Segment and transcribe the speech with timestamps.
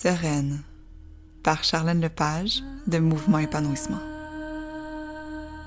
[0.00, 0.62] Sereine
[1.42, 3.98] par Charlène Lepage de Mouvement Épanouissement.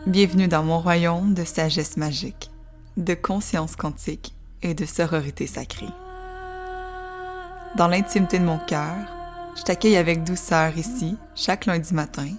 [0.08, 2.50] Bienvenue dans mon royaume de sagesse magique,
[2.96, 5.90] de conscience quantique et de sororité sacrée.
[7.76, 8.96] Dans l'intimité de mon cœur,
[9.58, 12.30] je t'accueille avec douceur ici, chaque lundi matin,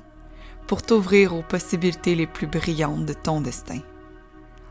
[0.66, 3.80] pour t'ouvrir aux possibilités les plus brillantes de ton destin.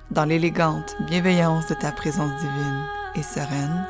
[0.10, 3.86] Dans l'élégante bienveillance de ta présence divine et sereine,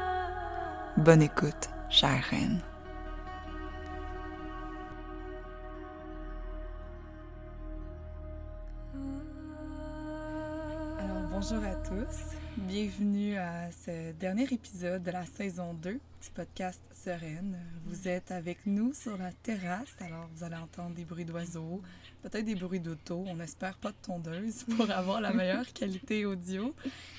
[0.97, 2.61] bonne écoute, chère reine.
[11.41, 12.35] Bonjour à tous.
[12.55, 17.57] Bienvenue à ce dernier épisode de la saison 2 du podcast Sereine.
[17.87, 21.81] Vous êtes avec nous sur la terrasse, alors vous allez entendre des bruits d'oiseaux,
[22.21, 23.23] peut-être des bruits d'auto.
[23.25, 26.75] On espère pas de tondeuse pour avoir la meilleure qualité audio.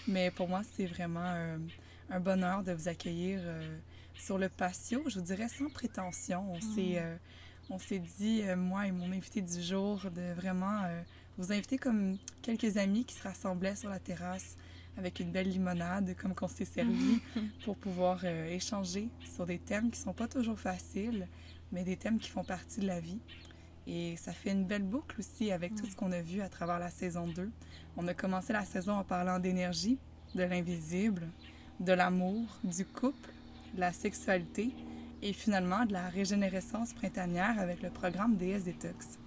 [0.07, 1.59] Mais pour moi, c'est vraiment euh,
[2.09, 3.77] un, bonheur de vous accueillir euh,
[4.15, 5.03] sur le patio.
[5.09, 6.49] Je vous dirais sans prétention.
[6.49, 6.99] On s'est, mm.
[6.99, 7.17] euh,
[7.71, 10.83] on s'est dit, moi et mon invité du jour, de vraiment
[11.39, 14.57] vous inviter comme quelques amis qui se rassemblaient sur la terrasse
[14.99, 17.21] avec une belle limonade comme qu'on s'est servi
[17.65, 21.27] pour pouvoir euh, échanger sur des thèmes qui sont pas toujours faciles,
[21.71, 23.21] mais des thèmes qui font partie de la vie.
[23.87, 26.79] Et ça fait une belle boucle aussi avec tout ce qu'on a vu à travers
[26.79, 27.51] la saison 2.
[27.97, 29.99] On a commencé la saison en parlant d'énergie,
[30.35, 31.27] de l'invisible,
[31.81, 33.31] de l'amour, du couple,
[33.75, 34.71] de la sexualité
[35.23, 39.19] et finalement de la régénérescence printanière avec le programme DS Detox.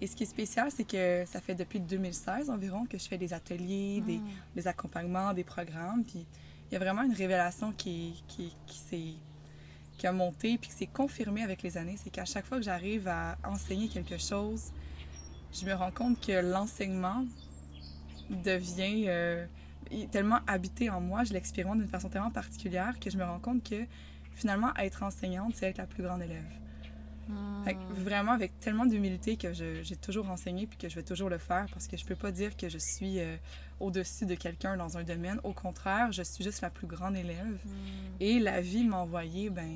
[0.00, 3.16] Et ce qui est spécial, c'est que ça fait depuis 2016 environ que je fais
[3.16, 4.30] des ateliers, des, ah.
[4.54, 6.04] des, accompagnements, des programmes.
[6.04, 6.26] Puis
[6.70, 9.18] il y a vraiment une révélation qui, qui, qui,
[9.96, 11.96] qui a monté puis qui s'est confirmée avec les années.
[12.02, 14.72] C'est qu'à chaque fois que j'arrive à enseigner quelque chose,
[15.52, 17.24] je me rends compte que l'enseignement
[18.28, 19.46] devient euh,
[20.10, 23.62] tellement habité en moi, je l'expérimente d'une façon tellement particulière que je me rends compte
[23.62, 23.86] que
[24.34, 26.44] finalement, être enseignante, c'est être la plus grande élève.
[27.28, 27.64] Hmm.
[27.90, 31.66] vraiment avec tellement d'humilité que j'ai toujours enseigné puis que je vais toujours le faire
[31.72, 33.36] parce que je peux pas dire que je suis euh,
[33.80, 35.40] au-dessus de quelqu'un dans un domaine.
[35.42, 37.58] Au contraire, je suis juste la plus grande élève.
[37.64, 38.20] Hmm.
[38.20, 39.68] Et la vie m'a envoyé ben,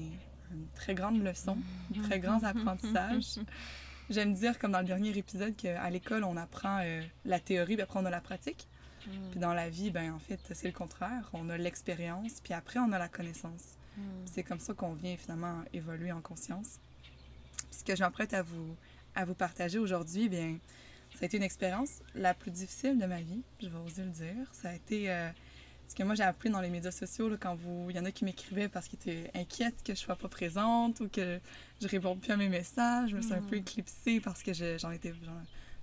[0.52, 1.58] une très grande leçon,
[1.96, 3.40] un très grand apprentissage.
[4.10, 7.82] J'aime dire, comme dans le dernier épisode, qu'à l'école, on apprend euh, la théorie, puis
[7.82, 8.68] après, on a la pratique.
[9.06, 9.30] Hmm.
[9.30, 11.28] Puis dans la vie, ben, en fait, c'est le contraire.
[11.32, 13.76] On a l'expérience, puis après, on a la connaissance.
[14.24, 16.78] C'est comme ça qu'on vient finalement évoluer en conscience
[17.70, 18.76] ce que j'emprunte à vous,
[19.14, 20.58] à vous partager aujourd'hui, bien,
[21.14, 24.10] ça a été une expérience la plus difficile de ma vie, je vais oser le
[24.10, 24.46] dire.
[24.52, 25.28] Ça a été euh,
[25.88, 28.04] ce que moi j'ai appris dans les médias sociaux, là, quand vous, il y en
[28.04, 31.40] a qui m'écrivaient parce qu'ils étaient inquiètes que je sois pas présente ou que
[31.82, 33.10] je réponde plus à mes messages.
[33.10, 33.60] Je me suis un peu mm.
[33.60, 35.12] éclipsée parce que j'en étais,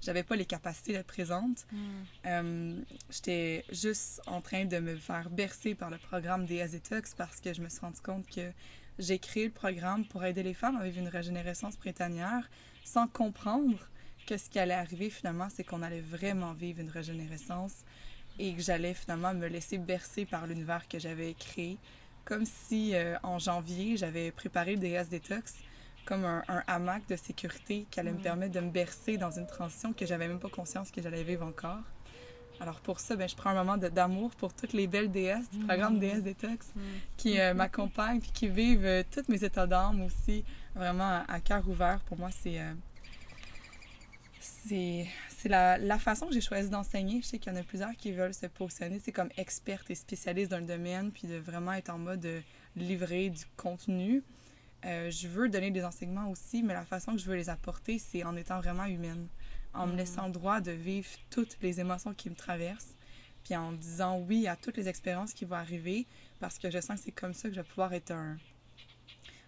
[0.02, 1.66] j'avais pas les capacités d'être présente.
[1.72, 1.78] Mm.
[2.26, 7.42] Euh, j'étais juste en train de me faire bercer par le programme des Azetox parce
[7.42, 8.54] que je me suis rendu compte que
[9.00, 12.50] j'ai créé le programme pour aider les femmes à vivre une régénérescence printanière
[12.84, 13.78] sans comprendre
[14.26, 17.84] que ce qui allait arriver finalement, c'est qu'on allait vraiment vivre une régénérescence
[18.40, 21.78] et que j'allais finalement me laisser bercer par l'univers que j'avais créé.
[22.26, 25.56] Comme si euh, en janvier, j'avais préparé le DS Detox
[26.06, 29.92] comme un, hamac de sécurité qui allait me permettre de me bercer dans une transition
[29.92, 31.82] que j'avais même pas conscience que j'allais vivre encore.
[32.60, 35.60] Alors pour ça, ben, je prends un moment d'amour pour toutes les belles déesses du
[35.60, 36.82] programme DS Detox mm.
[37.16, 40.44] qui euh, m'accompagnent et qui vivent euh, tous mes états d'âme aussi,
[40.76, 42.00] vraiment à, cœur ouvert.
[42.06, 42.74] Pour moi, c'est euh,
[44.40, 47.22] c'est la, la, façon que j'ai choisi d'enseigner.
[47.22, 49.96] Je sais qu'il y en a plusieurs qui veulent se positionner c'est comme experte et
[49.96, 52.42] spécialiste dans le domaine, puis de vraiment être en mode de
[52.76, 54.24] livrer du contenu.
[54.84, 58.24] je veux donner des enseignements aussi, mais la façon que je veux les apporter, c'est
[58.24, 59.28] en étant vraiment humaine
[59.78, 62.96] en me laissant droit de vivre toutes les émotions qui me traversent,
[63.44, 66.06] puis en disant oui à toutes les expériences qui vont arriver,
[66.40, 68.38] parce que je sens que c'est comme ça que je vais pouvoir être un,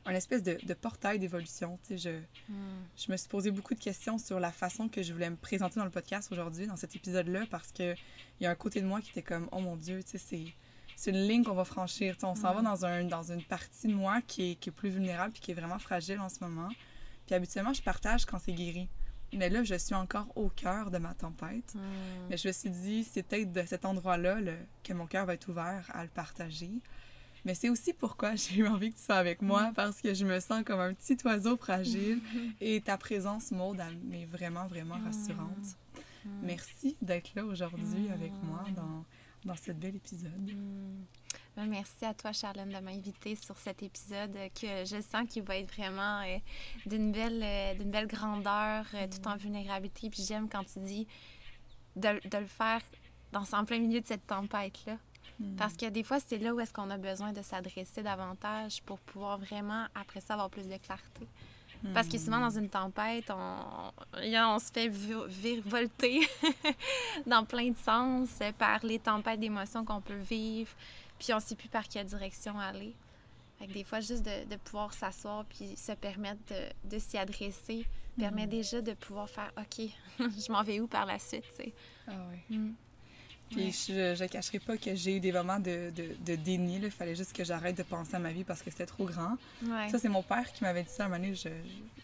[0.06, 1.78] un espèce de, de portail d'évolution.
[1.84, 2.56] Tu sais, je, mm.
[2.98, 5.80] je me suis posé beaucoup de questions sur la façon que je voulais me présenter
[5.80, 7.96] dans le podcast aujourd'hui, dans cet épisode-là, parce qu'il
[8.40, 10.54] y a un côté de moi qui était comme, oh mon Dieu, tu sais, c'est
[10.96, 12.18] c'est une ligne qu'on va franchir.
[12.24, 12.66] on s'en va mm.
[12.66, 15.52] dans, un, dans une partie de moi qui est, qui est plus vulnérable puis qui
[15.52, 16.68] est vraiment fragile en ce moment.
[17.26, 18.90] Puis habituellement, je partage quand c'est guéri.
[19.34, 21.76] Mais là, je suis encore au cœur de ma tempête.
[21.76, 22.28] Hmm.
[22.30, 24.38] Mais je me suis dit, c'est peut-être de cet endroit-là
[24.84, 26.72] que mon cœur va être ouvert à le partager.
[27.46, 29.74] Mais c'est aussi pourquoi j'ai eu envie que tu sois avec moi, hmm.
[29.74, 32.20] parce que je me sens comme un petit oiseau fragile
[32.62, 35.06] et ta présence, Maude, m'est vraiment, vraiment hmm.
[35.06, 35.78] rassurante.
[36.44, 39.06] Merci d'être là aujourd'hui avec moi dans,
[39.46, 40.52] dans ce bel épisode.
[41.56, 45.58] Ben, merci à toi, Charlène, de m'inviter sur cet épisode que je sens qu'il va
[45.58, 46.38] être vraiment euh,
[46.86, 50.10] d'une belle, euh, d'une belle grandeur, euh, tout en vulnérabilité.
[50.10, 51.08] Puis j'aime quand tu dis
[51.96, 52.82] de, de, le faire
[53.32, 54.98] dans en plein milieu de cette tempête-là.
[55.40, 55.56] Mm.
[55.56, 59.00] Parce que des fois, c'est là où est-ce qu'on a besoin de s'adresser davantage pour
[59.00, 61.28] pouvoir vraiment, après ça, avoir plus de clarté.
[61.94, 66.28] Parce que souvent, dans une tempête, on, se fait vi- virevolter
[67.26, 70.70] dans plein de sens par les tempêtes d'émotions qu'on peut vivre,
[71.20, 72.96] puis on sait plus par quelle direction aller.
[73.60, 77.18] Fait que des fois, juste de, de pouvoir s'asseoir puis se permettre de, de s'y
[77.18, 77.86] adresser
[78.18, 79.86] permet déjà de pouvoir faire OK,
[80.20, 81.74] je m'en vais où par la suite, tu sais?
[82.08, 82.56] Ah ouais.
[82.58, 82.74] Mm.
[83.50, 83.72] Puis Ouais.
[84.18, 86.76] je ne cacherai pas que j'ai eu des moments de, de, de déni.
[86.78, 89.38] Il fallait juste que j'arrête de penser à ma vie parce que c'était trop grand.
[89.64, 89.90] Ouais.
[89.90, 91.34] Ça, c'est mon père qui m'avait dit ça à un moment donné.
[91.36, 92.04] Je, je-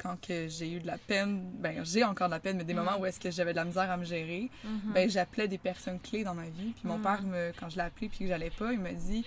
[0.00, 2.74] quand que j'ai eu de la peine, ben j'ai encore de la peine, mais des
[2.74, 2.76] Mm.
[2.78, 4.92] moments où est-ce que j'avais de la misère à me gérer, Mhm.
[4.94, 6.72] ben j'appelais des personnes clés dans ma vie.
[6.76, 7.02] Puis mon Mm.
[7.02, 9.24] père, me, quand je l'ai appelé puis que j'allais pas, il m'a dit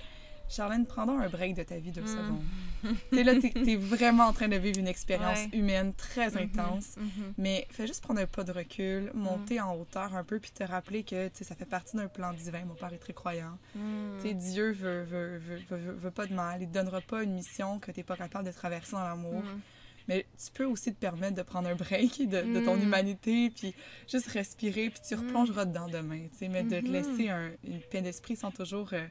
[0.49, 2.07] Charlène, prends un break de ta vie deux Mm.
[2.07, 2.43] secondes.
[3.11, 5.49] tu là, t'es es vraiment en train de vivre une expérience Ouais.
[5.57, 6.37] humaine très Mhm.
[6.37, 6.95] intense.
[6.97, 7.33] Mhm.
[7.37, 10.63] Mais fais juste prendre un pas de recul, monter en hauteur un peu, puis te
[10.63, 12.65] rappeler que ça fait partie d'un plan divin.
[12.65, 13.57] Mon père est très croyant.
[13.75, 14.33] Mm.
[14.33, 15.37] Dieu veut, veut,
[15.69, 16.61] veut, veut- pas de mal.
[16.61, 19.41] Il te donnera pas une mission que tu n'es pas capable de traverser dans l'amour.
[20.07, 20.09] Mm.
[20.09, 22.81] Mais tu peux aussi te permettre de prendre un break de, de ton Mm.
[22.83, 23.73] humanité, puis
[24.11, 25.19] juste respirer, puis tu Mm.
[25.19, 26.27] replongeras dedans demain.
[26.31, 26.47] tu sais.
[26.49, 26.91] Mais de te Mhm.
[26.91, 29.07] laisser un- une paix d'esprit sans toujours, euh,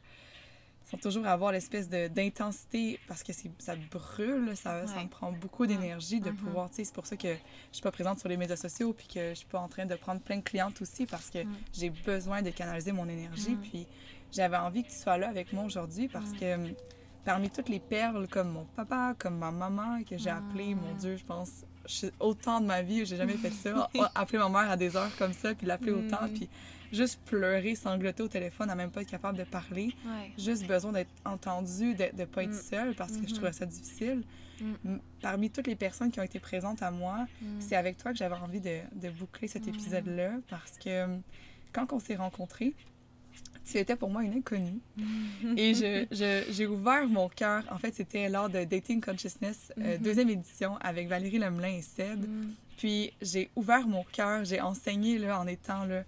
[0.90, 5.66] sans toujours avoir l'espèce de- d'intensité, parce que ça brûle, ça, ça me prend beaucoup
[5.66, 6.36] d'énergie de Mhm.
[6.36, 6.68] pouvoir.
[6.68, 7.38] tu sais, C'est pour ça que je
[7.72, 9.94] suis pas présente sur les médias sociaux, puis que je suis pas en train de
[9.94, 11.54] prendre plein de clientes aussi, parce que Mm.
[11.72, 13.54] j'ai besoin de canaliser mon énergie.
[13.54, 13.60] Mm.
[13.62, 13.86] Puis
[14.30, 16.38] j'avais envie que tu sois là avec moi aujourd'hui, parce Mm.
[16.38, 16.74] que
[17.24, 20.78] parmi toutes les perles, comme mon papa, comme ma maman, que j'ai appelé, Mm.
[20.80, 23.88] mon Dieu, je pense, je- autant de ma vie, j'ai jamais fait ça.
[24.14, 26.32] appeler ma mère à des heures comme ça, puis l'appeler autant, Mm.
[26.34, 26.48] puis
[26.92, 29.94] juste pleurer, sangloter au téléphone, à même pas être capable de parler.
[30.04, 30.32] Ouais.
[30.36, 32.60] Juste besoin d'être entendu, de ne pas être Mm.
[32.70, 33.34] seule, parce que je Mhm.
[33.34, 34.22] trouvais ça difficile.
[35.20, 37.26] Parmi toutes les personnes qui ont été présentes à moi,
[37.58, 41.22] c'est avec toi que j'avais envie de, de boucler cet épisode-là, parce que hum,
[41.72, 42.74] quand on s'est rencontrés,
[43.64, 44.80] tu étais pour moi une inconnue.
[45.56, 47.62] Et je- je- j'ai ouvert mon cœur.
[47.70, 50.02] En fait, c'était lors de Dating Consciousness, euh, Mhm.
[50.02, 52.20] deuxième édition, avec Valérie Lemelin et Seb.
[52.28, 52.50] Mm.
[52.78, 56.02] Puis j'ai ouvert mon cœur, j'ai enseigné là, en étant là.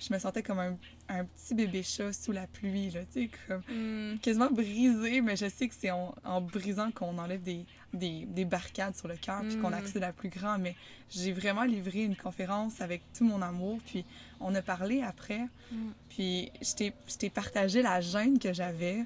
[0.00, 0.76] Je me sentais comme un,
[1.08, 4.18] un petit bébé chat sous la pluie, là, tu sais, comme Mm.
[4.20, 8.44] quasiment brisé, mais je sais que c'est en, en brisant qu'on enlève des, des, des
[8.44, 9.74] barricades sur le cœur, puis qu'on Mm.
[9.74, 10.58] accède à plus grand.
[10.58, 10.74] Mais
[11.10, 14.04] j'ai vraiment livré une conférence avec tout mon amour, puis
[14.40, 15.76] on a parlé après, Mm.
[16.10, 16.74] puis je
[17.16, 19.04] t'ai- partagé la gêne que j'avais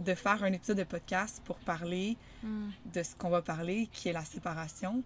[0.00, 2.68] de faire un épisode de podcast pour parler Mm.
[2.92, 5.02] de ce qu'on va parler, qui est la séparation.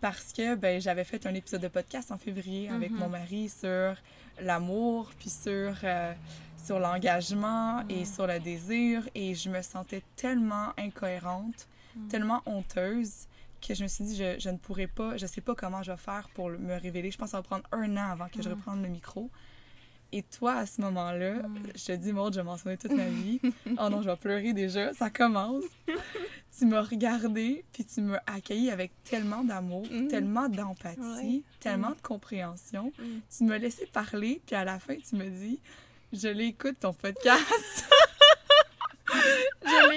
[0.00, 2.98] Parce que ben, j'avais fait un épisode de podcast en février avec Mhm.
[2.98, 3.94] mon mari sur
[4.40, 6.12] l'amour, puis sur, euh,
[6.62, 9.08] sur l'engagement et sur le désir.
[9.14, 12.08] Et je me sentais tellement incohérente, Mhm.
[12.08, 13.26] tellement honteuse
[13.66, 15.90] que je me suis dit, je, je ne pourrais pas, je sais pas comment je
[15.92, 17.10] vais faire pour me révéler.
[17.10, 18.54] Je pense que ça va prendre un an avant que je Mhm.
[18.56, 19.30] reprenne le micro.
[20.12, 21.62] Et toi, à ce moment-là, Mhm.
[21.74, 23.40] je te dis, Maud, je vais mentionner toute ma vie.
[23.80, 25.64] oh non, je vais pleurer déjà, ça commence.
[26.58, 31.00] tu m'as regardé, puis tu m'as accueilli avec tellement d'amour, tellement d'empathie,
[31.38, 31.42] Ouais.
[31.58, 32.92] tellement de compréhension.
[33.36, 35.58] Tu m'as laissé parler, puis à la fin, tu me dis,
[36.12, 37.86] je l'écoute ton podcast.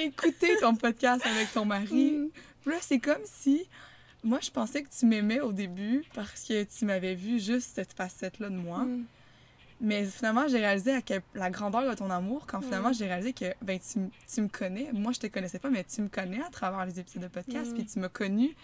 [0.08, 2.12] écouté ton podcast avec ton mari.
[2.12, 2.30] Mm.
[2.70, 3.68] Là, c'est comme si.
[4.24, 7.94] Moi, je pensais que tu m'aimais au début parce que tu m'avais vu juste cette
[7.94, 8.80] facette-là de moi.
[8.80, 9.06] Mm.
[9.80, 11.02] Mais finalement, j'ai réalisé à
[11.36, 12.94] la grandeur de ton amour quand finalement Mm.
[12.96, 14.90] j'ai réalisé que ben, tu, m- tu me connais.
[14.92, 17.72] Moi, je te connaissais pas, mais tu me connais à travers les épisodes de podcast.
[17.72, 17.74] Mm.
[17.76, 18.56] Puis tu m'as connue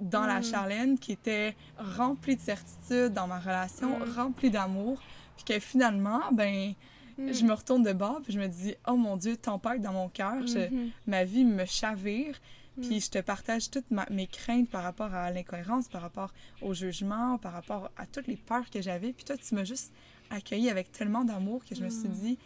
[0.00, 0.42] dans la.
[0.42, 5.00] Charlène qui était remplie de certitude dans ma relation, remplie d'amour.
[5.36, 6.74] Puis que finalement, ben,
[7.28, 7.32] Mm.
[7.32, 10.08] je me retourne de bord puis je me dis, oh mon Dieu, tempête dans mon
[10.08, 10.42] cœur.
[10.42, 10.90] Mhm.
[11.06, 12.40] ma vie me chavire.
[12.78, 12.82] Mm.
[12.88, 16.72] Puis je te partage toutes ma- mes craintes par rapport à l'incohérence, par rapport au
[16.72, 19.12] jugement, par rapport à toutes les peurs que j'avais.
[19.12, 19.92] Puis toi, tu m'as juste
[20.30, 22.12] accueilli avec tellement d'amour que je me suis Mm.
[22.12, 22.38] dit,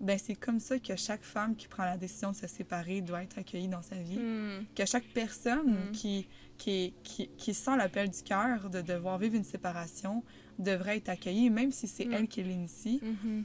[0.00, 3.22] ben c'est comme ça que chaque femme qui prend la décision de se séparer doit
[3.22, 4.18] être accueillie dans sa vie.
[4.18, 4.64] Mm.
[4.74, 6.26] Que chaque personne qui,
[6.56, 10.22] qui, qui, qui sent l'appel du cœur de devoir vivre une séparation
[10.58, 13.00] devrait être accueillie, même si c'est elle qui l'initie.
[13.02, 13.44] Mhm.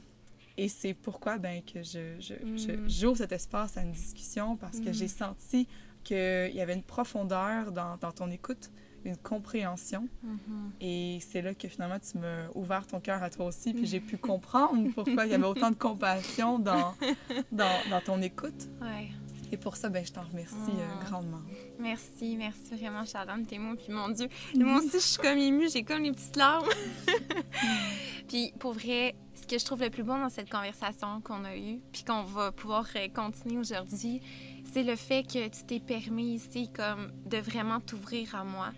[0.56, 2.88] Et c'est pourquoi ben, que je, je, je- Mm.
[2.88, 4.94] j'ouvre cet espace à une discussion parce que Mm.
[4.94, 5.66] j'ai senti
[6.04, 8.70] qu'il y avait une profondeur dans, dans ton écoute,
[9.04, 10.08] une compréhension.
[10.22, 10.72] Mhm.
[10.80, 14.00] Et c'est là que finalement tu m'as ouvert ton cœur à toi aussi, puis j'ai
[14.00, 16.94] pu comprendre pourquoi il y avait autant de compassion dans,
[17.52, 18.68] dans, dans ton écoute.
[18.82, 19.08] Ouais.
[19.52, 21.04] Et pour ça, ben, je t'en remercie euh, Mm.
[21.06, 21.40] grandement.
[21.78, 23.74] Merci, merci vraiment, Charlotte, tes mots.
[23.76, 26.68] Puis mon Dieu, moi aussi, je suis comme émue, j'ai comme les petites larmes.
[28.28, 31.56] puis pour vrai, ce que je trouve le plus bon dans cette conversation qu'on a
[31.56, 34.20] eue, puis qu'on va pouvoir euh, continuer aujourd'hui,
[34.72, 38.70] c'est le fait que tu t'es permis ici comme de vraiment t'ouvrir à moi.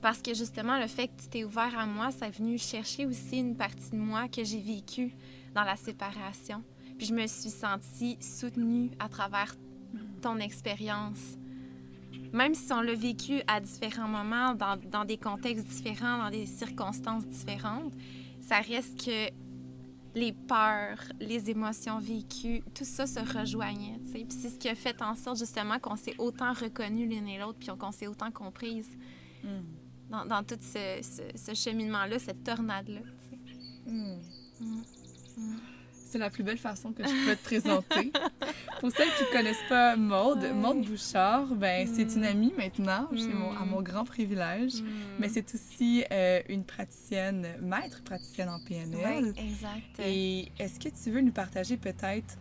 [0.00, 3.06] Parce que justement, le fait que tu t'es ouvert à moi, ça est venu chercher
[3.06, 5.14] aussi une partie de moi que j'ai vécue
[5.54, 6.64] dans la séparation.
[6.98, 9.54] Puis je me suis sentie soutenue à travers
[10.22, 11.36] ton expérience.
[12.32, 16.46] Même si on l'a vécu à différents moments, dans, dans, des contextes différents, dans des
[16.46, 17.92] circonstances différentes,
[18.40, 19.30] ça reste que
[20.14, 23.98] les peurs, les émotions vécues, tout ça se rejoignait.
[24.12, 27.38] Puis c'est ce qui a fait en sorte justement qu'on s'est autant reconnus l'une et
[27.38, 28.96] l'autre, puis qu'on s'est autant comprises
[29.42, 29.48] mm.
[30.10, 31.00] dans, dans, tout ce,
[31.34, 33.00] ce, cheminement-là, cette tornade-là.
[33.86, 34.16] Mm.
[34.60, 35.71] Mm
[36.12, 38.12] c'est la plus belle façon que je peux te présenter.
[38.80, 43.56] Pour celles qui ne connaissent pas Maude, Maude Bouchard, ben, c'est une amie maintenant, mon,
[43.56, 44.82] à mon grand privilège.
[44.82, 44.86] Mm.
[45.18, 49.32] Mais c'est aussi euh, une praticienne, maître praticienne en PNL.
[49.34, 50.00] Oui, exact.
[50.00, 52.36] Et est-ce que tu veux nous partager peut-être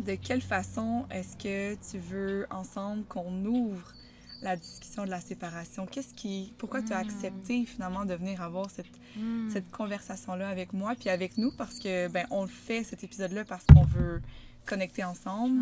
[0.00, 3.92] de quelle façon est-ce que tu veux ensemble qu'on ouvre
[4.42, 5.86] la discussion de la séparation?
[5.86, 7.06] Qu'est-ce qui, pourquoi tu as hmm.
[7.06, 9.50] accepté finalement de venir avoir cette, hmm.
[9.50, 11.52] cette conversation-là avec moi puis avec nous?
[11.52, 14.20] Parce que, ben, on le fait cet épisode-là parce qu'on veut
[14.66, 15.60] connecter ensemble,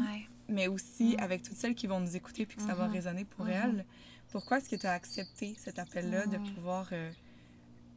[0.49, 1.23] mais aussi hmm.
[1.23, 3.85] avec toutes celles qui vont nous écouter puis que ça va résonner pour elles.
[4.31, 7.11] Pourquoi est-ce que tu as accepté cet appel-là de pouvoir euh,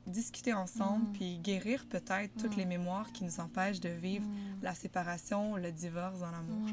[0.06, 1.14] discuter ensemble, mm.
[1.14, 2.70] puis guérir peut-être toutes les mm.
[2.70, 4.64] mémoires qui nous empêchent de vivre mm.
[4.64, 6.70] la séparation, le divorce dans l'amour.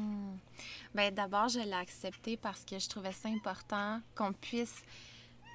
[0.93, 4.83] Bien, d'abord, je l'ai accepté parce que je trouvais ça important qu'on puisse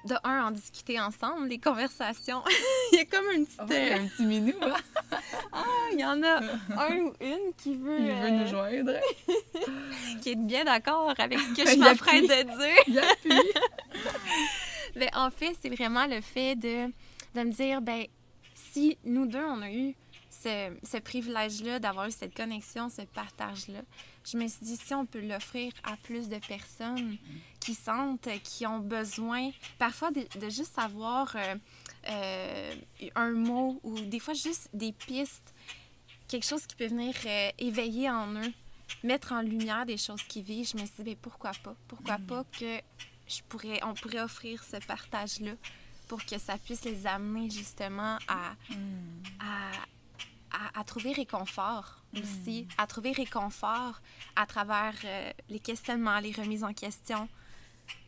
[0.05, 2.43] de un, en discuter ensemble, les conversations.
[2.91, 3.59] il y a comme une petite...
[3.59, 4.75] Oh, un petit minou, hein?
[5.51, 6.39] ah, il y en a
[6.89, 7.99] un ou une qui veut...
[7.99, 8.93] Il veut nous euh, joindre.
[10.21, 13.03] qui est bien d'accord avec ce que je m'apprête de dire.
[13.25, 13.41] il
[14.95, 16.91] Mais en fait, c'est vraiment le fait de
[17.35, 18.05] de me dire, ben
[18.55, 19.95] si nous deux, on a eu
[20.29, 23.81] ce, ce privilège-là d'avoir eu cette connexion, ce partage-là,
[24.29, 27.17] je me suis dit, si on peut l'offrir à plus de personnes
[27.59, 31.55] qui sentent, qui ont besoin, parfois de, juste savoir euh,
[32.09, 32.75] euh,
[33.15, 35.53] un mot ou des fois juste des pistes,
[36.27, 38.53] quelque chose qui peut venir euh, éveiller en eux,
[39.03, 41.75] mettre en lumière des choses qu'ils vivent, je me suis dit, ben, pourquoi pas?
[41.87, 42.81] Pourquoi pas que
[43.27, 45.53] je pourrais, on pourrait offrir ce partage-là
[46.07, 48.55] pour que ça puisse les amener justement à,
[49.39, 52.67] à, à, trouver réconfort aussi, mm.
[52.77, 54.01] à trouver réconfort
[54.35, 57.27] à travers euh, les questionnements, les remises en question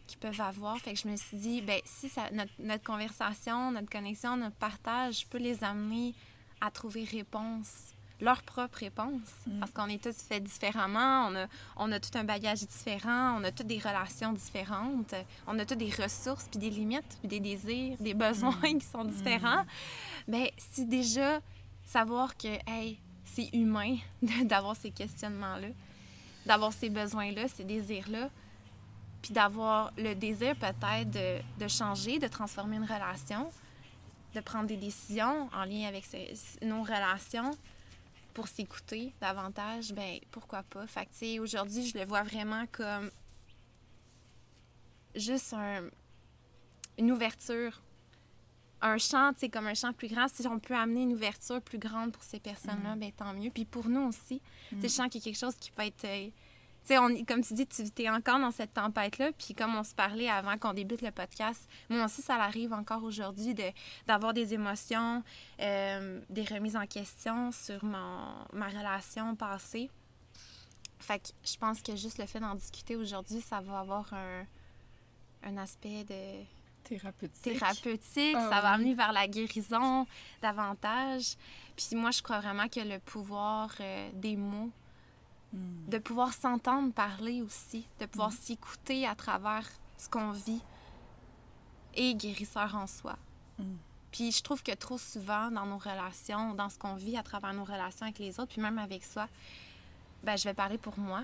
[0.07, 0.77] qu'ils peuvent avoir.
[0.79, 4.55] Fait que je me suis dit, ben si ça, notre, notre conversation, notre connexion, notre
[4.55, 6.15] partage peut les amener
[6.61, 9.29] à trouver réponse leur propre réponse.
[9.47, 9.59] Mm.
[9.59, 11.47] Parce qu'on est tous faits différemment, on a,
[11.77, 15.15] on a tout un bagage différent, on a toutes des relations différentes,
[15.47, 18.77] on a toutes des ressources, puis des limites, puis des désirs, des besoins mm.
[18.79, 19.65] qui sont différents.
[20.27, 20.41] Mais mm.
[20.41, 21.39] ben, c'est déjà
[21.85, 23.97] savoir que, hey, c'est humain
[24.43, 25.69] d'avoir ces questionnements-là,
[26.45, 28.29] d'avoir ces besoins-là, ces désirs-là,
[29.21, 33.49] puis d'avoir le désir peut-être de, de, changer, de transformer une relation,
[34.33, 36.05] de prendre des décisions en lien avec
[36.61, 37.51] nos relations,
[38.39, 40.88] pour s'écouter davantage, ben pourquoi pas?
[40.88, 43.12] Fait que, aujourd'hui, je le vois vraiment comme
[45.13, 45.53] juste
[46.98, 47.81] une ouverture,
[48.79, 50.29] un champ, tu sais, comme un champ plus grand.
[50.29, 53.00] Si on peut amener une ouverture plus grande pour ces personnes-là, mm.
[53.00, 53.50] ben tant mieux.
[53.50, 54.41] Puis pour nous aussi,
[54.72, 54.84] mm.
[54.84, 56.31] je sens qu'il y a quelque chose qui peut être
[56.91, 59.31] on, comme tu dis, tu es encore dans cette tempête-là.
[59.38, 63.03] Puis comme on se parlait avant qu'on débute le podcast, moi aussi, ça arrive encore
[63.03, 63.55] aujourd'hui
[64.07, 65.24] d'avoir des émotions,
[65.59, 69.89] euh, des remises en question sur mon, ma relation passée.
[71.00, 74.45] Fait que je pense que juste le fait d'en discuter aujourd'hui, ça va avoir un,
[75.43, 76.43] un aspect de
[76.83, 77.41] thérapeutique.
[77.41, 80.05] Thérapeutique, ah ça va amener vers la guérison
[80.41, 81.36] davantage.
[81.75, 84.71] Puis moi, je crois vraiment que le pouvoir euh, des mots
[85.53, 88.37] de pouvoir s'entendre parler aussi, de pouvoir mm.
[88.41, 90.61] s'écouter à travers ce qu'on vit
[91.95, 93.17] et guérisseur en soi.
[93.57, 93.63] Mm.
[94.11, 97.53] Puis je trouve que trop souvent dans nos relations, dans ce qu'on vit à travers
[97.53, 99.27] nos relations avec les autres, puis même avec soi,
[100.23, 101.23] ben je vais parler pour moi.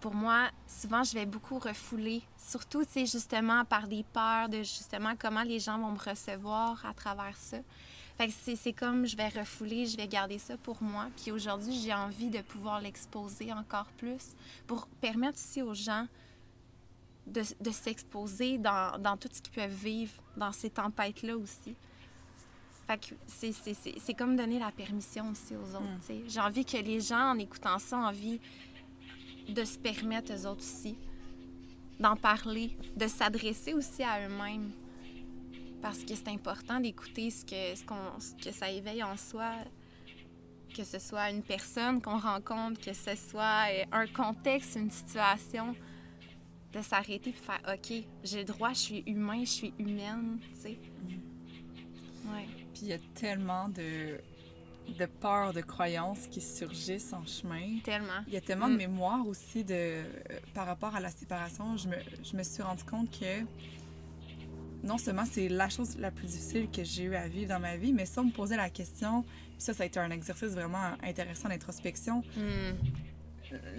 [0.00, 5.14] Pour moi, souvent je vais beaucoup refouler, surtout sais justement par des peurs de justement
[5.18, 7.58] comment les gens vont me recevoir à travers ça.
[8.18, 11.06] Fait c'est comme je vais refouler, je vais garder ça pour moi.
[11.16, 14.34] Puis aujourd'hui, j'ai envie de pouvoir l'exposer encore plus
[14.66, 16.04] pour permettre aussi aux gens
[17.28, 21.76] de, de s'exposer dans, dans, tout ce qu'ils peuvent vivre dans ces tempêtes-là aussi.
[22.88, 26.12] Fait que c'est comme donner la permission aussi aux autres.
[26.12, 26.22] Hmm.
[26.26, 28.40] J'ai envie que les gens, en écoutant ça, ont envie
[29.48, 30.96] de se permettre eux autres aussi
[32.00, 34.72] d'en parler, de s'adresser aussi à eux-mêmes
[35.80, 37.96] parce que c'est important d'écouter ce que, ce, qu'on,
[38.42, 39.52] que ça éveille en soi,
[40.76, 45.74] que ce soit une personne qu'on rencontre, que ce soit euh, un contexte, une situation,
[46.72, 47.92] de s'arrêter et faire OK,
[48.24, 50.78] j'ai le droit, je suis humain, je suis humaine, tu sais.
[51.08, 52.34] Mm.
[52.34, 52.46] Ouais.
[52.74, 54.20] Puis il y a tellement de
[54.98, 57.78] de peurs, de croyances qui surgissent en chemin.
[57.84, 58.22] Tellement.
[58.26, 58.78] Il y a tellement de Mm.
[58.78, 60.02] mémoire aussi de, euh,
[60.54, 61.76] par rapport à la séparation.
[61.76, 63.44] Je me, je me suis rendu compte que
[64.84, 67.76] non seulement c'est la chose la plus difficile que j'ai eu à vivre dans ma
[67.76, 70.50] vie, mais ça, on me posait la question, puis ça, ça a été un exercice
[70.52, 72.22] vraiment intéressant d'introspection.
[72.36, 72.40] Mm.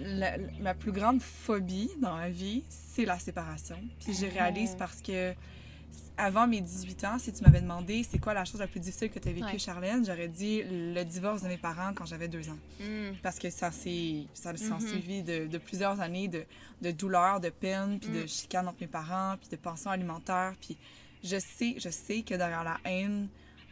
[0.00, 3.76] La- la- ma plus grande phobie dans ma vie, c'est la séparation.
[4.04, 5.32] Puis je réalise parce que
[6.20, 9.10] avant mes 18 ans, si tu m'avais demandé c'est quoi la chose la plus difficile
[9.10, 9.58] que tu as vécue, Ouais.
[9.58, 12.58] Charlène, j'aurais dit le divorce de mes parents quand j'avais deux ans.
[12.80, 13.16] Mm.
[13.22, 14.80] Parce que ça s'est ça Mhm.
[14.80, 16.44] suivi de, de plusieurs années de,
[16.82, 18.28] de douleur, de peine, puis de Mm.
[18.28, 20.54] chicane entre mes parents, puis de pensions alimentaires.
[20.60, 20.76] Puis
[21.24, 23.28] je sais, je sais que derrière la haine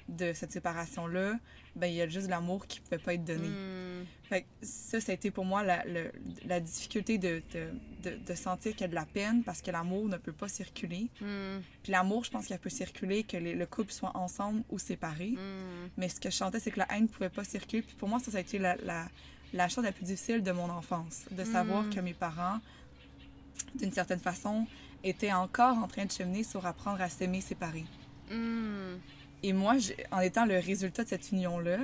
[0.09, 1.35] de cette séparation-là,
[1.79, 3.49] ben il y a juste l'amour qui pouvait pas être donné.
[3.49, 4.07] Mm.
[4.29, 7.69] Fait que ça, ça a été pour moi la, difficulté de, de,
[8.11, 10.49] de, de sentir qu'il y a de la peine parce que l'amour ne peut pas
[10.49, 11.09] circuler.
[11.21, 11.61] Mm.
[11.83, 15.31] Puis l'amour, je pense qu'elle peut circuler, que les- le couple soit ensemble ou séparé.
[15.31, 15.91] Mm.
[15.97, 17.83] Mais ce que je sentais, c'est que la haine ne pouvait pas circuler.
[17.83, 19.09] Puis pour moi, ça, ça a été la, la,
[19.55, 21.25] la chose la plus difficile de mon enfance.
[21.31, 22.59] De savoir que mes parents,
[23.75, 24.67] d'une certaine façon,
[25.05, 27.87] étaient encore en train de cheminer sur apprendre à s'aimer séparés.
[29.43, 29.75] Et moi,
[30.11, 31.79] en étant le résultat de cette union-là,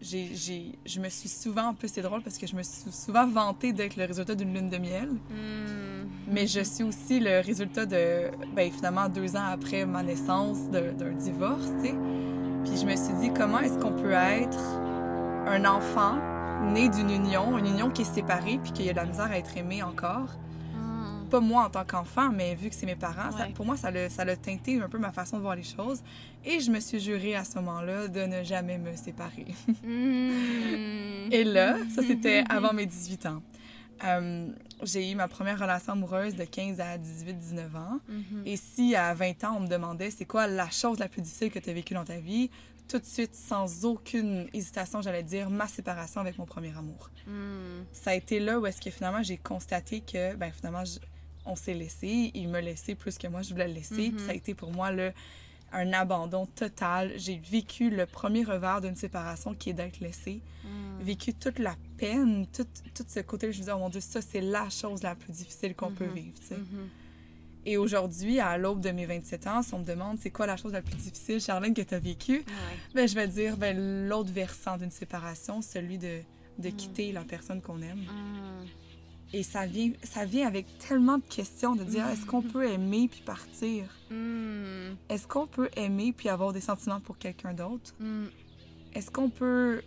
[0.00, 2.90] j'ai, j'ai, je me suis souvent, en plus c'est drôle parce que je me suis
[2.90, 6.08] souvent vantée d'être le résultat d'une lune de miel, Mm.
[6.28, 10.92] mais je suis aussi le résultat de, ben finalement, deux ans après ma naissance, de-
[10.92, 11.94] d'un divorce, tu sais.
[12.64, 14.58] Puis je me suis dit, comment est-ce qu'on peut être
[15.46, 16.16] un enfant
[16.72, 19.30] né d'une union, une union qui est séparée, puis qu'il y a de la misère
[19.30, 20.28] à être aimé encore?
[21.30, 23.90] Pas moi en tant qu'enfant, mais vu que c'est mes parents, ça- pour moi, ça
[23.90, 26.02] l'a, ça teinté un peu ma façon de voir les choses.
[26.44, 29.46] Et je me suis jurée à ce moment-là de ne jamais me séparer.
[29.84, 31.30] Mm.
[31.32, 33.42] Et là, ça c'était avant mes 18 ans.
[34.04, 34.48] Euh,
[34.82, 38.00] j'ai eu ma première relation amoureuse de 15 à 18-19 ans.
[38.08, 38.42] Mhm.
[38.46, 41.50] Et si à 20 ans, on me demandait c'est quoi la chose la plus difficile
[41.50, 42.50] que tu as vécue dans ta vie,
[42.88, 47.10] tout de suite, sans aucune hésitation, j'allais dire ma séparation avec mon premier amour.
[47.26, 47.84] Mm.
[47.92, 50.98] Ça a été là où est-ce que finalement j'ai constaté que, ben finalement, je-
[51.50, 52.30] on s'est laissé.
[52.34, 54.08] Il me laissait plus que moi, je voulais le laisser.
[54.10, 54.16] Mhm.
[54.16, 55.12] Puis ça a été pour moi là,
[55.72, 57.12] un abandon total.
[57.16, 60.40] J'ai vécu le premier revers d'une séparation qui est d'être laissé.
[60.64, 61.02] Mm.
[61.02, 64.20] Vécu toute la peine, tout, tout ce côté, je me disais, oh mon Dieu, ça,
[64.20, 66.14] c'est la chose la plus difficile qu'on peut Mhm.
[66.14, 66.38] vivre.
[66.50, 66.88] Mhm.
[67.66, 70.56] Et aujourd'hui, à l'aube de mes 27 ans, si on me demande c'est quoi la
[70.56, 72.44] chose la plus difficile, Charlène, que tu as vécue, Ouais.
[72.94, 76.20] ben, je vais dire ben, l'autre versant d'une séparation, celui de,
[76.58, 78.04] de quitter la personne qu'on aime.
[79.32, 79.36] Mm.
[79.36, 83.08] Et ça vient, ça vient avec tellement de questions de dire est-ce qu'on peut aimer
[83.10, 83.84] puis partir?
[84.10, 84.94] Mm.
[85.08, 87.94] Est-ce qu'on peut aimer puis avoir des sentiments pour quelqu'un d'autre?
[88.00, 88.26] Mm.
[88.94, 89.82] Est-ce qu'on peut.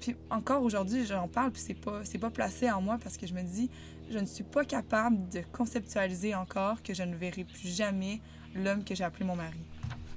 [0.00, 3.26] Puis encore aujourd'hui, j'en parle puis c'est pas, c'est pas placé en moi parce que
[3.26, 3.70] je me dis
[4.10, 8.20] je ne suis pas capable de conceptualiser encore que je ne verrai plus jamais
[8.54, 9.58] l'homme que j'ai appelé mon mari.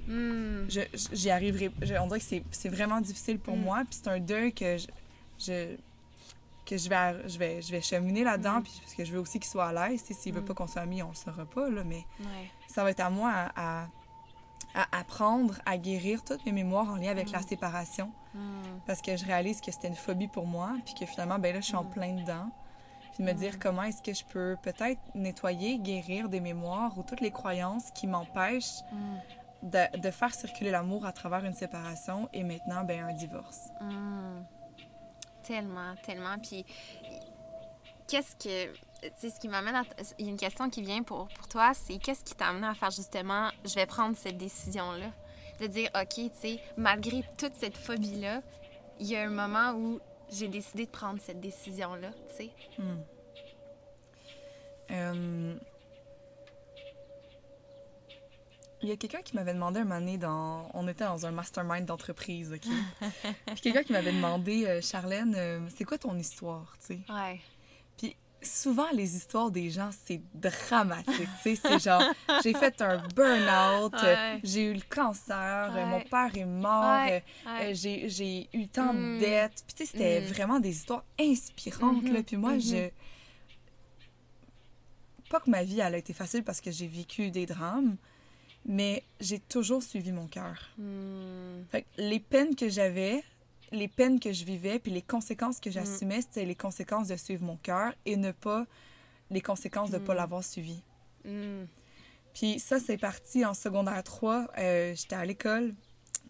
[0.08, 0.68] Mm.
[0.68, 1.70] Je- J'y arriverai.
[1.82, 3.60] je- on dirait que c'est- c'est vraiment difficile pour Mm.
[3.62, 4.86] moi puis c'est un deuil que je.
[5.38, 5.76] je
[6.70, 8.62] que je vais, je vais, je vais cheminer là-dedans, Mm.
[8.62, 10.02] puis parce que je veux aussi qu'il soit à l'aise.
[10.04, 10.44] S'il veut Mm.
[10.44, 12.50] pas qu'on soit amis, on le saura pas, là, mais Ouais.
[12.68, 13.88] ça va être à moi à, à-
[14.72, 17.48] à apprendre à guérir toutes mes mémoires en lien avec la Mm.
[17.48, 18.12] séparation.
[18.34, 18.38] Mm.
[18.86, 21.60] Parce que je réalise que c'était une phobie pour moi, puis que finalement, ben là,
[21.60, 21.90] je suis en Mm.
[21.90, 22.50] plein dedans.
[23.14, 23.58] Puis de me dire Mm.
[23.58, 28.06] comment est-ce que je peux peut-être nettoyer, guérir des mémoires ou toutes les croyances qui
[28.06, 29.16] m'empêchent Mm.
[29.62, 33.70] de, de faire circuler l'amour à travers une séparation et maintenant, ben un divorce.
[35.50, 36.38] Tellement, tellement.
[36.38, 36.64] Puis,
[38.06, 38.72] qu'est-ce que.
[38.72, 39.82] Tu sais, ce qui m'amène à.
[40.16, 42.68] Il y a une question qui vient pour, pour toi, c'est qu'est-ce qui t'a amené
[42.68, 45.10] à faire justement, je vais prendre cette décision-là?
[45.58, 48.42] De dire, OK, tu sais, malgré toute cette phobie-là,
[49.00, 49.98] il y a un moment où
[50.30, 52.50] j'ai décidé de prendre cette décision-là, tu sais.
[52.78, 53.00] Hmm.
[54.92, 55.58] Euh,
[58.82, 60.70] Il y a quelqu'un qui m'avait demandé un moment donné dans...
[60.72, 62.62] On était dans un mastermind d'entreprise, OK?
[63.46, 67.00] Puis quelqu'un qui m'avait demandé, euh, Charlène, euh, c'est quoi ton histoire, tu sais?
[67.12, 67.40] Ouais.
[67.98, 71.56] Puis souvent, les histoires des gens, c'est dramatique, tu sais?
[71.62, 72.02] C'est genre,
[72.42, 77.22] j'ai fait un burn-out, euh, j'ai eu le cancer, euh, mon père est mort, Ouais.
[77.74, 79.16] j'ai, j'ai eu tant Mm.
[79.16, 79.62] de dettes.
[79.66, 80.32] Puis tu sais, c'était Mm.
[80.32, 82.22] vraiment des histoires inspirantes, là.
[82.22, 82.88] Puis moi, je...
[85.28, 87.96] Pas que ma vie, elle a été facile parce que j'ai vécu des drames,
[88.66, 90.68] mais j'ai toujours suivi mon cœur.
[90.78, 91.62] Mm.
[91.70, 93.22] Fait que les peines que j'avais,
[93.72, 95.60] les peines que je vivais, puis les conséquences Mm.
[95.60, 98.66] que j'assumais, c'était les conséquences de suivre mon cœur et ne pas
[99.30, 100.16] les conséquences de ne pas Mm.
[100.16, 100.82] l'avoir suivi.
[101.24, 101.64] Mm.
[102.34, 104.46] Puis ça, c'est parti en secondaire 3.
[104.58, 105.74] euh, j'étais à l'école,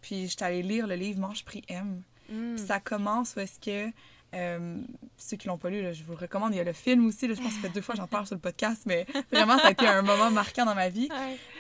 [0.01, 2.03] puis j'étais allée lire le livre Mange, Prix, aime.
[2.31, 2.55] Mm.
[2.57, 3.91] Puis ça commence où est-ce que
[4.33, 4.81] Euh,
[5.17, 6.55] ceux qui l'ont pas lu, là, je vous le recommande.
[6.55, 7.27] Il y a le film aussi.
[7.27, 9.59] Là, je pense que ça fait deux fois j'en parle sur le podcast, mais vraiment,
[9.59, 11.09] ça a été un moment marquant dans ma vie.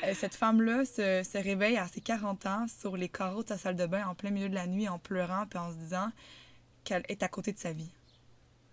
[0.05, 3.59] Euh, cette femme-là se, se, réveille à ses 40 ans sur les carreaux de sa
[3.59, 6.11] salle de bain en plein milieu de la nuit en pleurant puis en se disant
[6.85, 7.93] qu'elle est à côté de sa vie.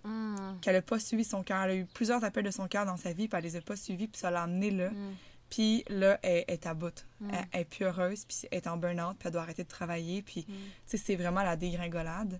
[0.03, 0.59] Mm.
[0.61, 1.63] Qu'elle n'a pas suivi son cœur.
[1.63, 3.61] Elle a eu plusieurs appels de son cœur dans sa vie, puis elle les a
[3.61, 4.89] pas suivis, puis ça l'a amenée là.
[4.89, 5.15] Mm.
[5.49, 7.05] Puis là, elle, est à bout.
[7.19, 7.31] Mm.
[7.51, 10.21] Elle, est plus heureuse, puis elle est en burn-out, puis elle doit arrêter de travailler.
[10.21, 10.53] Puis, tu
[10.85, 12.39] sais, c'est vraiment la dégringolade.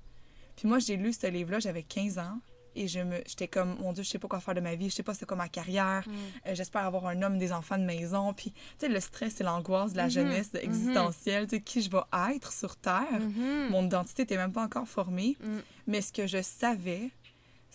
[0.58, 2.40] Puis moi, j'ai lu ce livre-là, j'avais 15 ans.
[2.76, 4.92] Et je me, j'étais comme, mon Dieu, je sais pas quoi faire de ma vie,
[4.92, 6.06] je sais pas c'est quoi ma carrière,
[6.46, 8.34] euh, j'espère avoir un homme, des enfants de maison.
[8.34, 10.12] Puis, tu sais, le stress et l'angoisse de la mm-hmm.
[10.12, 10.64] jeunesse mm-hmm.
[10.64, 12.04] existentielle, tu sais, qui je vais
[12.36, 13.20] être sur Terre.
[13.20, 13.70] Mm-hmm.
[13.70, 15.38] Mon identité n'était même pas encore formée.
[15.42, 15.58] Mm.
[15.88, 17.10] Mais ce que je savais,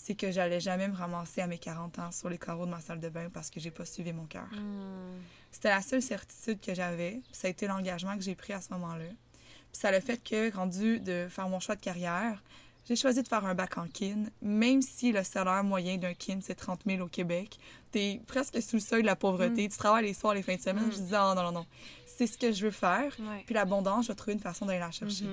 [0.02, 2.80] c'est que j'allais jamais me ramasser à mes 40 ans sur les carreaux de ma
[2.80, 4.48] salle de bain parce que j'ai pas suivi mon cœur.
[4.52, 5.20] Hmm.
[5.52, 7.20] C'était la seule certitude que j'avais.
[7.30, 9.04] Ça a été l'engagement que j'ai pris à ce moment-là.
[9.04, 12.42] Puis ça a le fait que, rendu de faire mon choix de carrière,
[12.88, 16.38] j'ai choisi de faire un bac en kin, même si le salaire moyen d'un kin,
[16.42, 17.58] c'est 30 000 au Québec.
[17.90, 19.66] T'es presque sous le seuil de la pauvreté.
[19.66, 19.70] Hmm.
[19.70, 20.90] Tu travailles les soirs, les fins de semaine.
[20.90, 21.04] Je hmm.
[21.04, 21.66] disais, oh non, non, non.
[22.06, 23.16] C'est ce que je veux faire.
[23.46, 25.26] Puis l'abondance, je vais trouver une façon d'aller la chercher.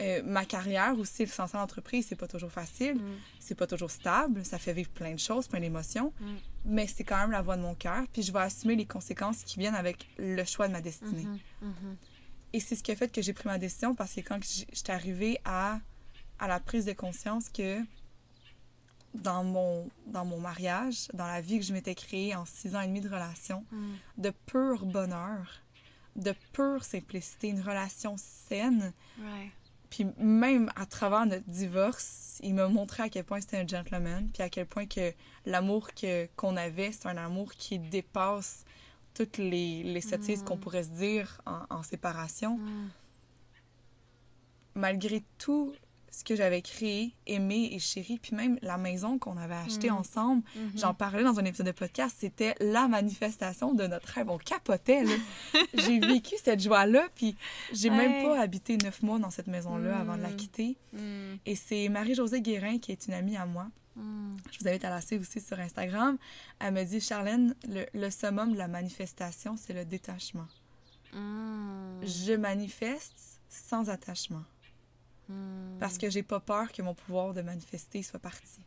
[0.00, 3.16] Euh, ma carrière aussi, le sens d'entreprise, c'est pas toujours facile, mm.
[3.40, 6.26] c'est pas toujours stable, ça fait vivre plein de choses, plein d'émotions, mm.
[6.66, 9.42] mais c'est quand même la voix de mon cœur, puis je vais assumer les conséquences
[9.42, 11.24] qui viennent avec le choix de ma destinée.
[11.24, 11.66] Mm-hmm.
[11.66, 11.96] Mm-hmm.
[12.52, 14.38] Et c'est ce qui a fait que j'ai pris ma décision parce que quand
[14.72, 15.80] j'étais arrivée à,
[16.38, 17.80] à la prise de conscience que
[19.14, 22.80] dans mon, dans mon mariage, dans la vie que je m'étais créée en six ans
[22.80, 23.94] et demi de relation, mm.
[24.18, 25.62] de pur bonheur,
[26.16, 28.92] de pure simplicité, une relation saine,
[29.90, 34.28] puis même à travers notre divorce, il m'a montré à quel point c'était un gentleman,
[34.32, 35.12] puis à quel point que
[35.46, 38.64] l'amour que, qu'on avait, c'est un amour qui dépasse
[39.14, 40.60] toutes les, les sottises qu'on mm.
[40.60, 42.58] pourrait se dire en, en séparation.
[42.58, 42.90] Mm.
[44.74, 45.72] Malgré tout
[46.10, 49.94] ce que j'avais créé, aimé et chéri, puis même la maison qu'on avait achetée mm.
[49.94, 50.80] ensemble, mm-hmm.
[50.80, 54.30] j'en parlais dans un épisode de podcast, c'était la manifestation de notre rêve.
[54.30, 55.14] On capotait, là.
[55.74, 57.36] j'ai vécu cette joie-là, puis
[57.72, 60.36] j'ai même pas habité neuf mois dans cette maison-là avant de la mm.
[60.36, 60.76] quitter.
[60.92, 60.98] Mm.
[61.46, 63.68] Et c'est Marie-Josée Guérin, qui est une amie à moi.
[64.52, 66.18] Je vous invite à la suivre aussi sur Instagram.
[66.60, 70.46] Elle me dit, Charlène, le, le summum de la manifestation, c'est le détachement.
[71.12, 74.44] Je manifeste sans attachement.
[75.78, 78.60] Parce que j'ai pas peur que mon pouvoir de manifester soit parti.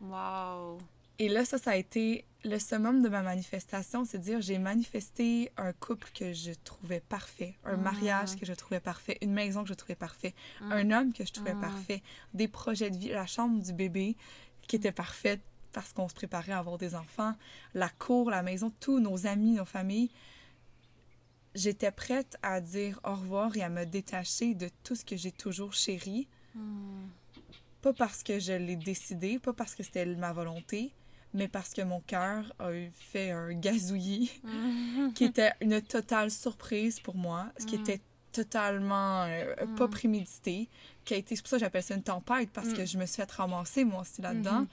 [0.00, 0.78] Wow!
[1.18, 5.50] Et là, ça, ça a été le summum de ma manifestation, c'est dire j'ai manifesté
[5.56, 7.82] un couple que je trouvais parfait, un mm.
[7.82, 10.72] mariage que je trouvais parfait, une maison que je trouvais parfait, mm.
[10.72, 12.02] un homme que je trouvais parfait,
[12.34, 14.16] des projets de vie, la chambre du bébé
[14.68, 15.40] qui était parfaite
[15.72, 17.34] parce qu'on se préparait à avoir des enfants,
[17.74, 20.10] la cour, la maison, tous nos amis, nos familles
[21.54, 25.32] j'étais prête à dire au revoir et à me détacher de tout ce que j'ai
[25.32, 26.28] toujours chéri.
[26.54, 27.08] Hmm.
[27.82, 30.92] Pas parce que je l'ai décidé, pas parce que c'était ma volonté,
[31.34, 35.12] mais parce que mon cœur a fait un gazouillis hmm.
[35.14, 37.82] qui était une totale surprise pour moi, ce qui hmm.
[37.82, 38.00] était
[38.32, 40.68] totalement euh, pas prémédité,
[41.04, 43.06] qui a été, c'est pour ça que j'appelle ça une tempête, parce que je me
[43.06, 44.66] suis fait ramasser moi aussi là-dedans.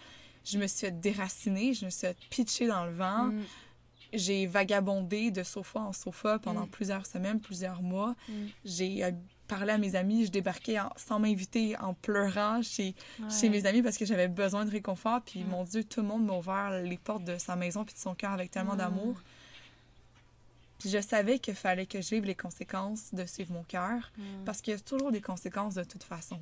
[0.43, 3.31] Je me suis fait déraciner, je me suis fait pitcher dans le vent
[4.13, 6.69] j'ai vagabondé de sofa en sofa pendant mm.
[6.69, 8.15] plusieurs semaines, plusieurs mois.
[8.27, 8.33] Mm.
[8.63, 9.11] J'ai euh,
[9.47, 12.95] parlé à mes amis, je débarquais sans m'inviter en pleurant chez,
[13.29, 15.21] chez mes amis parce que j'avais besoin de réconfort.
[15.21, 15.47] Puis mm.
[15.47, 18.15] mon Dieu, tout le monde m'a ouvert les portes de sa maison puis de son
[18.15, 19.15] cœur avec tellement d'amour.
[20.79, 24.11] Puis je savais qu'il fallait que je vive les conséquences de suivre mon cœur
[24.45, 26.39] parce qu'il y a toujours des conséquences de toute façon.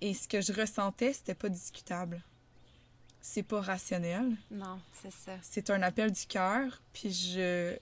[0.00, 2.22] Et ce que je ressentais, c'était pas discutable
[3.20, 4.36] c'est pas rationnel.
[4.50, 5.32] Non, c'est ça.
[5.42, 7.76] C'est un appel du cœur, puis je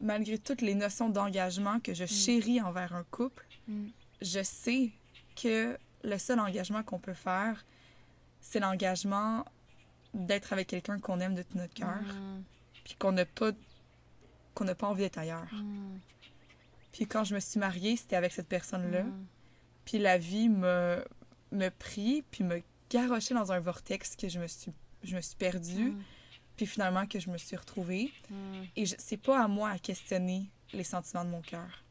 [0.00, 2.08] malgré toutes les notions d'engagement que je mm.
[2.08, 3.88] chéris envers un couple, mm.
[4.22, 4.90] je sais
[5.36, 7.64] que le seul engagement qu'on peut faire,
[8.40, 9.44] c'est l'engagement
[10.14, 12.42] d'être avec quelqu'un qu'on aime de tout notre cœur, mm.
[12.84, 13.52] puis qu'on n'a pas
[14.54, 15.48] qu'on n'a pas envie d'être ailleurs.
[16.92, 19.04] Puis quand je me suis mariée, c'était avec cette personne-là.
[19.84, 21.04] Puis la vie me
[21.52, 24.72] me prit, puis me garoché dans un vortex que je me suis,
[25.04, 26.02] je me suis perdue, mm.
[26.56, 28.12] puis finalement que je me suis retrouvée.
[28.28, 28.34] Mm.
[28.76, 31.84] Et c'est pas à moi à questionner les sentiments de mon cœur.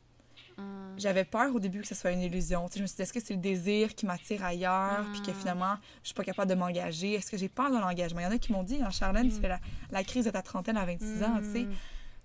[0.58, 0.98] Mm.
[0.98, 2.68] J'avais peur au début que ce soit une illusion.
[2.76, 5.76] je me suis dit, est-ce que c'est le désir qui m'attire ailleurs, puis que finalement,
[6.04, 7.14] je suis pas capable de m'engager?
[7.14, 8.20] Est-ce que j'ai peur de l'engagement?
[8.20, 9.60] Il y en a qui m'ont dit, hein, Charlène, tu fais la,
[9.92, 11.68] la, crise de ta trentaine à 26 ans, tu sais.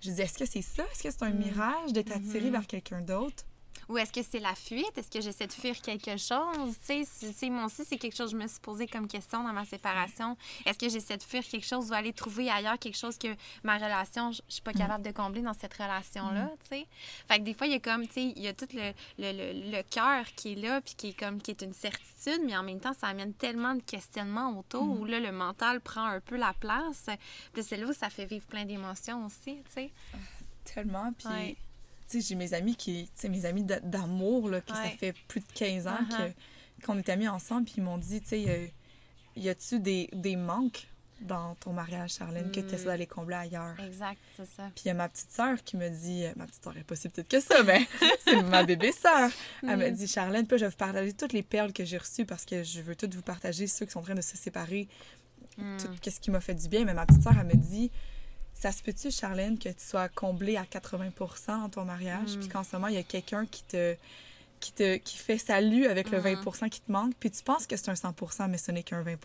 [0.00, 0.82] Je dis, est-ce que c'est ça?
[0.92, 3.44] Est-ce que c'est un mirage d'être attirée vers quelqu'un d'autre?
[3.88, 4.96] Ou est-ce que c'est la fuite?
[4.96, 6.76] Est-ce que j'essaie de fuir quelque chose?
[6.86, 9.52] Tu sais, moi aussi, c'est quelque chose que je me suis posé comme question dans
[9.52, 10.36] ma séparation.
[10.64, 13.28] Est-ce que j'essaie de fuir quelque chose ou aller trouver ailleurs quelque chose que
[13.62, 14.78] ma relation, je suis pas mm.
[14.78, 16.56] capable de combler dans cette relation-là, mm.
[16.62, 16.86] tu sais?
[17.28, 18.92] Fait que des fois, il y a comme, tu sais, il y a tout le,
[19.18, 22.56] le, le, cœur qui est là, puis qui est comme, qui est une certitude, mais
[22.56, 24.98] en même temps, ça amène tellement de questionnements autour mm.
[24.98, 27.06] où là, le mental prend un peu la place.
[27.52, 29.92] Puis c'est là où ça fait vivre plein d'émotions aussi, tu sais?
[30.64, 31.56] Tellement, puis
[32.20, 35.40] sais, j'ai mes amis qui, tu sais, mes amis d'amour, là, que ça fait plus
[35.40, 36.32] de 15 ans uh-huh.
[36.84, 38.72] qu'on est amis ensemble, puis ils m'ont dit, tu sais,
[39.36, 40.88] y a-tu des, des manques
[41.20, 42.86] dans ton mariage, Charlène, que tu essaies hmm.
[42.86, 43.76] d'aller combler ailleurs?
[43.80, 44.64] Exact, c'est ça.
[44.74, 46.84] Puis il y a ma petite sœur qui me dit, euh, ma petite sœur est
[46.84, 47.86] pas si petite que ça, mais
[48.24, 49.30] c'est ma bébé sœur.
[49.62, 49.94] Elle me hmm.
[49.94, 52.62] dit, Charlène, puis je vais vous partager toutes les perles que j'ai reçues parce que
[52.62, 54.88] je veux toutes vous partager, ceux qui sont en train de se séparer,
[55.56, 55.76] hmm.
[55.78, 56.84] tout ce qui m'a fait du bien.
[56.84, 57.90] Mais ma petite sœur, elle me dit,
[58.64, 62.64] ça se peut-tu, Charlène, que tu sois comblée à 80% dans ton mariage, puis qu'en
[62.64, 63.94] ce moment, il y a quelqu'un qui te,
[64.58, 67.76] qui te qui fait salut avec le 20% qui te manque, puis tu penses que
[67.76, 68.14] c'est un 100
[68.48, 69.16] mais ce n'est qu'un 20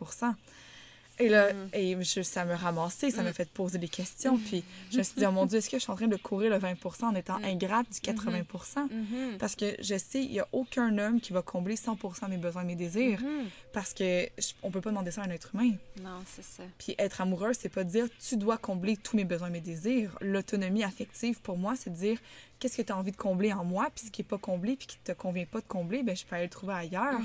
[1.19, 1.69] et là, mm.
[1.73, 3.33] et je, ça me ramassait, ça m'a mm.
[3.33, 4.37] fait poser des questions.
[4.37, 4.41] Mm.
[4.41, 6.15] Puis je me suis dit, oh mon Dieu, est-ce que je suis en train de
[6.15, 8.43] courir le 20 en étant ingrate du 80 mm-hmm.
[8.43, 9.37] mm-hmm.
[9.37, 12.37] Parce que je sais, il n'y a aucun homme qui va combler 100 de mes
[12.37, 13.19] besoins, mes désirs.
[13.21, 13.45] Mm-hmm.
[13.73, 14.27] Parce que
[14.63, 15.71] on peut pas demander ça à un être humain.
[16.01, 16.63] Non, c'est ça.
[16.77, 20.17] Puis être amoureux, c'est pas dire tu dois combler tous mes besoins, mes désirs.
[20.21, 22.17] L'autonomie affective, pour moi, c'est dire
[22.59, 24.75] qu'est-ce que tu as envie de combler en moi, puis ce qui n'est pas comblé,
[24.75, 27.19] puis qui te convient pas de combler, ben je peux aller le trouver ailleurs.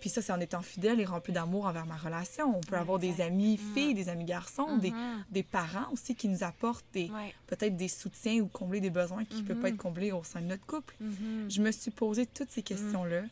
[0.00, 2.56] Puis ça, c'est en étant fidèle et rempli d'amour envers ma relation.
[2.56, 3.74] On peut avoir des amis mm.
[3.74, 5.24] filles, des amis garçons, des, mm-hmm.
[5.30, 7.10] des, parents aussi qui nous apportent des,
[7.46, 9.74] peut-être des soutiens ou combler des besoins qui ne peuvent pas mm-hmm.
[9.74, 10.96] être comblés au sein de notre couple.
[11.02, 11.50] Mm-hmm.
[11.54, 13.22] Je me suis posé toutes ces questions-là.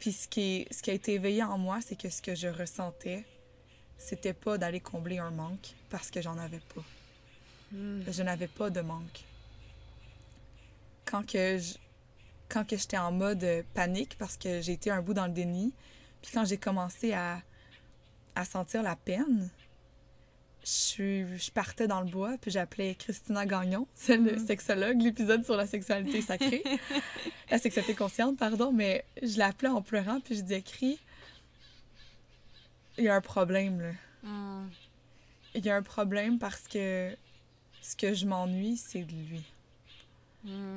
[0.00, 2.48] Puis ce qui, ce qui a été éveillé en moi, c'est que ce que je
[2.48, 3.24] ressentais,
[3.98, 6.84] c'était pas d'aller combler un manque parce que j'en avais pas.
[7.72, 8.00] Mm.
[8.10, 9.24] Je n'avais pas de manque.
[11.04, 11.74] Quand que je,
[12.48, 15.32] quand que j'étais en mode euh, panique parce que j'ai été un bout dans le
[15.32, 15.72] déni.
[16.22, 17.42] Puis quand j'ai commencé à,
[18.34, 19.50] à, sentir la peine,
[20.64, 24.46] je, je partais dans le bois, puis j'appelais Christina Gagnon, c'est le mm.
[24.46, 26.62] sexologue, l'épisode sur la sexualité sacrée.
[27.50, 30.98] la sexualité consciente, pardon, mais je l'appelais en pleurant, puis je disais, Cri,
[32.98, 33.92] il y a un problème, là.
[34.28, 34.70] Mm.
[35.54, 37.16] Il y a un problème parce que
[37.80, 39.42] ce que je m'ennuie, c'est de lui.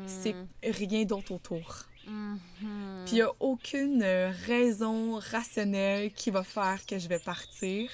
[0.08, 1.86] C'est rien d'autre autour.
[2.08, 3.06] Mm-hmm.
[3.06, 4.04] Puis il n'y a aucune
[4.48, 7.92] raison rationnelle qui va faire que je vais partir,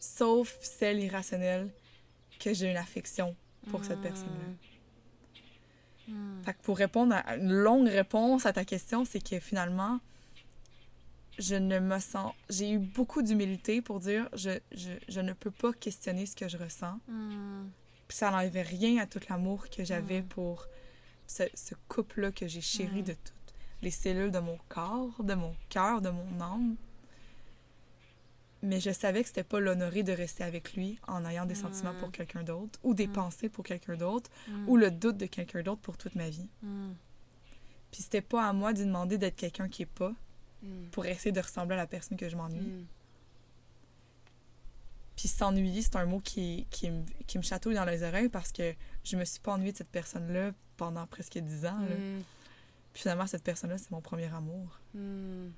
[0.00, 1.68] sauf celle irrationnelle
[2.38, 3.34] que j'ai une affection
[3.70, 4.02] pour cette mm.
[4.02, 6.14] personne-là.
[6.44, 10.00] Fait que pour répondre à une longue réponse à ta question, c'est que finalement,
[11.38, 12.34] je ne me sens.
[12.50, 16.48] J'ai eu beaucoup d'humilité pour dire je, je, je, ne peux pas questionner ce que
[16.48, 16.98] je ressens.
[17.08, 17.68] Mm.
[18.08, 20.66] Puis ça n'enlevait rien à tout l'amour que j'avais pour
[21.32, 23.04] ce, couple-là que j'ai chéri mm.
[23.04, 26.76] de toutes les cellules de mon corps, de mon cœur, de mon âme.
[28.62, 31.94] Mais je savais que c'était pas l'honorer de rester avec lui en ayant des sentiments
[31.98, 32.12] pour mm.
[32.12, 33.12] quelqu'un d'autre, ou des mm.
[33.12, 34.30] pensées pour quelqu'un d'autre,
[34.66, 36.48] ou le doute de quelqu'un d'autre pour toute ma vie.
[37.90, 40.14] Puis c'était pas à moi de demander d'être quelqu'un qui est pas,
[40.92, 42.86] pour essayer de ressembler à la personne que je m'ennuie.
[45.16, 46.90] Puis s'ennuyer, c'est un mot qui, qui,
[47.26, 49.90] qui, me chatouille dans les oreilles parce que je me suis pas ennuyée de cette
[49.90, 51.78] personne-là pendant presque dix ans.
[51.78, 52.24] Mm.
[52.92, 54.80] Puis finalement, cette personne-là, c'est mon premier amour.
[54.94, 55.50] Mm.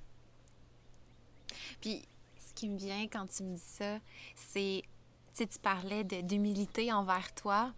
[1.81, 2.07] Puis
[2.37, 3.97] ce qui me vient quand tu me dis ça,
[4.35, 4.89] c'est, tu
[5.33, 7.73] sais, tu parlais d'humilité envers toi.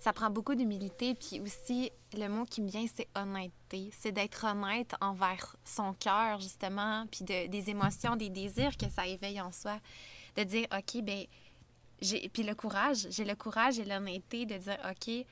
[0.00, 1.14] Ça prend beaucoup d'humilité.
[1.14, 3.92] Puis aussi, le mot qui me vient, c'est honnêteté.
[3.96, 9.06] C'est d'être honnête envers son cœur, justement, puis de, des émotions, des désirs que ça
[9.06, 9.78] éveille en soi
[10.36, 11.24] de dire, OK, ben
[12.00, 12.28] j'ai...
[12.28, 15.24] Puis le courage, j'ai le courage et l'honnêteté de dire, OK,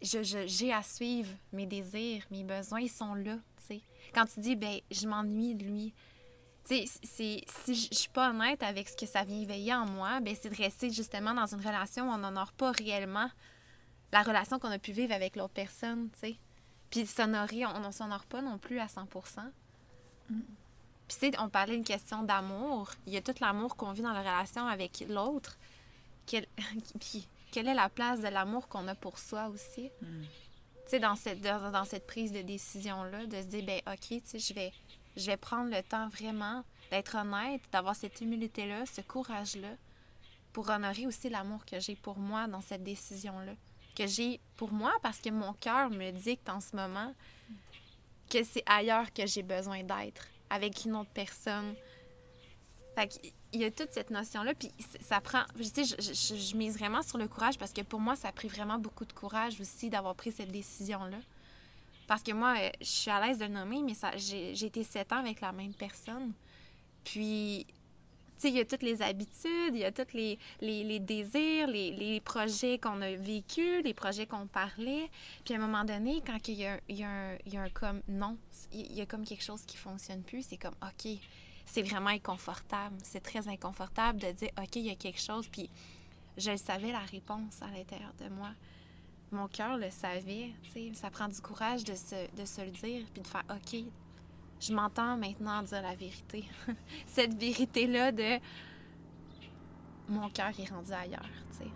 [0.00, 3.80] j'ai je, à suivre mes désirs, mes besoins, ils sont là, tu sais.
[4.14, 5.94] Quand tu dis, ben je m'ennuie de lui,
[6.68, 10.20] tu sais, si je suis pas honnête avec ce que ça vient éveiller en moi,
[10.20, 13.30] ben c'est de rester justement dans une relation où on n'honore pas réellement
[14.12, 16.36] la relation qu'on a pu vivre avec l'autre personne, tu sais.
[16.90, 19.06] Puis s'honorer, on ne s'honore pas non plus à 100
[21.10, 22.92] puis, tu sais, on parlait d'une question d'amour.
[23.04, 25.58] Il y a tout l'amour qu'on vit dans la relation avec l'autre.
[26.24, 26.46] Puis,
[27.50, 29.90] quelle est la place de l'amour qu'on a pour soi aussi?
[30.02, 30.22] Hmm.
[30.22, 34.20] Tu sais, dans cette, dans, cette prise de décision-là, de se dire, ben OK, tu
[34.24, 34.72] sais, je vais,
[35.16, 39.76] je vais prendre le temps vraiment d'être honnête, d'avoir cette humilité-là, ce courage-là,
[40.52, 43.52] pour honorer aussi l'amour que j'ai pour moi dans cette décision-là.
[43.94, 47.14] Que j'ai pour moi parce que mon cœur me dicte en ce moment
[48.28, 51.74] que c'est ailleurs que j'ai besoin d'être avec une autre personne.
[52.96, 55.42] Fait il y a toute cette notion-là, puis ça prend...
[55.56, 58.48] Je, sais, je, mise vraiment sur le courage parce que pour moi, ça a pris
[58.48, 61.18] vraiment beaucoup de courage aussi d'avoir pris cette décision-là.
[62.06, 65.12] Parce que moi, euh, je suis à l'aise de le nommer, mais j'ai été sept
[65.12, 66.32] ans avec la même personne.
[67.04, 67.74] Puis, tu
[68.36, 71.66] sais, il y a toutes les habitudes, il y a tous les, les, les désirs,
[71.66, 75.10] les, les projets qu'on a vécus, les projets qu'on parlait.
[75.44, 77.56] Puis à un moment donné, quand il y a, il y a, un, il y
[77.56, 78.36] a un comme non,
[78.72, 81.18] il y a comme quelque chose qui fonctionne plus, c'est comme OK,
[81.70, 82.96] c'est vraiment inconfortable.
[83.04, 85.46] C'est très inconfortable de dire OK, il y a quelque chose.
[85.46, 85.70] Puis
[86.36, 88.50] je savais la réponse à l'intérieur de moi.
[89.30, 90.50] Mon cœur le savait.
[90.72, 93.84] sais, Ça prend du courage de se, de se le dire puis de faire OK,
[94.60, 96.44] je m'entends maintenant dire la vérité.
[97.06, 98.40] Cette vérité-là de
[100.08, 101.70] mon cœur est rendu ailleurs, tu sais.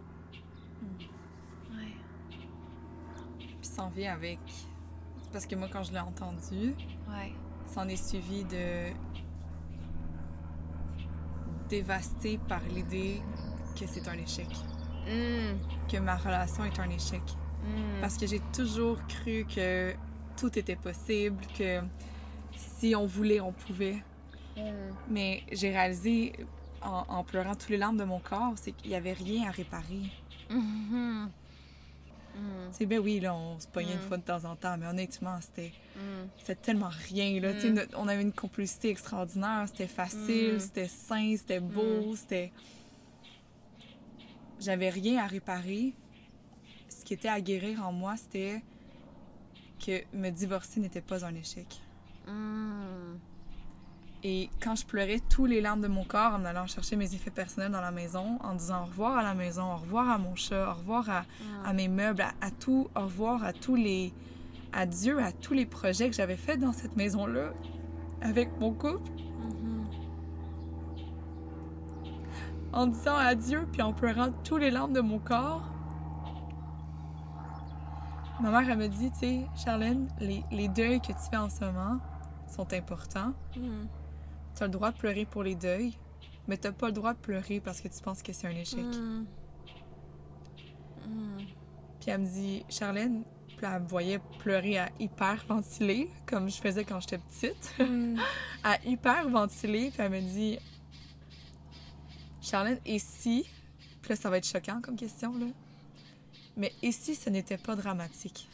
[0.83, 1.77] Mm.
[1.77, 1.95] Ouais.
[3.39, 4.41] Puis s'en vient avec.
[5.33, 6.75] Parce que moi, quand je l'ai entendu,
[7.11, 7.33] ouais.
[7.73, 8.93] s'en est suivi de.
[11.75, 13.21] Dévasté par l'idée
[13.79, 14.49] que c'est un échec.
[15.07, 15.59] Mm.
[15.91, 17.23] Que ma relation est un échec.
[17.65, 18.01] Mm.
[18.01, 19.95] Parce que j'ai toujours cru que
[20.37, 21.81] tout était possible, que
[22.57, 24.03] si on voulait, on pouvait.
[24.57, 24.61] Mm.
[25.11, 26.33] Mais j'ai réalisé
[26.81, 29.51] en, en, pleurant tous les larmes de mon corps, c'est qu'il n'y avait rien à
[29.51, 30.05] réparer.
[32.73, 33.99] C'est ben oui, là, on se pognait Mm.
[34.03, 36.55] une fois de temps en temps, mais honnêtement, c'était Mm.
[36.63, 37.41] tellement rien.
[37.41, 37.53] Là.
[37.53, 37.81] Mm.
[37.97, 40.61] On avait une complicité extraordinaire, c'était facile, Mm.
[40.61, 42.53] c'était sain, c'était beau, c'était.
[44.61, 45.93] J'avais rien à réparer.
[46.89, 48.63] Ce qui était à guérir en moi, c'était
[49.85, 51.81] que me divorcer n'était pas un échec.
[54.27, 57.31] Et quand je pleurais tous les larmes de mon corps en allant chercher mes effets
[57.31, 60.35] personnels dans la maison, en disant au revoir à la maison, au revoir à mon
[60.35, 61.25] chat, au revoir à,
[61.65, 64.13] à mes meubles, à, à tout, au revoir à tous les.
[64.73, 67.53] à Dieu, à tous les projets que j'avais faits dans cette maison-là,
[68.23, 69.85] avec mon couple, Mhm.
[72.73, 75.63] en disant adieu puis en pleurant tous les larmes de mon corps.
[78.41, 81.49] Ma mère, elle me dit, tu sais, Charlène, les, les deuils que tu fais en
[81.51, 81.99] ce moment
[82.49, 83.33] sont importants.
[83.57, 83.87] Mm.
[84.63, 85.97] As le droit de pleurer pour les deuils,
[86.47, 88.85] mais tu pas le droit de pleurer parce que tu penses que c'est un échec.
[88.85, 89.27] Mm.
[91.07, 91.39] Mm.
[92.01, 93.25] Puis elle me dit, Charlène,
[93.57, 98.19] puis elle me voyait pleurer à hyper ventiler, comme je faisais quand j'étais petite, Mm.
[98.65, 99.91] à hyper ventiler.
[99.91, 100.59] Puis elle me dit,
[102.41, 103.47] Charlène, et si,
[104.03, 105.47] puis là ça va être choquant comme question, là,
[106.57, 108.49] mais et si ce n'était pas dramatique?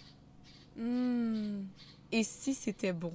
[2.13, 3.13] Et si c'était beau?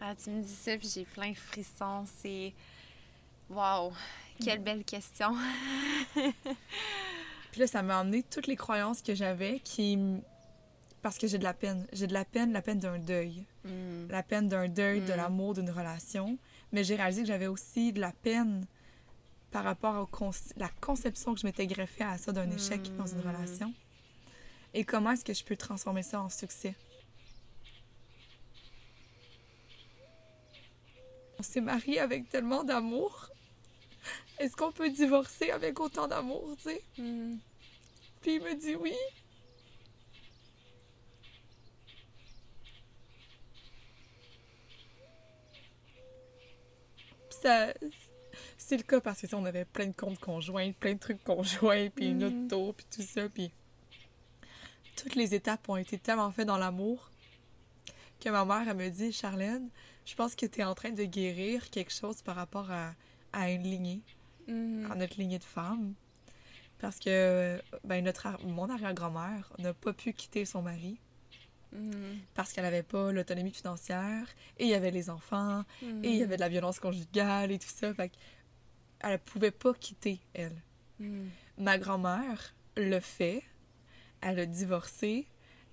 [0.00, 0.02] Mm.
[0.04, 2.04] Ah, tu me dis ça, puis j'ai plein de frissons.
[2.20, 2.52] C'est.
[3.48, 3.92] Waouh!
[4.42, 5.34] Quelle belle question!
[7.52, 9.98] Puis là, ça m'a emmené toutes les croyances que j'avais qui.
[11.02, 11.86] Parce que j'ai de la peine.
[11.92, 13.44] J'ai de la peine, la peine d'un deuil.
[13.64, 14.06] Mm.
[14.08, 15.16] La peine d'un deuil, de Mm.
[15.16, 16.38] l'amour, d'une relation.
[16.72, 18.64] Mais j'ai réalisé que j'avais aussi de la peine
[19.50, 20.06] par rapport à
[20.56, 23.28] la conception que je m'étais greffée à ça d'un échec dans une Mm.
[23.34, 23.74] relation.
[24.72, 26.76] Et comment est-ce que je peux transformer ça en succès?
[31.40, 33.30] On s'est marié avec tellement d'amour.
[34.38, 36.82] Est-ce qu'on peut divorcer avec autant d'amour, tu sais?
[36.98, 37.38] Mm.
[38.20, 38.92] Puis il me dit oui.
[47.40, 47.72] Ça.
[48.58, 51.24] C'est le cas parce que sais, on avait plein de comptes conjoints, plein de trucs
[51.24, 53.30] conjoints, puis une auto, puis tout ça.
[53.30, 53.50] Puis
[54.94, 57.10] toutes les étapes ont été tellement faites dans l'amour
[58.20, 59.70] que ma mère, elle me dit Charlène,
[60.10, 62.94] je pense que tu es en train de guérir quelque chose par rapport à,
[63.32, 64.00] à une lignée
[64.48, 64.90] Mm.
[64.90, 65.94] à notre lignée de femmes.
[66.80, 70.98] Parce que ben, notre, mon arrière-grand-mère n'a pas pu quitter son mari
[71.72, 71.90] Mm.
[72.34, 74.26] parce qu'elle n'avait pas l'autonomie financière
[74.58, 76.04] et il y avait les enfants Mm.
[76.04, 77.94] et il y avait de la violence conjugale et tout ça.
[77.94, 78.10] Fait
[79.00, 80.56] elle pouvait pas quitter, elle.
[81.58, 83.42] Ma grand-mère le fait.
[84.20, 85.26] Elle a divorcé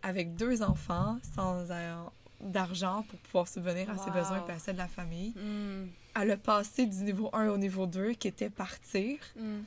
[0.04, 1.96] avec deux enfants sans euh,
[2.42, 5.32] d'argent pour pouvoir subvenir à ses besoins et à ceux de la famille.
[5.32, 5.90] Mm.
[6.20, 9.18] Elle a passé du niveau 1 au niveau 2 qui était partir.
[9.36, 9.60] Mm.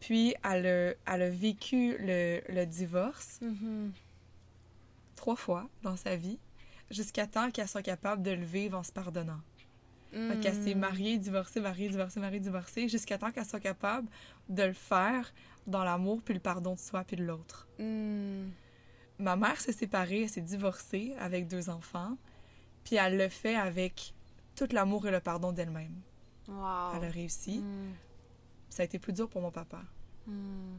[0.00, 3.92] Puis elle a, elle a vécu le, le divorce Mhm.
[5.16, 6.38] trois fois dans sa vie,
[6.90, 9.40] jusqu'à temps qu'elle soit capable de le vivre en se pardonnant.
[10.12, 14.08] Fait qu'elle s'est mariée, divorcée, mariée, divorcée, mariée, divorcée, jusqu'à temps qu'elle soit capable
[14.48, 15.34] de le faire
[15.66, 17.66] dans l'amour puis le pardon de soi puis de l'autre.
[17.78, 18.46] Mm.
[19.18, 22.16] Ma mère s'est séparée, elle s'est divorcée avec deux enfants,
[22.84, 24.14] puis elle le fait avec
[24.54, 26.00] tout l'amour et le pardon d'elle-même.
[26.48, 26.96] Wow.
[26.96, 27.58] Elle a réussi.
[27.58, 27.94] Mm.
[28.70, 29.82] Ça a été plus dur pour mon papa.
[30.26, 30.76] Mm.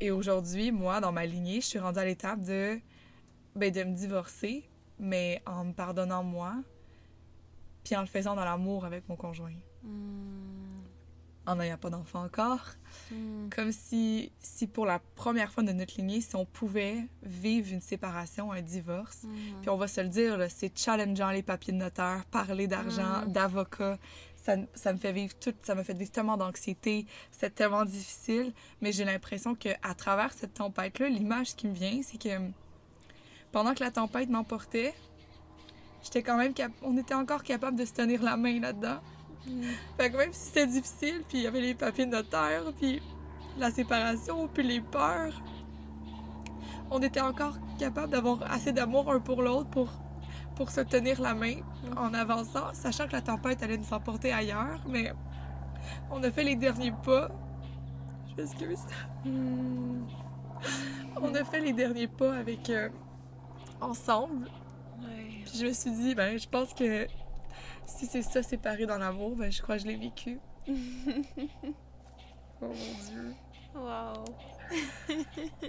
[0.00, 2.80] Et aujourd'hui, moi, dans ma lignée, je suis rendue à l'étape de,
[3.54, 4.68] ben, de me divorcer,
[4.98, 6.54] mais en me pardonnant moi,
[7.84, 9.54] puis en le faisant dans l'amour avec mon conjoint.
[9.82, 10.69] Mm.
[11.50, 12.60] En n'ayant pas d'enfant encore.
[13.10, 13.48] Mm.
[13.54, 17.80] Comme si, si pour la première fois de notre lignée, si on pouvait vivre une
[17.80, 19.60] séparation, un divorce, Mm.
[19.62, 23.32] puis on va se le dire, c'est challengeant les papiers de notaire, parler d'argent, Mm.
[23.32, 23.98] d'avocat.
[24.36, 27.04] Ça, ça me fait vivre tout, ça me fait vivre tellement d'anxiété.
[27.32, 28.52] C'est tellement difficile.
[28.80, 32.30] Mais j'ai l'impression que à travers cette tempête-là, l'image qui me vient, c'est que
[33.52, 34.94] pendant que la tempête m'emportait,
[36.02, 39.00] j'étais quand même cap- on était encore capable de se tenir la main là-dedans.
[39.46, 39.62] Mm.
[39.96, 43.02] Fait que même si c'était difficile, puis il y avait les papiers de notaire, puis
[43.58, 45.42] la séparation, puis les peurs,
[46.90, 49.88] on était encore capable d'avoir assez d'amour un pour l'autre pour,
[50.56, 51.56] pour se tenir la main
[51.96, 55.12] en avançant, sachant que la tempête allait nous emporter ailleurs, mais
[56.10, 57.30] on a fait les derniers pas.
[58.30, 58.80] Je m'excuse.
[59.24, 60.02] Mm.
[61.20, 62.70] On a fait les derniers pas avec...
[62.70, 62.88] euh,
[63.80, 64.48] ensemble.
[65.00, 65.42] Ouais.
[65.44, 67.06] Puis je me suis dit, ben, je pense que
[67.86, 70.38] si c'est ça, séparé dans l'amour, ben, je crois que je l'ai vécu.
[70.68, 70.72] oh
[72.60, 73.34] mon Dieu.
[73.74, 74.24] Wow.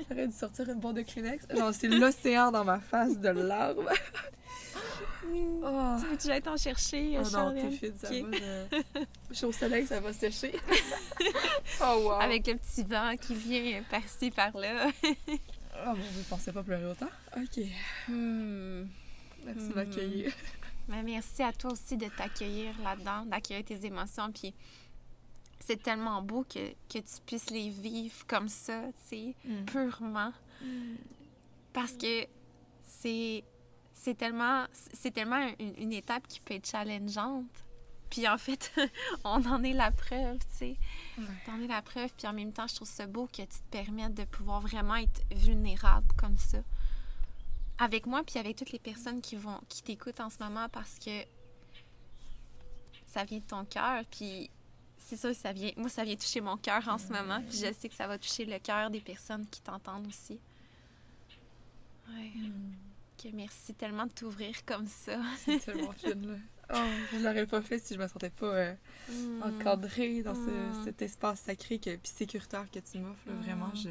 [0.10, 1.46] J'aurais dû sortir une boîte de Kleenex.
[1.56, 3.90] Genre, c'est l'océan dans ma face de larmes.
[5.64, 5.96] Oh.
[6.02, 8.16] Tu veux-tu aller t'en chercher, Oh non, t'es fine, ça Ok.
[8.24, 8.30] va.
[9.00, 10.52] de- Je suis au soleil, ça va sécher.
[11.82, 12.12] oh wow.
[12.14, 14.88] Avec le petit vent qui vient par-ci, par-là.
[15.06, 17.08] Oh mon Dieu, je pensais pas pleurer autant.
[17.38, 17.64] Ok.
[18.10, 18.84] Hmm.
[19.46, 20.34] Merci de m'accueillir.
[20.88, 24.32] Mais merci à toi aussi de t'accueillir là-dedans, d'accueillir tes émotions.
[24.32, 24.54] Puis
[25.60, 29.66] c'est tellement beau que, que tu puisses les vivre comme ça, tu sais, Mm.
[29.66, 30.34] purement.
[31.74, 32.26] Parce que
[32.84, 33.44] c'est
[33.94, 37.46] c'est tellement c'est tellement une, une étape qui peut être challengeante.
[38.10, 38.74] Puis en fait,
[39.24, 40.78] on en est la preuve, tu sais.
[41.18, 41.26] Ouais.
[41.46, 42.10] T'en es la preuve.
[42.18, 44.96] Puis en même temps, je trouve ça beau que tu te permettes de pouvoir vraiment
[44.96, 46.58] être vulnérable comme ça.
[47.84, 51.00] Avec moi, puis avec toutes les personnes qui vont qui t'écoutent en ce moment parce
[51.00, 51.24] que
[53.08, 54.04] ça vient de ton cœur.
[54.12, 54.50] Puis
[55.00, 55.72] c'est ça, ça vient.
[55.78, 57.42] Moi, ça vient toucher mon cœur en ce moment.
[57.50, 60.40] Puis je sais que ça va toucher le cœur des personnes qui t'entendent aussi.
[62.10, 62.32] Ouais.
[63.22, 65.20] Que merci tellement de t'ouvrir comme ça.
[65.38, 66.38] C'est tellement fine, là.
[66.74, 66.78] Oh,
[67.12, 68.74] je l'aurais pas fait si je me sentais pas euh,
[69.10, 69.44] Mm.
[69.44, 70.40] encadrée dans ce-
[70.80, 70.84] Mm.
[70.86, 73.28] cet espace sacré que, puis sécuritaire que tu m'offres.
[73.30, 73.42] Mm.
[73.42, 73.90] Vraiment, je...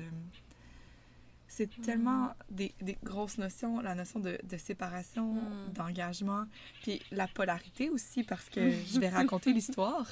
[1.52, 5.72] C'est tellement des, des grosses notions, la notion de, de séparation, Mm.
[5.74, 6.44] d'engagement,
[6.82, 10.06] puis la polarité aussi, parce que je vais raconter l'histoire.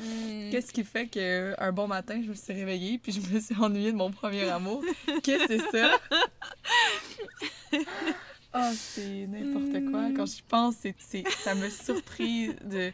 [0.00, 0.48] Mm.
[0.50, 3.54] Qu'est-ce qui fait que un bon matin, je me suis réveillée, puis je me suis
[3.56, 4.82] ennuyée de mon premier amour?
[5.22, 5.98] Qu'est-ce que c'est ça?
[8.54, 10.08] Oh, c'est n'importe quoi.
[10.08, 10.14] Mm.
[10.16, 12.92] Quand j'y pense, c'est, c'est- ça me surpris de...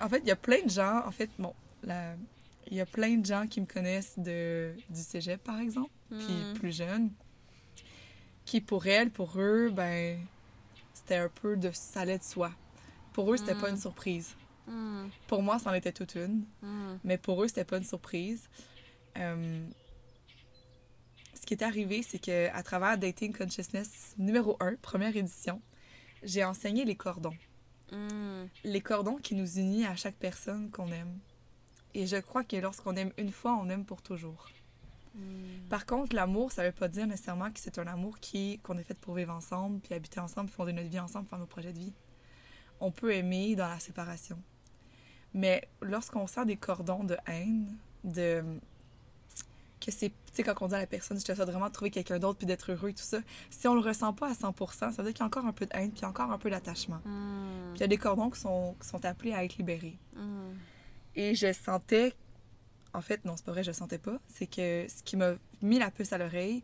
[0.00, 2.14] En fait, il y a plein de gens, en fait, bon, la-
[2.70, 6.18] il y a plein de gens qui me connaissent de, du cégep, par exemple, puis
[6.34, 6.54] Mm.
[6.54, 7.10] plus jeunes,
[8.44, 10.18] qui, pour elles, pour eux, ben,
[10.94, 11.70] c'était un peu de...
[11.72, 12.50] ça allait de soi.
[13.12, 13.74] Pour eux, c'était pas Mm.
[13.74, 14.36] une surprise.
[14.66, 15.06] Mm.
[15.26, 16.44] Pour moi, c'en était toute une.
[17.04, 18.48] Mais pour eux, c'était pas une surprise.
[19.16, 19.66] Euh,
[21.34, 25.60] ce qui est arrivé, c'est que à travers Dating Consciousness numéro 1, première édition,
[26.22, 27.36] j'ai enseigné les cordons.
[28.64, 31.18] Les cordons qui nous unissent à chaque personne qu'on aime.
[31.94, 34.48] Et je crois que lorsqu'on aime une fois, on aime pour toujours.
[35.18, 35.68] Mm.
[35.68, 38.84] Par contre, l'amour, ça veut pas dire nécessairement que c'est un amour qui qu'on est
[38.84, 41.72] fait pour vivre ensemble, puis habiter ensemble, puis fonder notre vie ensemble, faire nos projets
[41.72, 41.92] de vie.
[42.80, 44.40] On peut aimer dans la séparation.
[45.34, 48.42] Mais lorsqu'on sent des cordons de haine, de
[49.80, 51.72] que c'est, tu sais, quand on dit à la personne, je te souhaite vraiment de
[51.72, 53.18] trouver quelqu'un d'autre puis d'être heureux et tout ça,
[53.50, 55.52] si on le ressent pas à 100%, ça veut dire qu'il y a encore un
[55.52, 57.00] peu de haine puis encore un peu d'attachement.
[57.04, 57.70] Mm.
[57.70, 59.98] Puis il y a des cordons qui sont, qui sont appelés à être libérés.
[60.14, 60.50] Mm.
[61.14, 62.14] Et je sentais.
[62.94, 64.18] En fait, non, c'est pas vrai, je sentais pas.
[64.34, 65.32] C'est que ce qui m'a
[65.62, 66.62] mis la puce à l'oreille,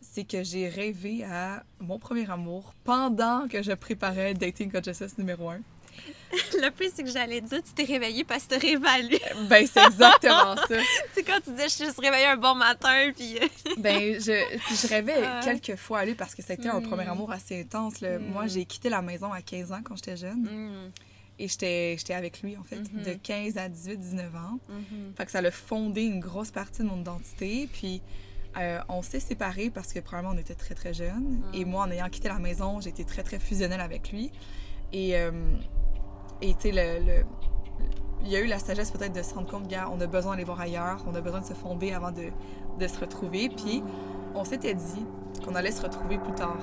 [0.00, 5.50] c'est que j'ai rêvé à mon premier amour pendant que je préparais Dating Consciousness numéro
[5.50, 5.58] 1.
[6.54, 9.20] Le plus, c'est que j'allais dire, tu t'es réveillé parce que t'as réévalué.
[9.48, 10.76] Ben, c'est exactement ça.
[11.12, 13.38] c'est quand tu disais, je suis juste réveillée un bon matin, puis...
[13.78, 15.40] Ben, je, puis je rêvais Ah.
[15.42, 16.88] quelques fois à lui parce que ça a été un Mm.
[16.88, 18.00] premier amour assez intense.
[18.00, 18.18] là.
[18.18, 18.26] Mm.
[18.32, 20.42] Moi, j'ai quitté la maison à 15 ans quand j'étais jeune.
[20.42, 20.92] Mm.
[21.38, 23.02] Et j'étais j'étais avec lui, en fait, Mhm.
[23.04, 24.58] de 15 à 18, 19 ans.
[24.68, 25.12] Mhm.
[25.16, 27.68] Fait que ça a fondé une grosse partie de mon identité.
[27.72, 28.02] Puis
[28.56, 31.42] euh, on s'est séparés parce que probablement on était très très jeunes.
[31.52, 31.54] Mm.
[31.54, 34.32] Et moi, en ayant quitté la maison, été très très fusionnelle avec lui.
[34.92, 35.30] Et euh,
[36.40, 37.24] tu sais, le, le-
[38.24, 40.32] il y a eu la sagesse peut-être de se rendre compte, gars, on a besoin
[40.32, 42.30] d'aller voir ailleurs, on a besoin de se fonder avant de,
[42.80, 43.48] de se retrouver.
[43.48, 43.80] Puis
[44.34, 45.06] on s'était dit
[45.44, 46.58] qu'on allait se retrouver plus tard.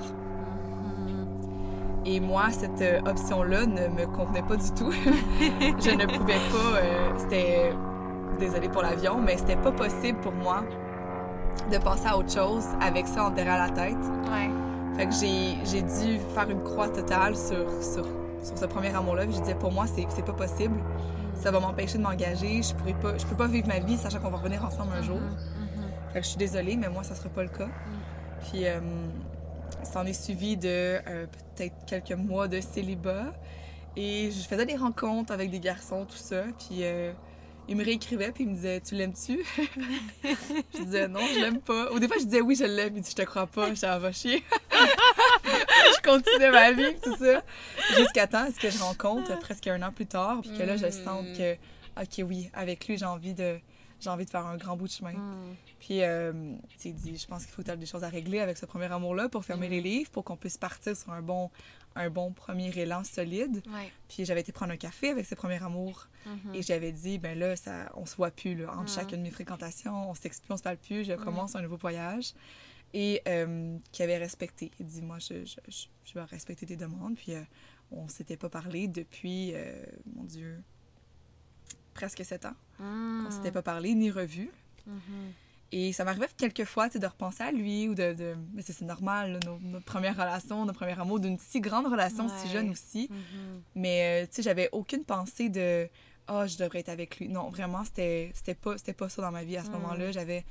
[2.06, 4.92] Et moi, cette euh, option-là ne me convenait pas du tout.
[5.42, 6.78] je ne pouvais pas.
[6.78, 7.72] euh, c'était.
[8.38, 10.62] Désolée pour l'avion, mais c'était pas possible pour moi
[11.72, 13.96] de passer à autre chose avec ça en derrière la tête.
[14.30, 14.50] Ouais.
[14.94, 18.04] Fait que j'ai, dû faire une croix totale sur, sur,
[18.42, 19.22] sur ce premier amour-là.
[19.22, 20.76] Je disais, pour moi, c'est pas possible.
[21.34, 22.62] Ça va m'empêcher de m'engager.
[22.62, 25.02] Je pourrais pas, je peux pas vivre ma vie sachant qu'on va revenir ensemble un
[25.02, 25.16] jour.
[25.16, 26.12] Mhm.
[26.12, 27.68] Fait que je suis désolée, mais moi, ça sera pas le cas.
[28.42, 28.80] Puis, euh,
[29.82, 33.32] ça en est suivi de euh, peut-être quelques mois de célibat.
[33.96, 36.44] Et je faisais des rencontres avec des garçons, tout ça.
[36.58, 37.12] Puis, euh,
[37.68, 39.44] il me réécrivait, puis il me disait Tu l'aimes-tu?
[40.74, 41.90] Je disais Non, je l'aime pas.
[41.90, 42.96] Au départ, je disais Oui, je l'aime.
[42.96, 43.74] Il dit Je te crois pas.
[43.74, 44.44] Je va chier.
[45.44, 47.42] je continuais ma vie, tout ça.
[47.96, 50.90] Jusqu'à temps, ce que je rencontre presque un an plus tard, puis que là, je
[50.90, 51.54] sens que,
[52.00, 53.58] OK, oui, avec lui, j'ai envie de.
[53.98, 55.12] J'ai envie de faire un grand bout de chemin.
[55.12, 55.56] Mm.
[55.78, 58.64] Puis, euh, tu dit, je pense qu'il faut que des choses à régler avec ce
[58.66, 59.70] premier amour-là pour fermer Mm.
[59.72, 61.50] les livres, pour qu'on puisse partir sur un bon,
[61.94, 63.62] un bon premier élan solide.
[63.68, 63.92] Ouais.
[64.08, 66.54] Puis, j'avais été prendre un café avec ce premier amour Mhm.
[66.54, 68.88] et j'avais dit, ben là, ça, on se voit plus, là, entre Mm.
[68.94, 72.32] chacune de mes fréquentations, on s'explique, on se parle plus, je commence un nouveau voyage.
[72.94, 74.70] Et euh, qui avait respecté.
[74.80, 77.16] Il dit, moi, je, je, je, je vais respecter tes demandes.
[77.16, 77.42] Puis, euh,
[77.90, 80.62] on s'était pas parlé depuis, euh, mon Dieu,
[81.94, 82.54] presque sept ans.
[82.78, 83.26] Mm.
[83.26, 84.50] On s'était pas parlé ni revu.
[84.86, 85.32] Mhm.
[85.72, 88.12] Et ça m'arrivait quelques fois, tu sais, de repenser à lui ou de...
[88.14, 88.36] de...
[88.54, 92.28] Mais c'est normal, là, nos, notre première relation, notre premier amour, d'une si grande relation,
[92.28, 93.08] si jeune aussi.
[93.10, 93.62] Mhm.
[93.74, 95.88] Mais, euh, tu sais, j'avais aucune pensée de
[96.28, 97.28] «Ah, je devrais être avec lui».
[97.30, 99.72] Non, vraiment, c'était pas, pas ça dans ma vie à ce Mm.
[99.72, 100.12] moment-là.
[100.12, 100.44] J'avais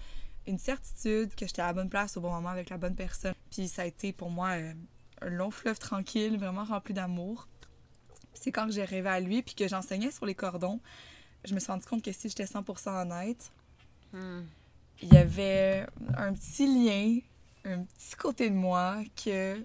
[0.47, 3.33] une certitude que j'étais à la bonne place au bon moment avec la bonne personne.
[3.51, 4.73] Puis ça a été pour moi euh,
[5.21, 7.47] un long fleuve tranquille, vraiment rempli d'amour.
[8.33, 10.81] C'est quand j'ai rêvé à lui puis que j'enseignais sur les cordons,
[11.45, 13.51] je me suis rendu compte que si j'étais 100% honnête,
[14.13, 14.43] Mm.
[15.01, 15.85] Il y avait
[16.17, 17.19] un petit lien,
[17.65, 19.63] un petit côté de moi que,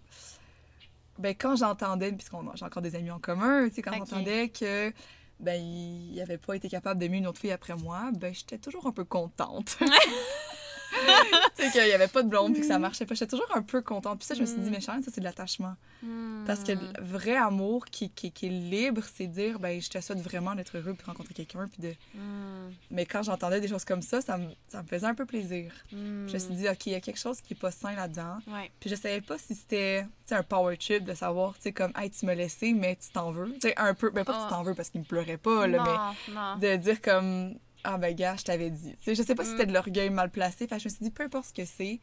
[1.18, 4.92] ben, quand j'entendais, puisqu'on j'ai encore des amis en commun, tu sais, quand j'entendais que,
[5.38, 8.86] ben, il n'avait pas été capable d'aimer une autre fille après moi, ben, j'étais toujours
[8.86, 9.78] un peu contente.
[11.56, 13.14] tu sais, qu'il n'y avait pas de blonde, puis que ça marchait pas.
[13.14, 14.18] J'étais toujours un peu contente.
[14.18, 14.72] Puis ça, je me suis dit, Mm.
[14.72, 15.74] mais ça, c'est de l'attachement.
[16.02, 16.44] Mm.
[16.46, 20.00] Parce que le vrai amour qui, qui, qui est libre, c'est dire, ben, je te
[20.00, 21.90] souhaite vraiment d'être heureux, puis de rencontrer quelqu'un, puis de...
[22.14, 22.72] Mm.
[22.90, 25.72] Mais quand j'entendais des choses comme ça, ça me, ça me faisait un peu plaisir.
[25.92, 26.28] Mm.
[26.28, 28.38] Je me suis dit, OK, il y a quelque chose qui est pas sain là-dedans.
[28.46, 28.70] Ouais.
[28.80, 32.10] Puis je savais pas si c'était un power trip de savoir, tu sais, comme, hey,
[32.10, 33.52] tu m'as laissé, mais tu t'en veux.
[33.54, 35.66] Tu sais, un peu, ben pas que tu t'en veux parce qu'il me pleurait pas,
[35.66, 36.56] là, non, non.
[36.60, 37.54] mais de dire comme,
[37.84, 38.92] ah ben gars, je t'avais dit.
[38.92, 39.52] Tu sais, je sais pas si Mm.
[39.52, 40.66] c'était de l'orgueil mal placé.
[40.66, 42.00] Fait je me suis dit, peu importe ce que c'est,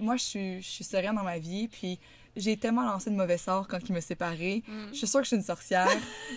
[0.00, 1.98] moi, je suis, je suis sereine dans ma vie, puis
[2.36, 4.64] j'ai tellement lancé de mauvais sorts quand il m'a séparée.
[4.66, 4.88] Mm.
[4.92, 5.88] Je suis sûre que je suis une sorcière.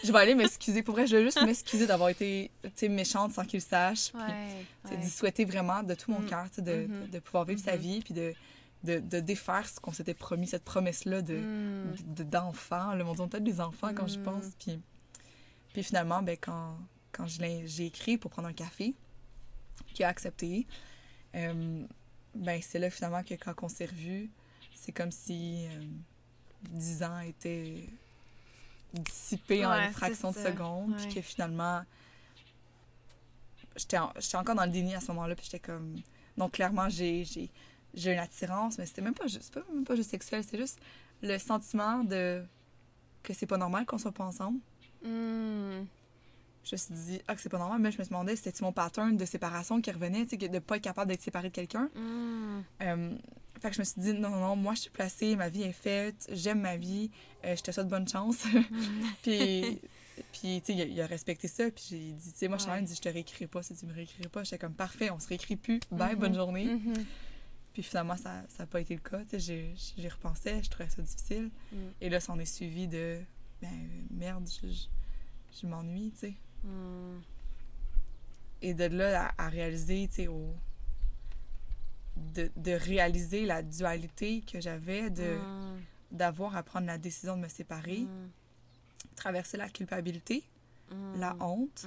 [0.03, 0.83] je vais aller m'excuser.
[0.83, 2.51] Pour vrai, je vais juste m'excuser d'avoir été,
[2.83, 4.11] méchante sans qu'il sache.
[4.11, 4.21] puis
[4.95, 4.97] Ouais.
[5.01, 6.25] d'y souhaiter vraiment de tout mon Mm.
[6.27, 7.05] cœur, de, Mhm.
[7.07, 7.81] de, de pouvoir vivre sa Mhm.
[7.81, 8.33] vie, puis de,
[8.83, 11.95] de, de défaire ce qu'on s'était promis, cette promesse-là de, Mm.
[12.15, 12.93] de- d'enfants.
[12.93, 14.23] Le monde peut-être des enfants quand je Mm.
[14.23, 14.45] pense.
[14.59, 14.79] Puis,
[15.73, 16.77] puis finalement, ben, quand,
[17.17, 18.93] quand j'ai écrit pour prendre un café,
[19.93, 20.67] qui a accepté,
[21.35, 21.83] euh,
[22.35, 24.29] ben, c'est là finalement que quand on s'est revus,
[24.75, 25.83] c'est comme si euh,
[26.69, 27.83] 10 ans étaient
[28.93, 31.81] dissipés en une fraction de seconde, puis que finalement,
[33.75, 35.95] j'étais en- j'étais encore dans le déni à ce moment-là, puis j'étais comme...
[36.37, 37.49] Donc clairement, j'ai
[37.95, 40.79] une attirance, mais c'était même pas juste, pas, même pas juste sexuel, c'est juste
[41.21, 42.43] le sentiment de
[43.23, 44.59] que c'est pas normal qu'on soit pas ensemble.
[45.03, 45.85] Mm.
[46.69, 48.71] Je me suis dit, ah, c'est pas normal, mais je me suis demandé, c'était mon
[48.73, 51.89] pattern de séparation qui revenait, tu sais, de pas être capable d'être séparé de quelqu'un?
[51.95, 52.61] Mm.
[52.81, 53.15] Euh,
[53.61, 55.63] fait que je me suis dit, non, non, non, moi, je suis placée, ma vie
[55.63, 57.09] est faite, j'aime ma vie,
[57.45, 58.43] euh, je te souhaite bonne chance.
[59.23, 59.79] puis,
[60.31, 62.57] puis tu sais, il, a- il a respecté ça, puis j'ai dit, tu sais, moi,
[62.57, 62.63] Ouais.
[62.65, 64.43] Charlène dit, je te réécrirai pas si tu me réécrirais pas.
[64.43, 66.19] J'étais comme, parfait, on se réécrit plus, bye, Mhm.
[66.19, 66.79] bonne journée.
[67.73, 70.89] Puis finalement, ça n'a pas été le cas, tu sais, j'ai- j'y repensais, je trouvais
[70.89, 71.49] ça difficile.
[71.71, 71.75] Mm.
[72.01, 73.19] Et là, ça en est suivi de,
[73.61, 73.69] ben,
[74.11, 76.33] merde, je, je, je m'ennuie, tu sais.
[76.63, 77.19] Mm.
[78.61, 80.29] Et de là à, à réaliser, tu sais,
[82.17, 85.79] de, de réaliser la dualité que j'avais de Mm.
[86.11, 88.29] d'avoir à prendre la décision de me séparer, Mm.
[89.15, 90.43] traverser la culpabilité,
[91.15, 91.85] la honte,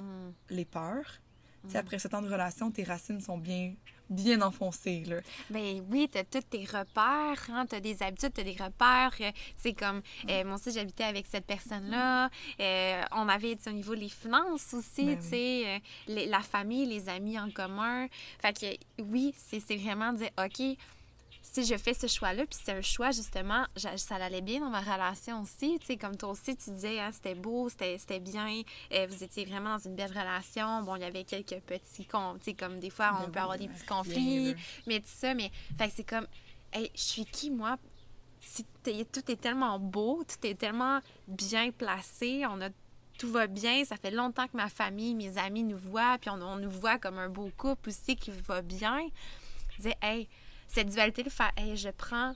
[0.50, 1.20] les peurs.
[1.64, 1.76] Mm.
[1.76, 3.74] après sept ans de relation, tes racines sont bien,
[4.08, 5.16] bien enfoncées, là.
[5.50, 9.14] Ben oui, t'as tous tes repères, hein, t'as des habitudes, t'as des repères.
[9.20, 12.30] euh, C'est comme, euh, moi aussi, j'habitais avec cette personne-là.
[12.60, 16.86] euh, on avait, au niveau des finances aussi, Ben tu sais, euh, les- la famille,
[16.86, 18.06] les amis en commun.
[18.40, 20.76] Fait que oui, c'est c'est vraiment dire, OK,
[21.52, 24.80] si je fais ce choix-là, puis c'est un choix, justement, ça allait bien dans ma
[24.80, 25.78] relation aussi.
[25.80, 29.44] Tu sais, comme toi aussi, tu disais, hein, c'était beau, c'était bien, euh, vous étiez
[29.44, 30.82] vraiment dans une belle relation.
[30.82, 33.40] Bon, il y avait quelques petits, con- tu sais, comme des fois, on Ben peut
[33.40, 34.54] avoir des petits conflits,
[34.86, 36.26] mais tout ça, mais, fait que c'est comme,
[36.72, 37.76] hey, je suis qui, moi?
[38.40, 42.70] Si tout est tellement beau, tout est tellement bien placé, on a
[43.18, 46.40] tout va bien, ça fait longtemps que ma famille, mes amis nous voient, puis on,
[46.40, 49.00] on nous voit comme un beau couple aussi qui va bien.
[49.72, 50.26] Je disais, hey,
[50.72, 52.34] cette dualité de faire, hey, je prends,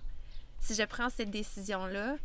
[0.61, 2.17] si je prends cette décision-là,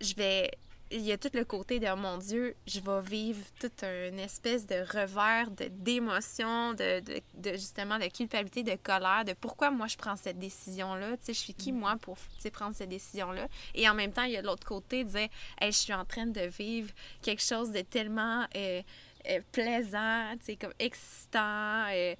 [0.00, 0.50] je vais,
[0.90, 4.18] il y a tout le côté de oh mon Dieu, je vais vivre toute une
[4.18, 9.70] espèce de revers de d'émotion, de, de, de, justement de culpabilité, de colère, de pourquoi
[9.70, 11.16] moi je prends cette décision-là.
[11.16, 12.18] Tu sais, je suis qui moi pour
[12.52, 13.48] prendre cette décision-là.
[13.74, 16.04] Et en même temps, il y a l'autre côté, de dire hey, je suis en
[16.04, 16.90] train de vivre
[17.22, 18.82] quelque chose de tellement euh,
[19.30, 21.86] euh, plaisant, tu sais, comme excitant.
[21.92, 22.14] euh.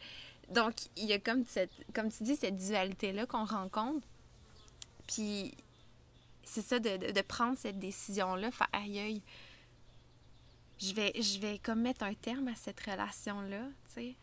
[0.51, 4.07] Donc, il y a comme cette, comme tu dis, cette dualité-là qu'on rencontre.
[5.07, 5.55] Puis
[6.45, 9.23] c'est ça, de, de, de prendre cette décision-là, faire aïe aïe,
[10.79, 14.15] je vais, je vais comme mettre un terme à cette relation-là, tu sais.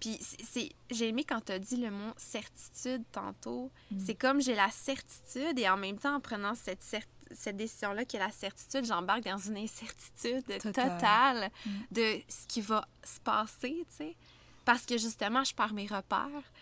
[0.00, 3.70] Puis c'est- j'ai aimé quand tu as dit le mot certitude tantôt.
[4.04, 6.82] C'est comme j'ai la certitude et en même temps, en prenant cette,
[7.30, 10.72] cette décision-là qui est la certitude, j'embarque dans une incertitude Totale.
[10.72, 11.50] totale,
[11.92, 14.16] de ce qui va se passer, tu sais.
[14.64, 16.52] Parce que justement, je pars mes repères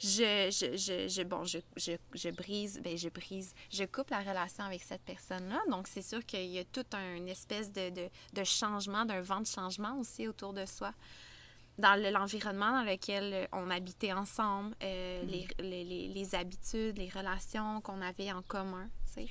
[0.00, 4.20] je, je, je, je- bon, je, je, je brise, ben je brise, je coupe la
[4.20, 5.60] relation avec cette personne-là.
[5.70, 9.40] Donc, c'est sûr qu'il y a toute une espèce de, de, de changement, d'un vent
[9.40, 10.92] de changement aussi autour de soi.
[11.78, 17.08] Dans le- l'environnement dans lequel on habitait ensemble, euh, les, les, les, les habitudes, les
[17.08, 19.28] relations qu'on avait en commun, tu sais.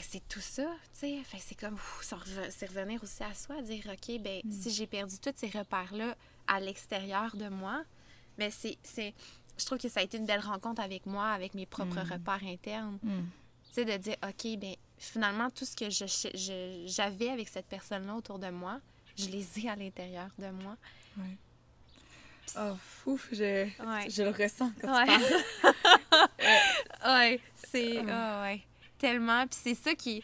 [0.00, 0.66] C'est tout ça,
[0.98, 1.22] tu sais.
[1.40, 5.48] C'est comme, c'est revenir aussi à soi, dire, OK, ben si j'ai perdu tous ces
[5.48, 6.16] repères-là
[6.46, 7.82] à l'extérieur de moi,
[8.38, 9.14] mais c'est, c'est,
[9.58, 12.44] je trouve que ça a été une belle rencontre avec moi, avec mes propres repères
[12.44, 12.98] internes.
[13.02, 13.20] Mm.
[13.68, 17.66] Tu sais, de dire, OK, ben finalement, tout ce que je, je- j'avais avec cette
[17.66, 18.80] personne-là autour de moi,
[19.16, 20.76] je les ai à l'intérieur de moi.
[21.18, 21.36] Ouais.
[22.58, 22.76] Oh,
[23.10, 24.08] ouf, je, Ouais.
[24.08, 25.06] je le ressens quand Ouais.
[25.06, 26.28] tu parles.
[27.06, 27.40] ouais,
[27.70, 27.98] c'est.
[28.08, 28.62] Ah ouais.
[28.98, 29.46] Tellement.
[29.46, 30.20] Puis c'est ça qui.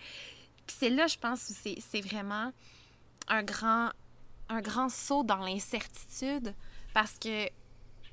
[0.66, 2.53] Puis c'est là, je pense, où c'est, c'est vraiment
[3.29, 3.91] un grand,
[4.53, 6.55] un grand saut dans l'incertitude.
[6.95, 7.49] Parce que,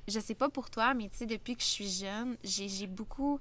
[0.08, 3.38] je sais pas pour toi, mais tu sais, depuis que je suis jeune, j'ai, beaucoup.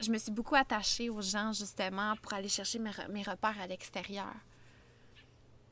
[0.00, 3.66] Je me suis beaucoup attachée aux gens, justement, pour aller chercher mes, mes repères à
[3.66, 4.32] l'extérieur.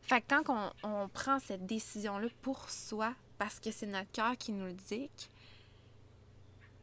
[0.02, 4.36] Fait que quand on, on prend cette décision-là pour soi, parce que c'est notre cœur
[4.36, 5.30] qui nous le dicte,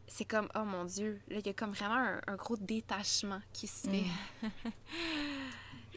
[0.07, 3.41] c'est comme, oh mon Dieu, là, il y a comme vraiment un, un gros détachement
[3.53, 4.05] qui se fait.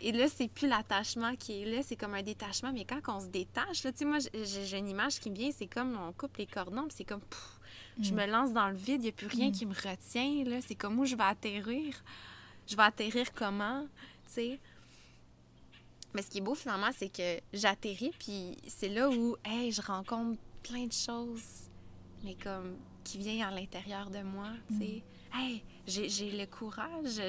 [0.00, 2.72] Et là, c'est plus l'attachement qui est là, c'est comme un détachement.
[2.72, 5.50] Mais quand on se détache, là, tu sais, moi, j'ai une image qui me vient,
[5.50, 7.60] c'est comme on coupe les cordons, puis c'est comme, pff,
[8.00, 10.60] je me lance dans le vide, il n'y a plus rien qui me retient, là.
[10.60, 11.94] C'est comme où je vais atterrir?
[12.66, 13.86] Je vais atterrir comment,
[14.26, 14.60] tu sais?
[16.14, 19.82] Mais ce qui est beau, finalement, c'est que j'atterris, puis c'est là où, hey, je
[19.82, 21.68] rencontre plein de choses,
[22.24, 25.02] mais comme qui vient à l'intérieur de moi, tu sais?
[25.34, 27.20] Hey, j'ai le courage,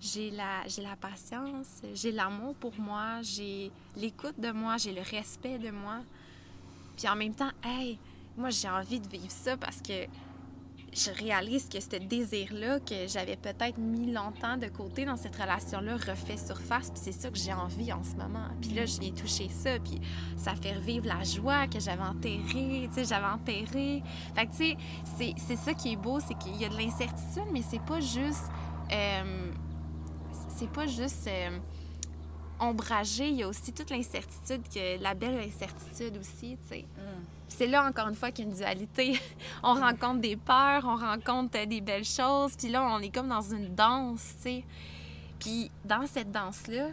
[0.00, 5.58] j'ai la, la patience, j'ai l'amour pour moi, j'ai l'écoute de moi, j'ai le respect
[5.58, 6.00] de moi.
[6.96, 7.98] Puis en même temps, hey,
[8.36, 10.06] moi j'ai envie de vivre ça parce que
[10.92, 15.94] je réalise que ce désir-là que j'avais peut-être mis longtemps de côté dans cette relation-là
[15.96, 16.90] refait surface.
[16.90, 18.48] Puis c'est ça que j'ai envie en ce moment.
[18.60, 19.78] Puis là, je viens toucher ça.
[19.78, 20.00] Puis
[20.36, 22.88] ça fait revivre la joie que j'avais enterrée.
[22.88, 24.02] Tu sais, j'avais enterré.
[24.34, 24.56] Fait que tu
[25.16, 28.00] sais, c'est- ça qui est beau, c'est qu'il y a de l'incertitude, mais c'est pas
[28.00, 28.44] juste.
[28.92, 29.52] euh,
[30.56, 31.26] c'est pas juste.
[31.28, 31.58] euh,
[32.62, 36.84] ombragé, il y a aussi toute l'incertitude, que la belle incertitude aussi, tu sais.
[36.94, 39.20] Puis C'est là, encore une fois, qu'il y a une dualité.
[39.62, 43.28] on rencontre des peurs, on rencontre euh, des belles choses, puis là, on est comme
[43.28, 44.64] dans une danse, tu sais.
[45.38, 46.90] Puis dans cette danse-là,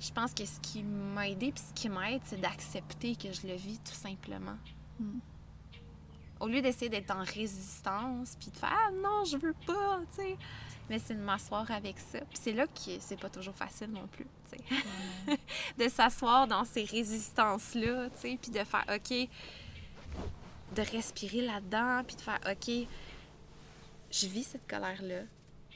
[0.00, 3.46] je pense que ce qui m'a aidé, puis ce qui m'aide, c'est d'accepter que je
[3.46, 4.56] le vis tout simplement.
[4.98, 5.18] Mm.
[6.40, 10.22] Au lieu d'essayer d'être en résistance, puis de faire «Ah non, je veux pas», tu
[10.22, 10.36] sais.
[10.90, 12.18] Mais c'est de m'asseoir avec ça.
[12.20, 15.38] Puis c'est là que c'est pas toujours facile non plus, tu sais.
[15.78, 19.28] de s'asseoir dans ces résistances-là, tu sais, puis de faire OK,
[20.74, 22.88] de respirer là-dedans, puis de faire OK,
[24.10, 25.22] je vis cette colère-là,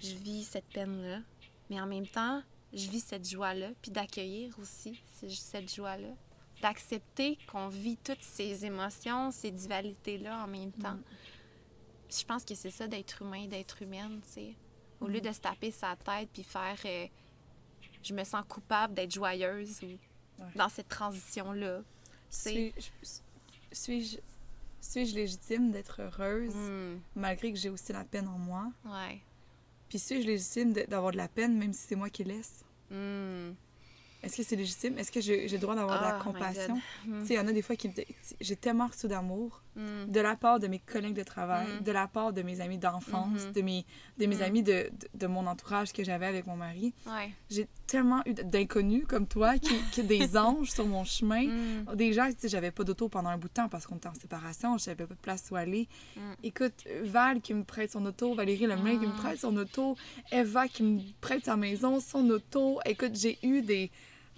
[0.02, 1.20] je vis cette peine-là,
[1.70, 2.42] mais en même temps,
[2.72, 6.08] je vis cette joie-là, puis d'accueillir aussi ce- cette joie-là,
[6.62, 10.98] d'accepter qu'on vit toutes ces émotions, ces dualités-là en même temps.
[12.10, 14.54] Je pense que c'est ça d'être humain, d'être humaine, tu sais.
[15.00, 17.06] Au lieu de se taper sa tête puis faire euh,
[18.02, 19.98] je me sens coupable d'être joyeuse ou
[20.38, 20.44] Ouais.
[20.54, 21.80] dans cette transition-là.
[23.72, 28.70] Suis-je légitime d'être heureuse Hmm, malgré que j'ai aussi la peine en moi?
[28.84, 29.20] ouais.
[29.88, 32.64] Puis suis-je légitime d'avoir de la peine même si c'est moi qui laisse?
[32.90, 33.52] Hmm.
[34.26, 34.98] Est-ce que c'est légitime?
[34.98, 36.74] Est-ce que j'ai le droit d'avoir de la Oh compassion?
[37.06, 37.20] Hmm.
[37.22, 38.04] Tu sais, il y en a des fois qui me disent
[38.40, 40.10] j'ai tellement reçu d'amour Hmm.
[40.10, 41.82] de la part de mes collègues de travail, Mhm.
[41.84, 43.84] de la part de mes amis d'enfance, de mes,
[44.16, 46.94] de mes amis de, de, de mon entourage que j'avais avec mon mari.
[47.06, 47.30] Ouais.
[47.50, 51.84] J'ai tellement eu d'inconnus comme toi, qui, qui des anges sur mon chemin.
[51.94, 54.08] Des gens, tu sais, j'avais pas d'auto pendant un bout de temps parce qu'on était
[54.08, 55.88] en séparation, j'avais pas de place où aller.
[56.42, 59.18] Écoute, Val qui me prête son auto, Valérie Lemay qui me Ah.
[59.20, 59.94] prête son auto,
[60.32, 62.80] Eva qui me prête sa maison, son auto.
[62.86, 63.90] Écoute, j'ai eu des...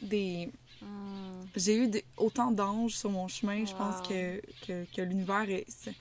[0.02, 1.46] des Mm.
[1.56, 5.64] j'ai eu des- autant d'anges sur mon chemin, je pense que, que, que l'univers est...
[5.68, 5.94] C'est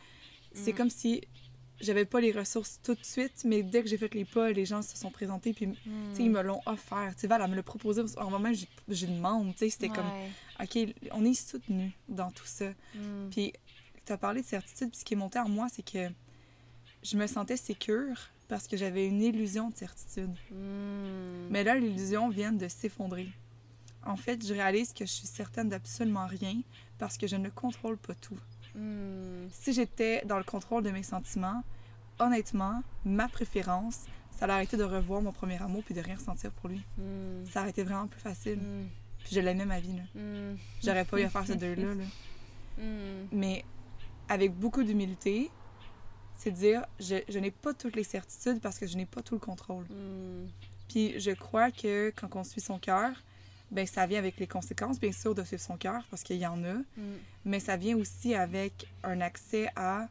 [0.53, 0.75] c'est Mm.
[0.75, 1.21] comme si
[1.79, 4.65] j'avais pas les ressources tout de suite, mais dès que j'ai fait les pas, les
[4.65, 5.67] gens se sont présentés, puis
[6.13, 7.15] sais, ils me l'ont offert.
[7.19, 8.51] Tu Val, elle me l'a proposé en moment,
[8.87, 10.05] j'ai demande, tu sais, c'était comme.
[10.61, 10.77] OK,
[11.11, 12.69] on est soutenus dans tout ça.
[12.95, 13.29] Mm.
[13.31, 13.53] Puis,
[14.05, 16.07] tu as parlé de certitude, puis ce qui est monté en moi, c'est que
[17.03, 20.33] je me sentais sécure parce que j'avais une illusion de certitude.
[20.51, 21.47] Mm.
[21.49, 23.27] Mais là, l'illusion vient de s'effondrer.
[24.07, 26.61] En fait, je réalise que je suis certaine d'absolument rien
[26.97, 28.39] parce que je ne contrôle pas tout.
[28.73, 29.49] Mm.
[29.51, 31.63] Si j'étais dans le contrôle de mes sentiments,
[32.17, 36.51] honnêtement, ma préférence, ça aurait été de revoir mon premier amour puis de rien ressentir
[36.51, 36.81] pour lui.
[36.97, 37.45] Mm.
[37.51, 38.59] Ça aurait été vraiment plus facile.
[38.59, 38.87] Mm.
[39.25, 40.55] Puis je l'aimais ma vie, là.
[40.81, 42.03] J'aurais pas eu à faire ces deux-là, là.
[43.33, 43.65] Mais
[44.29, 45.51] avec beaucoup d'humilité,
[46.35, 49.33] c'est dire, je, je n'ai pas toutes les certitudes parce que je n'ai pas tout
[49.33, 49.85] le contrôle.
[50.87, 53.11] Puis je crois que quand on suit son cœur,
[53.71, 56.45] ben ça vient avec les conséquences, bien sûr, de suivre son cœur, parce qu'il y
[56.47, 56.83] en a, Mm.
[57.45, 60.07] mais ça vient aussi avec un accès à,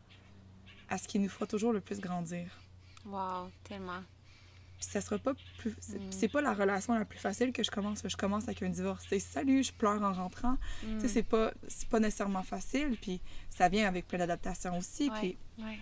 [0.89, 2.47] à ce qui nous fera toujours le plus grandir.
[3.07, 4.03] Wow, tellement.
[4.79, 5.75] Puis ça sera pas plus...
[5.81, 6.11] C'est Mm.
[6.13, 8.03] c'est pas la relation la plus facile que je commence.
[8.07, 9.07] Je commence avec un divorce.
[9.09, 10.59] C'est salut, je pleure en rentrant.
[10.83, 11.09] Tu sais, Mm.
[11.09, 12.97] c'est pas, c'est pas nécessairement facile.
[13.01, 15.09] Puis ça vient avec plein d'adaptations aussi.
[15.11, 15.79] Ouais, Puis ouais.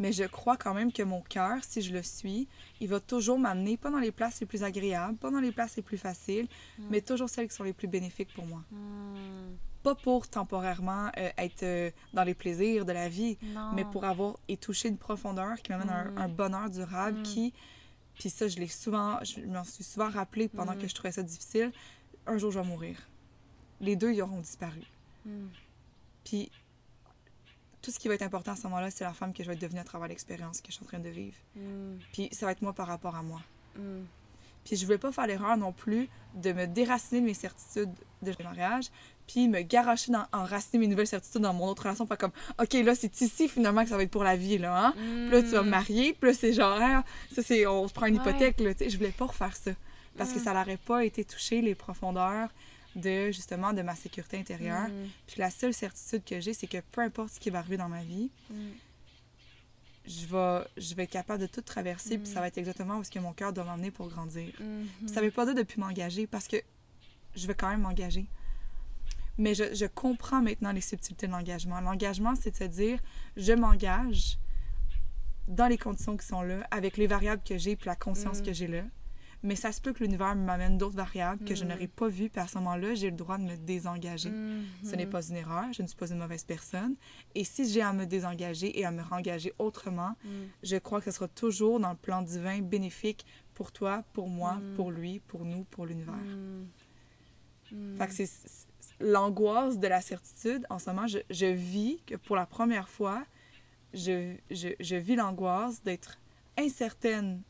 [0.00, 2.48] Mais je crois quand même que mon cœur, si je le suis,
[2.80, 5.76] il va toujours m'amener, pas dans les places les plus agréables, pas dans les places
[5.76, 6.48] les plus faciles,
[6.78, 6.82] Mm.
[6.90, 8.62] mais toujours celles qui sont les plus bénéfiques pour moi.
[8.72, 9.56] Mm.
[9.82, 13.72] Pas pour temporairement euh, être euh, dans les plaisirs de la vie, Non.
[13.74, 16.18] mais pour avoir et toucher une profondeur qui m'amène à un, Mm.
[16.18, 17.52] un bonheur durable qui.
[18.18, 21.22] Puis ça, je l'ai souvent, je m'en suis souvent rappelé pendant que je trouvais ça
[21.22, 21.72] difficile.
[22.26, 22.96] Un jour, je vais mourir.
[23.80, 24.82] Les deux, ils auront disparu.
[26.24, 26.50] Puis
[27.82, 29.56] tout ce qui va être important à ce moment-là, c'est la femme que je vais
[29.56, 31.36] devenir à travers l'expérience que je suis en train de vivre.
[31.56, 31.96] Mm.
[32.12, 33.40] Puis ça va être moi par rapport à moi.
[33.76, 34.02] Mm.
[34.64, 37.90] Puis je voulais pas faire l'erreur non plus de me déraciner de mes certitudes
[38.22, 38.86] de mariage,
[39.26, 42.72] puis me garocher dans enraciner mes nouvelles certitudes dans mon autre relation, faire comme OK,
[42.74, 44.92] là c'est ici finalement que ça va être pour la vie là, hein.
[44.96, 47.94] Puis là tu vas me marier, puis là c'est genre ah, ça c'est on se
[47.94, 48.18] prend une Mm.
[48.18, 48.28] Ouais.
[48.30, 49.70] hypothèque là, tu sais, je voulais pas refaire ça
[50.18, 50.44] parce que Mm.
[50.44, 52.50] ça n'aurait pas été toucher les profondeurs
[52.96, 54.88] de justement de ma sécurité intérieure.
[54.88, 55.08] Mm.
[55.26, 57.88] Puis la seule certitude que j'ai, c'est que peu importe ce qui va arriver dans
[57.88, 58.54] ma vie, Mm.
[60.06, 62.34] je vais, je vais être capable de tout traverser, puis Mm.
[62.34, 64.52] ça va être exactement où ce que mon cœur doit m'emmener pour grandir.
[64.60, 64.84] Mm.
[65.00, 66.56] Puis Ça veut pas dire de plus m'engager, parce que
[67.36, 68.26] je vais quand même m'engager.
[69.38, 71.80] Mais je, je comprends maintenant les subtilités de l'engagement.
[71.80, 72.98] L'engagement, c'est de se dire,
[73.36, 74.38] je m'engage
[75.48, 78.44] dans les conditions qui sont là, avec les variables que j'ai, puis la conscience Mm.
[78.44, 78.82] que j'ai là.
[79.42, 81.68] Mais ça se peut que l'univers m'amène d'autres variables que je Mm.
[81.68, 84.28] n'aurais pas vues, puis à ce moment-là, j'ai le droit de me désengager.
[84.30, 84.64] Mm.
[84.84, 86.94] Ce n'est pas une erreur, je ne suis pas une mauvaise personne.
[87.34, 90.28] Et si j'ai à me désengager et à me rengager autrement, Mm.
[90.62, 93.24] je crois que ce sera toujours dans le plan divin bénéfique
[93.54, 94.74] pour toi, pour moi, Mm.
[94.76, 96.14] pour lui, pour nous, pour l'univers.
[97.96, 98.66] Fait que c'est c'est-
[99.00, 100.66] l'angoisse de la certitude.
[100.68, 103.24] En ce moment, je, je vis que pour la première fois,
[103.94, 106.18] je, je, je vis l'angoisse d'être
[106.58, 107.40] incertaine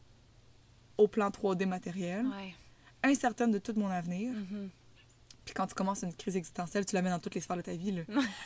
[1.00, 2.54] au plan 3D matériel, Ouais.
[3.02, 4.32] incertaine de tout mon avenir.
[4.34, 4.68] Mhm.
[5.50, 7.62] Puis quand tu commences une crise existentielle, tu la mets dans toutes les sphères de
[7.62, 7.90] ta vie.
[7.90, 8.02] Là.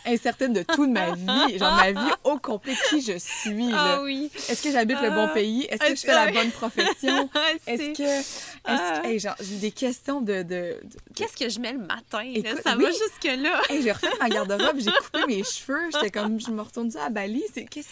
[0.07, 3.69] Incertaine de tout de ma vie, genre ma vie au complet, qui je suis.
[3.75, 4.31] Ah oui.
[4.49, 5.35] Est-ce que j'habite le bon Ah.
[5.35, 5.67] pays?
[5.69, 7.29] Est-ce que je Est-ce fais la que- bonne profession?
[7.67, 8.03] Est-ce que...
[8.03, 9.01] est-ce Ah.
[9.03, 10.37] que- hey, genre, j'ai des questions de...
[10.43, 10.81] de, de-
[11.15, 12.23] Qu'est-ce que je mets le matin?
[12.43, 12.63] là?
[12.65, 12.85] Ça oui.
[12.85, 13.61] va jusque-là.
[13.69, 17.05] Hey, j'ai refait ma garde-robe, j'ai coupé mes cheveux, j'étais comme, je me retourne ça
[17.05, 17.89] à Bali, c'est qu'est-ce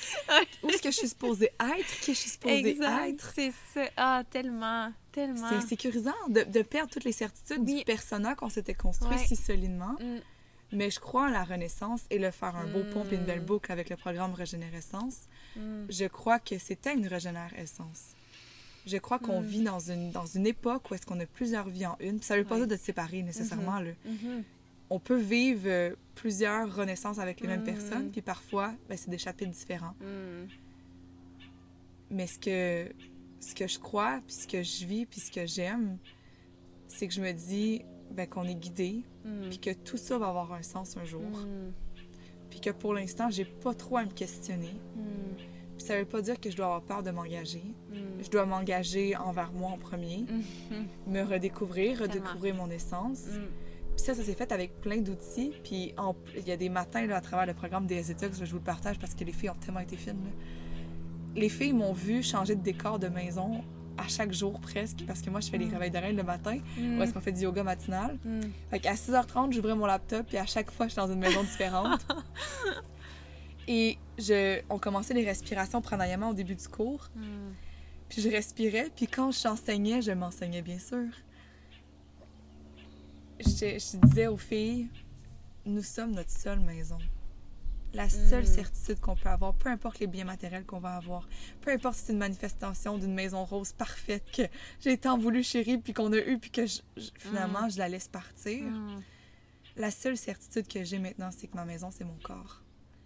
[0.62, 3.08] où est-ce que je suis supposée être, qui je suis supposée Exact.
[3.10, 3.32] être?
[3.34, 3.82] C'est ça.
[3.98, 4.90] Ah, tellement.
[5.12, 5.48] Tellement.
[5.50, 7.78] C'est sécurisant de, de perdre toutes les certitudes Oui.
[7.80, 9.24] du persona qu'on s'était construit Ouais.
[9.26, 9.92] si solidement.
[10.00, 10.18] Mm.
[10.74, 13.42] Mais je crois en la renaissance et le faire un beau pont et une belle
[13.42, 13.44] Mm.
[13.44, 15.28] boucle avec le programme Régénérescence.
[15.56, 15.84] Mm.
[15.90, 18.14] Je crois que c'était une régénérescence.
[18.86, 19.46] Je crois qu'on Mm.
[19.46, 22.16] vit dans une, dans une époque où est-ce qu'on a plusieurs vies en une.
[22.16, 22.60] Puis ça veut pas Ouais.
[22.62, 23.80] dire de se séparer nécessairement.
[23.80, 23.90] là.
[24.06, 24.42] Mhm.
[24.90, 27.64] On peut vivre euh, plusieurs renaissances avec les mêmes Mm.
[27.64, 29.94] personnes, puis parfois, ben, c'est des chapitres différents.
[30.00, 30.48] Mm.
[32.10, 32.92] Mais ce que,
[33.42, 35.98] ce que je crois, puis ce que je vis, puis ce que j'aime,
[36.88, 39.48] c'est que je me dis ben, qu'on est guidé, Mm.
[39.50, 41.22] puis que tout ça va avoir un sens un jour.
[41.22, 41.72] Mm.
[42.50, 44.74] Puis que pour l'instant, j'ai pas trop à me questionner.
[44.96, 45.36] Mm.
[45.78, 47.62] Puis ça veut pas dire que je dois avoir peur de m'engager.
[47.90, 47.94] Mm.
[48.22, 50.26] Je dois m'engager envers moi en premier,
[51.06, 52.12] me redécouvrir, Tellement.
[52.14, 53.24] redécouvrir mon essence.
[53.96, 55.52] Puis ça, ça s'est fait avec plein d'outils.
[55.64, 58.50] Puis en- il y a des matins là, à travers le programme des Detox, je
[58.50, 60.12] vous le partage parce que les filles ont tellement été fines.
[60.24, 60.30] là.
[61.34, 63.62] Les filles m'ont vu changer de décor de maison
[63.98, 65.72] à chaque jour presque, parce que moi, je fais les Mm.
[65.72, 66.98] réveils de reine le matin, Mm.
[66.98, 68.18] ou est-ce qu'on fait du yoga matinal.
[68.24, 68.40] Mm.
[68.70, 71.42] Fait qu'à 6h30, j'ouvrais mon laptop, puis à chaque fois, je suis dans une maison
[71.42, 72.06] différente.
[73.68, 77.20] Et je, on commençait les respirations pranayama au début du cours, Mm.
[78.08, 81.08] puis je respirais, puis quand j'enseignais, je m'enseignais bien sûr.
[83.40, 84.88] Je, je disais aux filles,
[85.66, 86.98] nous sommes notre seule maison.
[87.94, 88.46] La seule Mm.
[88.46, 91.28] certitude qu'on peut avoir, peu importe les biens matériels qu'on va avoir,
[91.60, 94.42] peu importe si c'est une manifestation d'une maison rose parfaite que
[94.80, 97.88] j'ai tant voulu chérie, puis qu'on a eu, puis que je- je- finalement je la
[97.88, 98.64] laisse partir.
[98.64, 99.02] Mm.
[99.76, 102.62] La seule certitude que j'ai maintenant, c'est que ma maison, c'est mon corps.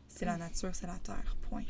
[0.09, 1.65] C'est la nature, c'est la terre, point.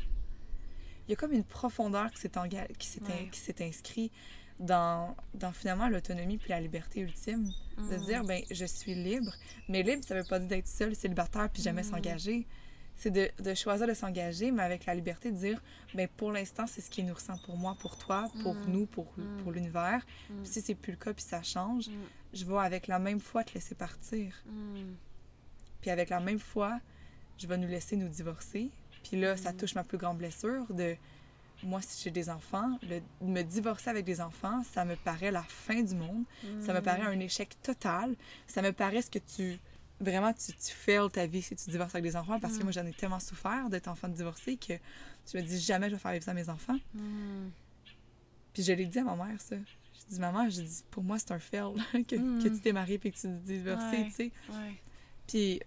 [1.07, 3.29] Il y a comme une profondeur qui s'est, enga- qui s'est, Ouais.
[3.31, 4.11] qui s'est inscrit
[4.59, 7.51] dans, dans finalement l'autonomie puis la liberté ultime.
[7.77, 9.31] De dire, ben je suis libre.
[9.69, 12.47] Mais libre, ça veut pas dire d'être seul, célibataire, puis jamais s'engager.
[12.97, 15.61] C'est de, de choisir de s'engager, mais avec la liberté de dire,
[15.93, 18.65] ben pour l'instant, c'est ce qui est nourrissant pour moi, pour toi, pour Mm.
[18.71, 19.37] nous, pour, Mm.
[19.43, 20.03] pour l'univers.
[20.29, 20.41] Mm.
[20.43, 21.91] Puis si c'est plus le cas, puis ça change, Mm.
[22.33, 24.43] je vais avec la même foi te laisser partir.
[25.81, 26.79] Puis avec la même foi,
[27.37, 28.69] je vais nous laisser nous divorcer.
[29.03, 30.95] Puis là, ça touche ma plus grande blessure de
[31.63, 35.41] moi, si j'ai des enfants, le, me divorcer avec des enfants, ça me paraît la
[35.43, 36.23] fin du monde.
[36.61, 38.15] Ça me paraît un échec total.
[38.47, 39.59] Ça me paraît ce que tu.
[39.99, 42.63] Vraiment, tu, tu fails ta vie si tu divorces avec des enfants parce que Mm.
[42.63, 44.73] moi, j'en ai tellement souffert d'être enfant divorcé que
[45.31, 46.77] je me dis jamais je vais faire vivre ça à mes enfants.
[46.93, 47.47] Mm.
[48.53, 49.55] Puis je l'ai dit à ma mère, ça.
[49.57, 51.73] Je dis, maman, je dis, pour moi, c'est un fail
[52.07, 52.43] que, Mm.
[52.43, 54.05] que tu t'es mariée et que tu t'es divorcée, Ouais.
[54.05, 54.31] tu sais.
[54.49, 54.73] Ouais.
[55.25, 55.61] Puis,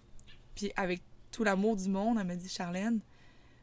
[0.54, 1.02] puis avec
[1.32, 3.00] tout l'amour du monde, elle m'a dit Charlène,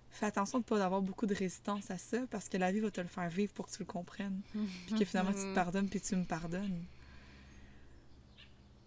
[0.09, 2.91] fais attention de pas avoir beaucoup de résistance à ça parce que la vie va
[2.91, 4.41] te le faire vivre pour que tu le comprennes.
[4.87, 6.83] Puis que finalement tu te pardonnes puis tu me pardonnes.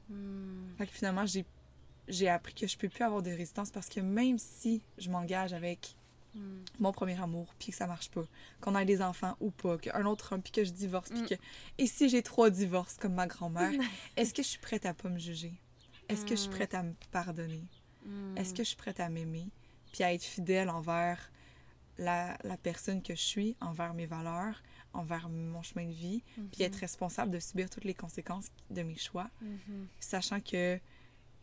[0.09, 0.75] Mm.
[0.79, 1.45] Fait que finalement j'ai
[2.11, 5.53] j'ai appris que je peux plus avoir de résistance parce que même si je m'engage
[5.55, 5.97] avec
[6.33, 6.63] Mm.
[6.79, 8.23] mon premier amour puis que ça marche pas,
[8.61, 11.27] qu'on ait des enfants ou pas, qu'un autre homme puis que je divorce puis Mm.
[11.27, 11.35] que
[11.79, 13.73] et si j'ai trois divorces comme ma grand-mère,
[14.17, 15.53] est-ce que je suis prête à pas me juger?
[16.09, 16.53] Est-ce que je suis Mm.
[16.53, 17.65] prête à me pardonner?
[18.07, 18.39] Mm.
[18.39, 19.49] Est-ce que je suis prête à m'aimer,
[19.93, 21.33] puis à être fidèle envers
[21.99, 26.63] la, la personne que je suis, envers mes valeurs, envers mon chemin de vie, puis
[26.63, 29.89] être responsable de subir toutes les conséquences de mes choix, Mhm.
[29.99, 30.79] sachant que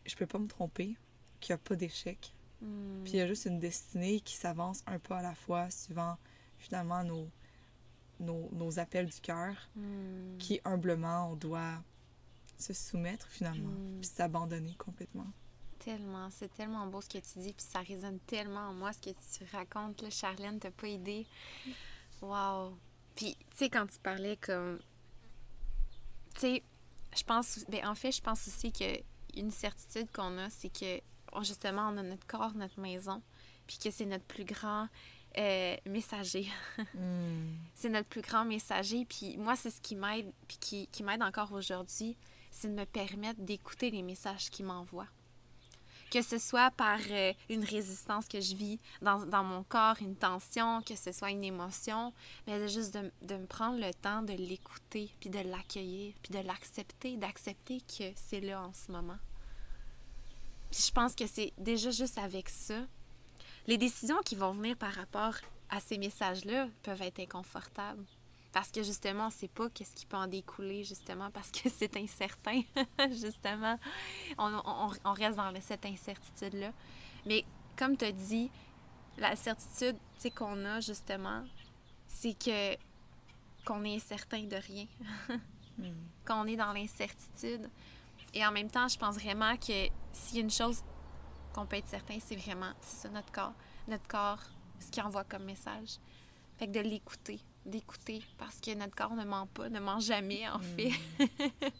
[0.07, 0.95] je peux pas me tromper,
[1.39, 3.03] qu'il n'y a pas d'échec, Mm.
[3.03, 6.17] puis il y a juste une destinée qui s'avance un pas à la fois, suivant
[6.57, 7.29] finalement nos,
[8.19, 10.37] nos, nos appels du cœur, Mm.
[10.39, 11.83] qui humblement on doit
[12.57, 13.99] se soumettre finalement, Mm.
[14.01, 15.27] puis s'abandonner complètement.
[15.77, 18.99] Tellement, c'est tellement beau ce que tu dis, puis ça résonne tellement en moi ce
[18.99, 21.27] que tu racontes, là, Charlène, t'as pas idée.
[22.21, 22.75] Wow!
[23.15, 24.79] Puis, tu sais, quand tu parlais comme.
[26.33, 26.63] Tu sais,
[27.15, 27.63] je pense.
[27.69, 28.99] Ben, en fait, je pense aussi que
[29.39, 31.01] une certitude qu'on a, c'est que,
[31.33, 33.21] oh, justement, on a notre corps, notre maison,
[33.67, 34.88] puis que c'est notre plus grand
[35.38, 36.47] euh, messager.
[36.93, 37.57] Mm.
[37.75, 39.05] c'est notre plus grand messager.
[39.05, 42.17] Puis moi, c'est ce qui m'aide, puis qui, qui m'aide encore aujourd'hui,
[42.51, 45.07] c'est de me permettre d'écouter les messages qu'il m'envoie.
[46.11, 50.15] Que ce soit par euh, une résistance que je vis dans, dans mon corps, une
[50.15, 52.13] tension, que ce soit une émotion,
[52.47, 56.39] mais juste de, de me prendre le temps de l'écouter, puis de l'accueillir, puis de
[56.47, 59.17] l'accepter, d'accepter que c'est là en ce moment.
[60.72, 62.86] Puis je pense que c'est déjà juste avec ça,
[63.68, 65.36] les décisions qui vont venir par rapport
[65.70, 68.05] à ces messages-là peuvent être inconfortables.
[68.53, 71.70] Parce que justement, on ne sait pas qu'est-ce qui peut en découler, justement, parce que
[71.70, 72.61] c'est incertain.
[73.11, 73.78] justement,
[74.38, 76.72] on, on- on reste dans cette incertitude-là.
[77.26, 77.43] Mais
[77.78, 78.49] comme tu as dit,
[79.18, 79.97] la certitude
[80.36, 81.43] qu'on a, justement,
[82.07, 82.76] c'est que
[83.65, 84.88] qu'on est incertain de rien,
[85.78, 85.91] Mm.
[86.26, 87.70] qu'on est dans l'incertitude.
[88.34, 90.82] Et en même temps, je pense vraiment que s'il y a une chose
[91.53, 93.53] qu'on peut être certain, c'est vraiment, c'est ça, notre corps.
[93.88, 94.41] Notre corps,
[94.80, 95.97] ce qu'il envoie comme message.
[96.57, 100.47] Fait que de l'écouter, d'écouter, parce que notre corps ne ment pas, ne ment jamais,
[100.49, 100.91] en fait.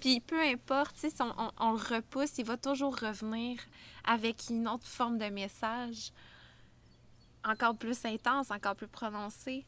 [0.00, 3.58] Puis peu importe, si on, on- on le repousse, il va toujours revenir
[4.04, 6.10] avec une autre forme de message,
[7.44, 9.64] encore plus intense, encore plus prononcé.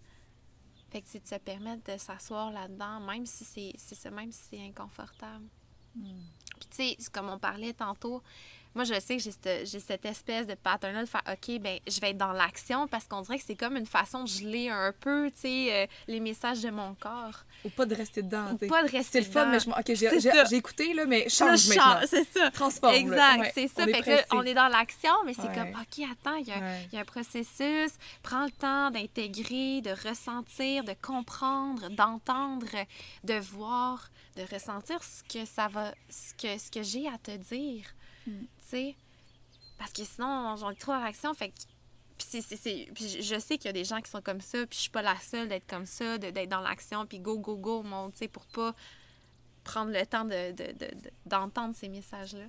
[0.90, 4.32] Fait que c'est de se permettre de s'asseoir là-dedans, même si c'est c'est ça, même
[4.32, 5.47] si c'est inconfortable.
[5.97, 6.03] Mm.
[6.59, 8.22] Puis tu sais, comme on parlait tantôt,
[8.74, 12.10] moi je sais que j'ai cette, espèce de pattern-là de faire OK, ben je vais
[12.10, 15.30] être dans l'action parce qu'on dirait que c'est comme une façon de geler un peu,
[15.30, 17.44] tu sais, euh, les messages de mon corps.
[17.64, 18.52] Ou pas de rester dedans.
[18.52, 19.52] Ou pas de rester C'est le fun, dedans.
[19.52, 22.00] mais je ok, j'ai écouté, là, mais change je maintenant.
[22.06, 22.50] C'est ça.
[22.50, 22.94] Transforme.
[22.94, 23.82] Exact, Ouais, c'est ça.
[23.84, 25.54] on est fait que là, on est dans l'action, mais c'est Ouais.
[25.54, 26.88] comme, OK, attends, il y, a, Ouais.
[26.92, 27.92] il y a un processus.
[28.22, 32.66] Prends le temps d'intégrer, de ressentir, de comprendre, d'entendre,
[33.24, 37.36] de voir, de ressentir ce que ça va, ce que, ce que j'ai à te
[37.36, 37.84] dire.
[38.26, 38.32] Mm.
[38.74, 38.96] Sais?
[39.78, 41.32] Parce que sinon, on est trop dans l'action.
[41.34, 41.54] Fait que-
[42.18, 44.40] Puis c'est, c'est, c'est- Puis je sais qu'il y a des gens qui sont comme
[44.40, 47.38] ça, puis je suis pas la seule d'être comme ça, d'être dans l'action, puis go,
[47.38, 48.74] go, go, mon, tu sais, pour pas
[49.62, 52.46] prendre le temps de, de- de- de- d'entendre ces messages-là.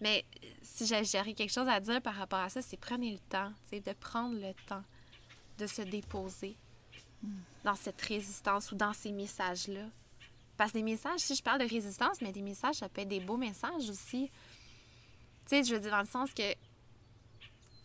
[0.00, 3.12] Mais euh, si j'ai- j'aurais quelque chose à dire par rapport à ça, c'est prenez
[3.12, 4.84] le temps, tu sais, de prendre le temps
[5.58, 6.56] de se déposer
[7.64, 9.86] dans cette résistance ou dans ces messages-là.
[10.56, 13.08] Parce que des messages, si je parle de résistance, mais des messages, ça peut être
[13.08, 14.30] des beaux messages aussi.
[15.48, 16.42] Tu sais, je veux dire, dans le sens que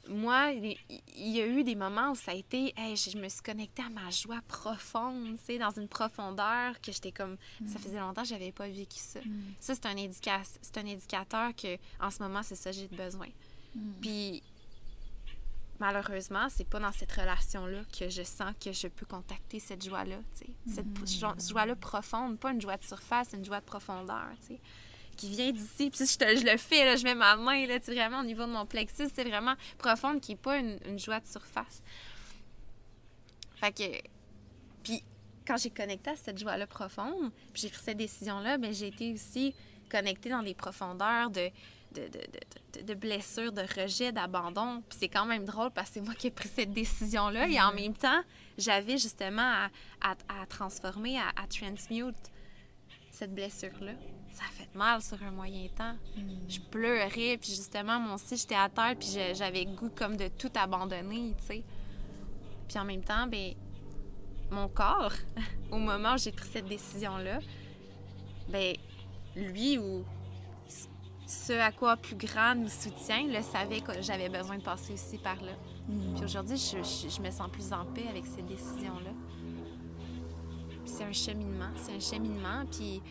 [0.09, 0.75] moi, il
[1.15, 3.89] y a eu des moments où ça a été, hey, je me suis connectée à
[3.89, 8.27] ma joie profonde, tu sais, dans une profondeur que j'étais comme, ça faisait longtemps que
[8.27, 9.21] j'avais pas vécu ça.
[9.61, 12.89] Ça, c'est un, indica- c'est un indicateur que, en ce moment, c'est ça que j'ai
[12.89, 13.27] besoin.
[14.01, 14.43] Puis,
[15.79, 20.17] malheureusement, c'est pas dans cette relation-là que je sens que je peux contacter cette joie-là,
[20.37, 20.49] tu sais.
[20.67, 24.59] Cette joie-là profonde, pas une joie de surface, une joie de profondeur, tu sais,
[25.15, 25.89] qui vient d'ici.
[25.89, 28.23] Puis je, te- je le fais, là, je mets ma main, là, tu vraiment au
[28.23, 31.81] niveau de mon plexus, c'est vraiment profonde, qui est pas une, une joie de surface.
[33.55, 34.07] Fait que...
[34.83, 35.01] Puis
[35.47, 39.13] quand j'ai connecté à cette joie-là profonde, puis j'ai pris cette décision-là, ben j'ai été
[39.13, 39.53] aussi
[39.89, 41.49] connectée dans des profondeurs de,
[41.93, 44.81] de, de, de, de- de blessures, de rejet, d'abandon.
[44.89, 47.47] Puis c'est quand même drôle parce que c'est moi qui ai pris cette décision-là.
[47.47, 48.23] Et en même temps,
[48.57, 49.69] j'avais justement à,
[50.01, 52.15] à, à transformer, à, à transmute
[53.11, 53.93] cette blessure-là.
[54.33, 55.95] Ça a fait mal sur un moyen temps.
[56.47, 60.51] Je pleurais, puis justement, moi aussi, j'étais à terre, puis j'avais goût comme de tout
[60.55, 61.63] abandonner, tu sais.
[62.67, 63.53] Puis en même temps, ben
[64.51, 65.13] mon corps,
[65.71, 67.39] au moment où j'ai pris cette décision-là,
[68.49, 68.75] ben
[69.35, 70.03] lui ou
[71.27, 75.17] ce à quoi plus grand nous soutient, le savait que j'avais besoin de passer aussi
[75.19, 75.53] par là.
[76.15, 79.11] Puis aujourd'hui, je, je- je me sens plus en paix avec cette décision-là.
[80.83, 83.01] Puis c'est un cheminement, c'est un cheminement, puis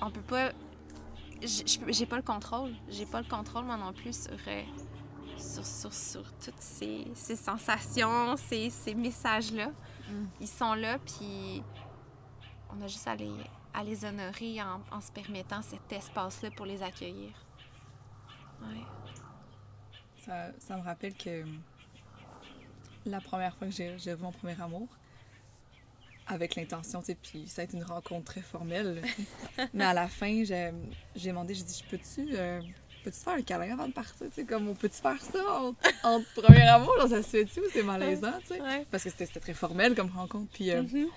[0.00, 0.52] on peut pas...
[1.42, 2.74] J'ai pas le contrôle.
[2.88, 4.62] J'ai pas le contrôle, moi non plus, sur, euh,
[5.38, 9.70] sur, sur, sur toutes ces, ces sensations, ces, ces messages-là.
[10.40, 11.62] Ils sont là, puis
[12.68, 13.32] on a juste à les,
[13.72, 17.30] à les honorer en, en se permettant cet espace-là pour les accueillir.
[18.60, 18.82] Ouais.
[20.18, 21.44] Ça, ça me rappelle que
[23.06, 24.88] la première fois que j'ai j'ai vu mon premier amour,
[26.32, 29.02] avec l'intention, tu sais, puis ça a été une rencontre très formelle.
[29.74, 30.70] Mais à la fin, j'ai
[31.16, 32.60] j'ai demandé, j'ai dit, je peux-tu euh,
[33.04, 34.26] peux-tu faire un câlin avant de partir?
[34.28, 35.74] Tu sais, comme, on peut-tu faire ça en,
[36.04, 36.94] en premier amour?
[36.98, 38.60] Là, ça se fait-tu ou c'est malaisant, tu sais?
[38.60, 38.86] Ouais.
[38.90, 40.50] Parce que c'était très formel comme rencontre.
[40.52, 41.08] Puis, euh, Mhm.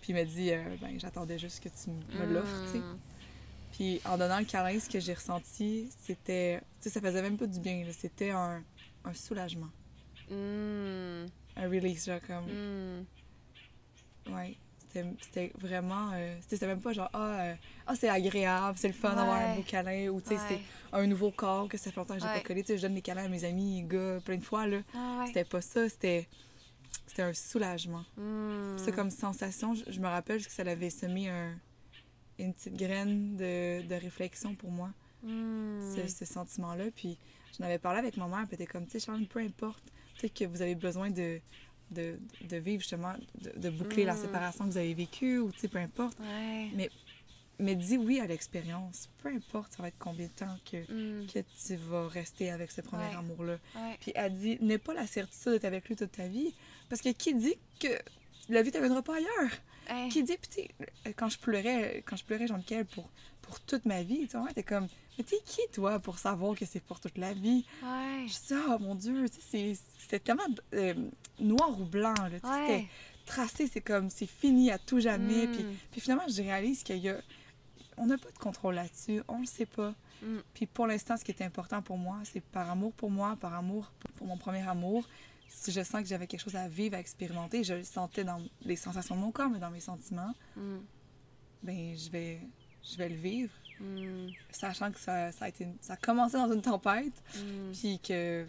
[0.00, 2.78] puis il m'a dit, euh, ben, j'attendais juste que tu me l'offres, tu sais.
[2.78, 2.98] Mm.
[3.72, 6.60] Puis en donnant le câlin, ce que j'ai ressenti, c'était.
[6.80, 8.62] Tu sais, ça faisait même pas du bien, c'était un,
[9.04, 9.70] un soulagement,
[10.30, 11.26] Mm.
[11.56, 13.04] un release, genre comme.
[14.30, 14.56] Ouais.
[15.20, 16.10] C'était vraiment.
[16.14, 17.54] euh, c'était même pas genre, ah, euh,
[17.88, 20.40] ah, c'est agréable, c'est le fun d'avoir un beau câlin, ou tu sais, Ouais.
[20.48, 20.60] c'est
[20.92, 22.34] un nouveau corps que ça fait longtemps que j'ai Ouais.
[22.34, 22.62] pas collé.
[22.62, 24.78] Tu sais, je donne des câlins à mes amis, gars, plein de fois, là.
[24.94, 25.24] Ah.
[25.26, 26.28] C'était pas ça, c'était.
[27.08, 28.04] C'était un soulagement.
[28.16, 28.78] Mm.
[28.78, 31.52] Ça, comme sensation, je, je me rappelle que ça avait semé un,
[32.38, 34.90] une petite graine de, de réflexion pour moi.
[35.24, 35.80] Mm.
[35.96, 36.84] ce, ce sentiment-là.
[36.94, 37.18] Puis
[37.58, 39.82] j'en avais parlé avec ma mère, puis elle était comme, tu sais, Charles, peu importe,
[40.20, 41.40] peut-être que vous avez besoin de,
[41.90, 42.18] de,
[42.48, 44.18] de vivre justement, de, de boucler la Mm.
[44.22, 46.18] séparation que vous avez vécue, ou peu importe.
[46.20, 46.90] Ouais.
[47.60, 49.08] Mais dis oui à l'expérience.
[49.22, 50.78] Peu importe, ça va être combien de temps que,
[51.22, 51.26] Mm.
[51.28, 53.14] que tu vas rester avec ce premier Ouais.
[53.14, 53.58] amour-là.
[53.76, 53.96] Ouais.
[54.00, 56.52] Puis elle dit, n'aie pas la certitude d'être avec lui toute ta vie,
[56.88, 57.88] parce que qui dit que
[58.48, 59.50] la vie ne t'amènera pas ailleurs?
[59.88, 60.08] Hey.
[60.08, 60.68] Qui dit, puis
[61.16, 63.08] quand je pleurais, quand je pleurais Jean-Michel pour,
[63.42, 66.64] pour toute ma vie, tu vois, t'es comme, mais t'es qui toi pour savoir que
[66.64, 67.64] c'est pour toute la vie?
[67.82, 68.26] Ouais.
[68.26, 70.42] Je dis, ah mon Dieu, tu sais, c'est- c'était tellement
[70.74, 70.94] euh,
[71.38, 72.66] noir ou blanc, là, tu sais, Ouais.
[72.66, 72.88] c'était
[73.26, 75.46] tracé, c'est comme, c'est fini à tout jamais.
[75.46, 75.52] Mm.
[75.52, 77.16] Puis, puis finalement, je réalise qu'il y a,
[77.96, 79.94] on n'a pas de contrôle là-dessus, on le sait pas.
[80.22, 80.38] Mm.
[80.54, 83.54] Puis pour l'instant, ce qui est important pour moi, c'est par amour pour moi, par
[83.54, 85.06] amour pour, pour mon premier amour.
[85.56, 88.42] Si je sens que j'avais quelque chose à vivre, à expérimenter, je le sentais dans
[88.62, 90.78] les sensations de mon corps, mais dans mes sentiments, Mm.
[91.62, 92.40] ben je vais,
[92.82, 94.28] je vais le vivre, Mm.
[94.50, 97.72] sachant que ça, ça a été, ça a commencé dans une tempête, Mm.
[97.72, 98.46] puis que,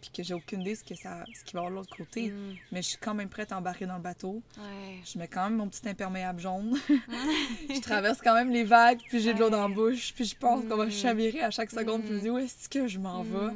[0.00, 2.32] puis que j'ai aucune idée ce que ça, ce qui va avoir de l'autre côté.
[2.72, 4.42] Mais je suis quand même prête à embarquer dans le bateau.
[4.58, 5.00] Ouais.
[5.04, 6.76] Je mets quand même mon petit imperméable jaune.
[6.88, 10.36] je traverse quand même les vagues, puis j'ai de l'eau dans la bouche, puis je
[10.36, 12.98] pense qu'on va chavirer à chaque seconde, puis je me dis où est-ce que je
[12.98, 13.52] m'en vais?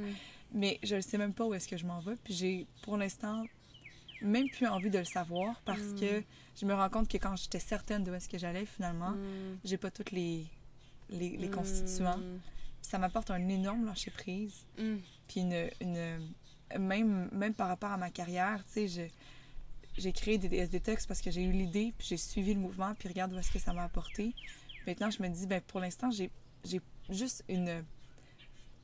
[0.52, 0.58] Mm.
[0.58, 2.96] Mais je ne sais même pas où est-ce que je m'en vais, puis j'ai pour
[2.96, 3.44] l'instant
[4.22, 6.00] même plus envie de le savoir parce Mm.
[6.00, 6.22] que
[6.58, 9.58] je me rends compte que quand j'étais certaine d'où est-ce que j'allais finalement, Mm.
[9.64, 10.46] j'ai pas tous les,
[11.10, 12.16] les, les constituants.
[12.16, 12.40] Mm.
[12.80, 14.64] Puis ça m'apporte un énorme lâcher prise.
[14.78, 14.96] Mm.
[15.28, 16.30] Puis une, une-
[16.78, 21.06] même, même par rapport à ma carrière, tu sais, je- j'ai créé des DS Detox
[21.06, 23.58] parce que j'ai eu l'idée, puis j'ai suivi le mouvement, puis regarde où est-ce que
[23.58, 24.34] ça m'a apporté.
[24.86, 26.30] Maintenant, je me dis, ben pour l'instant, j'ai
[27.10, 27.84] juste une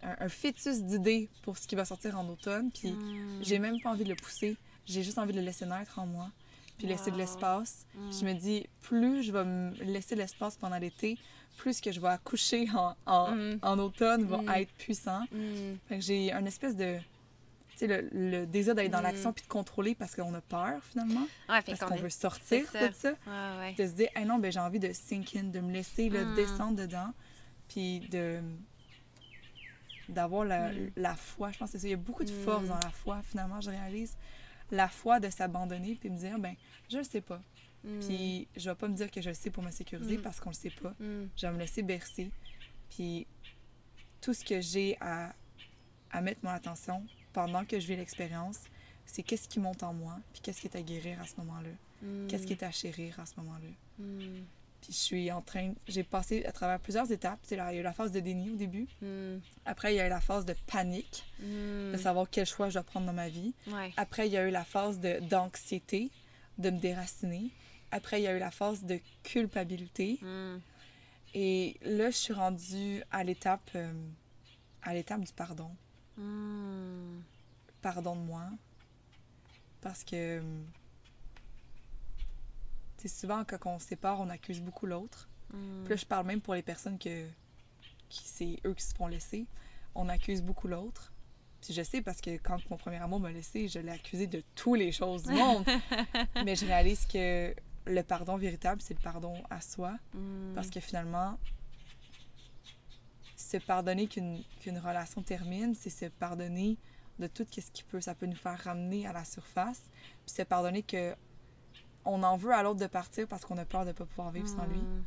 [0.03, 2.71] un, un fœtus d'idées pour ce qui va sortir en automne.
[2.73, 3.39] Puis Mm.
[3.43, 4.57] j'ai même pas envie de le pousser.
[4.87, 6.31] J'ai juste envie de le laisser naître en moi.
[6.79, 7.87] Puis laisser de l'espace.
[7.95, 8.11] Mm.
[8.13, 11.17] Je me dis, plus je vais me laisser de l'espace pendant l'été,
[11.59, 13.59] plus que je vais accoucher en, en, Mm.
[13.63, 14.49] en automne va Mm.
[14.57, 15.21] être puissant.
[15.89, 16.99] Fait que j'ai un espèce de.
[17.73, 20.83] Tu sais, le, le désir d'aller dans l'action puis de contrôler parce qu'on a peur
[20.91, 21.27] finalement.
[21.49, 23.11] Ouais, Parce qu'on est- veut sortir c'est de ça.
[23.27, 23.75] Ouais, ouais.
[23.79, 26.25] De se dire, hey non, ben, j'ai envie de sink in, de me laisser là,
[26.35, 27.13] descendre dedans.
[27.69, 28.41] Puis de.
[30.09, 30.91] D'avoir la, Mm.
[30.97, 31.53] la foi.
[31.53, 31.89] Je pense que c'est ça.
[31.89, 32.45] Il y a beaucoup de Mm.
[32.45, 34.17] force dans la foi, finalement, je réalise.
[34.71, 36.55] La foi de s'abandonner puis me dire, ben,
[36.91, 37.43] je le sais pas.
[37.85, 37.99] Mm.
[38.01, 40.51] Puis je vais pas me dire que je le sais pour me sécuriser parce qu'on
[40.51, 40.95] le sait pas.
[41.37, 42.31] Je vais me laisser bercer.
[42.91, 43.27] Puis
[44.21, 45.35] tout ce que j'ai à,
[46.11, 48.61] à mettre mon attention pendant que je vis l'expérience,
[49.05, 51.71] c'est qu'est-ce qui monte en moi, puis qu'est-ce qui est à guérir à ce moment-là,
[52.29, 53.69] qu'est-ce qui est à chérir à ce moment-là.
[54.83, 57.39] Puis je suis en train, j'ai passé à travers plusieurs étapes.
[57.51, 58.89] Il y a eu la phase de déni au début.
[59.01, 59.37] Mm.
[59.64, 61.93] Après, il y a eu la phase de panique, Mm.
[61.93, 63.55] de savoir quel choix je dois prendre dans ma vie.
[63.68, 63.93] Ouais.
[63.97, 66.11] Après, il y a eu la phase de- d'anxiété,
[66.59, 67.51] de, me déraciner.
[67.93, 70.18] Après, il y a eu la phase de culpabilité.
[70.20, 70.59] Mm.
[71.35, 73.93] Et là, je suis rendue à l'étape euh,
[74.83, 75.70] à l'étape du pardon.
[77.83, 78.43] Pardonne-moi.
[79.80, 80.43] Parce que
[83.03, 85.29] c'est souvent quand on se sépare, on accuse beaucoup l'autre.
[85.53, 85.85] Mm.
[85.85, 87.27] Puis là, je parle même pour les personnes que
[88.09, 89.47] qui c'est eux qui se font laisser.
[89.95, 91.13] On accuse beaucoup l'autre.
[91.61, 94.43] Puis je sais parce que quand mon premier amour m'a laissé, je l'ai accusé de
[94.55, 95.65] toutes les choses du monde.
[96.45, 97.55] Mais je réalise que
[97.87, 99.97] le pardon véritable, c'est le pardon à soi.
[100.15, 100.55] Mm.
[100.55, 101.39] Parce que finalement,
[103.37, 106.79] se pardonner qu'une qu'une relation termine, c'est se pardonner
[107.19, 109.83] de tout ce qui peut, ça peut nous faire ramener à la surface.
[110.25, 111.15] Puis se pardonner que
[112.05, 114.31] on en veut à l'autre de partir parce qu'on a peur de ne pas pouvoir
[114.31, 114.79] vivre sans lui.
[114.79, 115.05] Mm.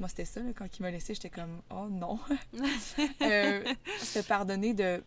[0.00, 2.18] Moi, c'était ça, là, quand il m'a laissé, j'étais comme, oh non.
[3.22, 3.64] Euh,
[4.00, 5.02] se pardonner de,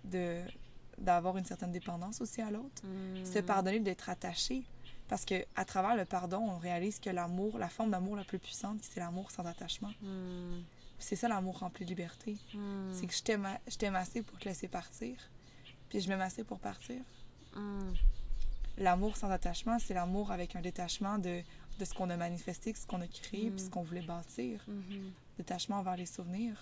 [0.98, 2.82] d'avoir une certaine dépendance aussi à l'autre.
[2.84, 3.26] Mm.
[3.26, 4.64] Se pardonner d'être attaché.
[5.10, 8.40] Parce que à travers le pardon, on réalise que l'amour, la forme d'amour la plus
[8.40, 9.92] puissante, c'est l'amour sans attachement.
[10.02, 10.62] Mm.
[11.00, 12.36] C'est ça l'amour rempli de liberté.
[12.54, 12.94] Mm.
[12.94, 15.16] C'est que je t'aime, a- je t'aime assez pour te laisser partir,
[15.90, 17.02] puis je m'aime assez pour partir.
[17.56, 17.92] Mm.
[18.78, 21.42] L'amour sans attachement, c'est l'amour avec un détachement de,
[21.80, 23.52] de ce qu'on a manifesté, ce qu'on a créé, Mm.
[23.56, 24.64] puis ce qu'on voulait bâtir.
[24.68, 25.12] Mhm.
[25.38, 26.58] Détachement envers les souvenirs,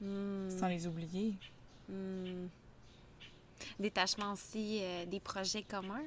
[0.00, 0.50] Mm.
[0.58, 1.34] sans les oublier.
[1.88, 2.46] Mm.
[3.78, 6.02] Détachement aussi euh, des projets communs.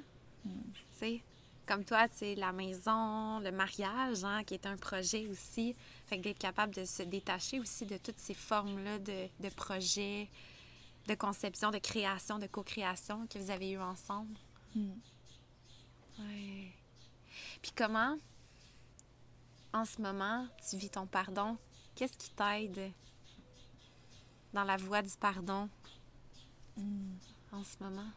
[0.46, 0.50] Mm.
[0.74, 1.22] Tu sais,
[1.66, 5.76] comme toi, tu sais, la maison, le mariage, hein, qui est un projet aussi.
[6.08, 10.28] Fait que d'être capable de se détacher aussi de toutes ces formes-là de, de projets,
[11.08, 14.36] de conception, de création, de co-création que vous avez eu ensemble.
[16.20, 16.72] Ouais.
[17.62, 18.18] Puis comment,
[19.74, 21.58] en ce moment, tu vis ton pardon?
[21.96, 22.92] Qu'est-ce qui t'aide
[24.54, 25.70] dans la voie du pardon
[26.76, 27.14] Mm.
[27.52, 28.10] en ce moment?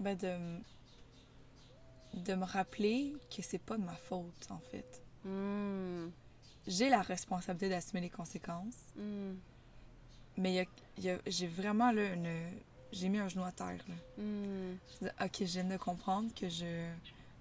[0.00, 0.36] Ben de,
[2.14, 5.02] de me rappeler que c'est pas de ma faute, en fait.
[5.24, 6.08] Mm.
[6.66, 9.34] J'ai la responsabilité d'assumer les conséquences, Mm.
[10.36, 10.64] Mais il y a-
[10.98, 12.28] il y a- j'ai vraiment là une.
[12.92, 13.78] J'ai mis un genou à terre.
[13.88, 13.94] Là.
[14.18, 14.76] Mm.
[15.00, 16.86] Je dis, ok, je viens de comprendre que je,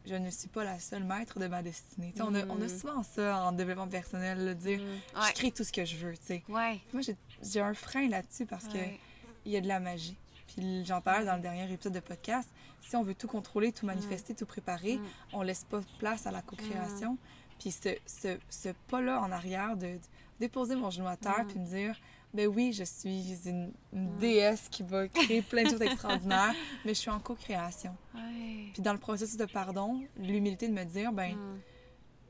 [0.06, 2.14] je ne suis pas la seule maître de ma destinée.
[2.22, 2.70] On, a, on a Mm.
[2.70, 5.20] souvent ça en développement personnel, là, de dire Mm.
[5.28, 6.14] je crée tout ce que je veux.
[6.18, 6.44] tu sais.
[6.48, 6.80] Ouais.
[6.94, 9.00] Moi, j'ai j'ai un frein là-dessus parce que Ouais.
[9.46, 10.16] il y a de la magie.
[10.48, 12.50] Puis j'en parlais dans le dernier épisode de podcast.
[12.82, 15.00] Si on veut tout contrôler, tout manifester, tout préparer,
[15.34, 17.18] on laisse pas place à la co-création.
[17.60, 20.00] Puis ce, ce, ce pas-là en arrière de, de
[20.40, 21.96] déposer mon genou à terre puis me dire
[22.34, 26.54] ben oui, je suis une, une déesse qui va créer plein de choses extraordinaires,
[26.86, 27.96] mais je suis en co-création.
[28.16, 28.70] Ouais.
[28.74, 31.60] Puis dans le processus de pardon, l'humilité de me dire ben Mm.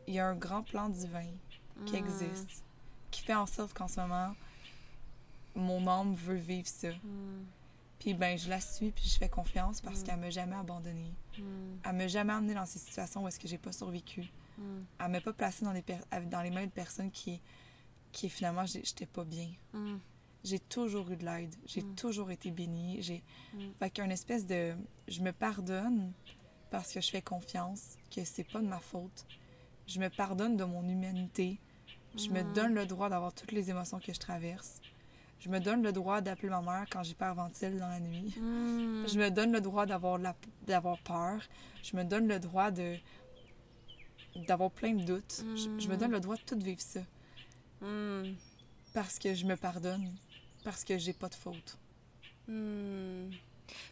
[0.08, 1.28] il y a un grand plan divin
[1.86, 1.98] qui Mm.
[1.98, 2.64] existe,
[3.12, 4.34] qui fait en sorte qu'en ce moment,
[5.56, 6.90] mon âme veut vivre ça.
[6.90, 7.46] Mm.
[8.00, 11.14] Puis ben je la suis, puis je fais confiance parce qu'elle m'a jamais abandonnée.
[11.84, 14.32] Elle m'a jamais amenée dans ces situations où est-ce que j'ai pas survécu.
[15.00, 15.98] Elle m'a pas placée dans, des per-
[16.30, 17.40] dans les mains de personnes qui,
[18.12, 19.50] qui finalement, j'ai- j'étais pas bien.
[19.74, 19.98] Mm.
[20.44, 21.54] J'ai toujours eu de l'aide.
[21.66, 21.96] J'ai Mm.
[21.96, 23.02] toujours été bénie.
[23.02, 23.24] J'ai...
[23.54, 23.60] Mm.
[23.80, 24.74] Fait qu'il y a une espèce de...
[25.08, 26.12] Je me pardonne
[26.72, 29.26] parce que je fais confiance que c'est pas de ma faute.
[29.88, 31.60] Je me pardonne de mon humanité.
[32.18, 34.82] Je me donne le droit d'avoir toutes les émotions que je traverse.
[35.40, 38.34] Je me donne le droit d'appeler ma mère quand j'hyperventile dans la nuit.
[38.38, 39.08] Mm.
[39.08, 40.36] Je me donne le droit d'avoir la-
[40.68, 41.42] d'avoir peur.
[41.84, 42.96] Je me donne le droit de
[44.48, 45.44] d'avoir plein de doutes.
[45.56, 47.02] Je, je me donne le droit de tout vivre ça
[47.82, 48.36] Mm.
[48.94, 50.14] parce que je me pardonne,
[50.64, 51.78] parce que j'ai pas de faute.
[52.48, 53.30] Hmm.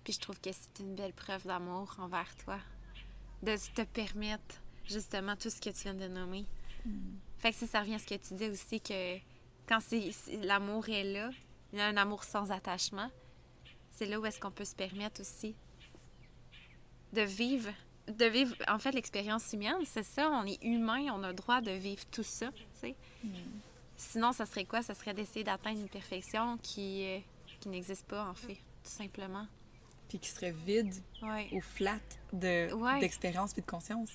[0.04, 2.60] Puis je trouve que c'est une belle preuve d'amour envers toi.
[3.42, 4.56] De te permettre
[4.86, 6.46] justement tout ce que tu viens de nommer.
[7.38, 9.18] Fait que si ça revient à ce que tu disais aussi, que
[9.68, 9.80] quand
[10.44, 11.30] l'amour est là,
[11.72, 13.10] il y a un amour sans attachement,
[13.92, 15.56] c'est là où est-ce qu'on peut se permettre aussi
[17.14, 17.72] de vivre,
[18.08, 21.62] de vivre, en fait, l'expérience humaine, c'est ça, on est humain, on a le droit
[21.62, 22.96] de vivre tout ça, tu sais.
[24.02, 24.82] Sinon, ça serait quoi?
[24.82, 27.20] Ça serait d'essayer d'atteindre une perfection qui, euh,
[27.60, 29.46] qui n'existe pas, en fait, tout simplement.
[30.08, 31.50] Puis qui serait vide Ouais.
[31.52, 32.00] ou flat
[32.32, 33.00] de, Ouais.
[33.02, 34.12] d'expérience puis de conscience.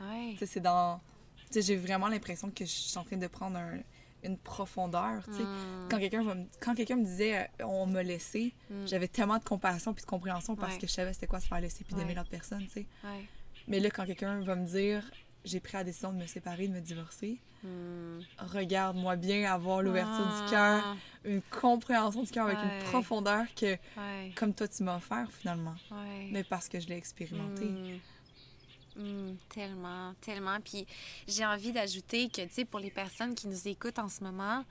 [0.00, 0.32] Ouais.
[0.32, 1.00] Tu sais, c'est dans...
[1.46, 3.78] Tu sais, j'ai vraiment l'impression que je suis en train de prendre un-
[4.24, 5.44] une profondeur, tu sais.
[5.44, 5.88] Mm.
[5.88, 8.86] Quand quelqu'un quand quelqu'un me disait euh, on m'a laissé, Mm.
[8.86, 11.60] j'avais tellement de compassion puis de compréhension parce que je savais c'était quoi se faire
[11.60, 12.86] laisser puis d'aimer l'autre personne, tu sais.
[13.68, 15.08] Mais là, quand quelqu'un va me dire
[15.48, 18.20] j'ai pris la décision de me séparer, de me divorcer, Mm.
[18.38, 20.44] regarde-moi bien avoir l'ouverture Ah.
[20.44, 24.32] du cœur, une compréhension du cœur avec une profondeur que, Ouais.
[24.36, 25.74] comme toi, tu m'as offert finalement.
[25.90, 26.28] Ouais.
[26.30, 27.64] Mais parce que je l'ai expérimenté.
[27.64, 27.98] Mm.
[28.96, 30.58] Mm, tellement, tellement.
[30.60, 30.86] Puis
[31.26, 34.64] j'ai envie d'ajouter que, tu sais, pour les personnes qui nous écoutent en ce moment,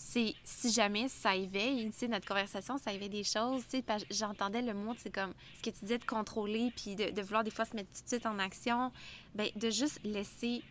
[0.00, 3.84] c'est si jamais ça éveille, tu sais, notre conversation, ça éveille des choses, tu sais,
[4.10, 7.42] j'entendais le mot, c'est comme ce que tu disais de contrôler, puis de, de vouloir
[7.42, 8.92] des fois se mettre tout de suite en action,
[9.34, 10.62] ben de juste laisser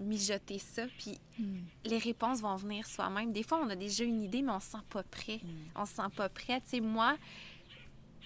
[0.00, 1.58] mijoter ça, puis Mm.
[1.84, 3.32] les réponses vont venir soi-même.
[3.32, 5.40] Des fois, on a déjà une idée, mais on se sent pas prêt.
[5.76, 6.60] On se sent pas prêt.
[6.62, 7.16] Tu sais, moi,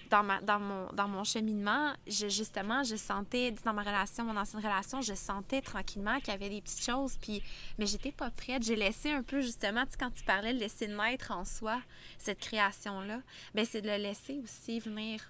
[0.09, 5.13] dans, mon, dans mon cheminement, justement, je sentais, dans ma relation, mon ancienne relation, je
[5.13, 7.41] sentais tranquillement qu'il y avait des petites choses, puis,
[7.77, 8.63] mais j'étais pas prête.
[8.63, 11.81] J'ai laissé un peu, justement, tu quand tu parlais de laisser naître en soi
[12.17, 13.21] cette création-là,
[13.53, 15.21] ben c'est de le laisser aussi venir.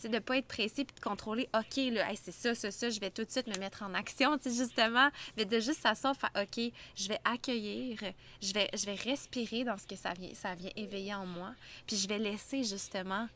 [0.00, 1.74] Tu de pas être pressé puis de contrôler, OK,
[2.14, 5.08] c'est ça, ça, ça, je vais tout de suite me mettre en action, tu justement.
[5.36, 7.98] Mais de juste s'asseoir, faire, OK, je vais accueillir,
[8.40, 11.52] je vais, je vais respirer dans ce que ça vient, ça vient éveiller en moi,
[11.86, 13.28] puis je vais laisser, justement,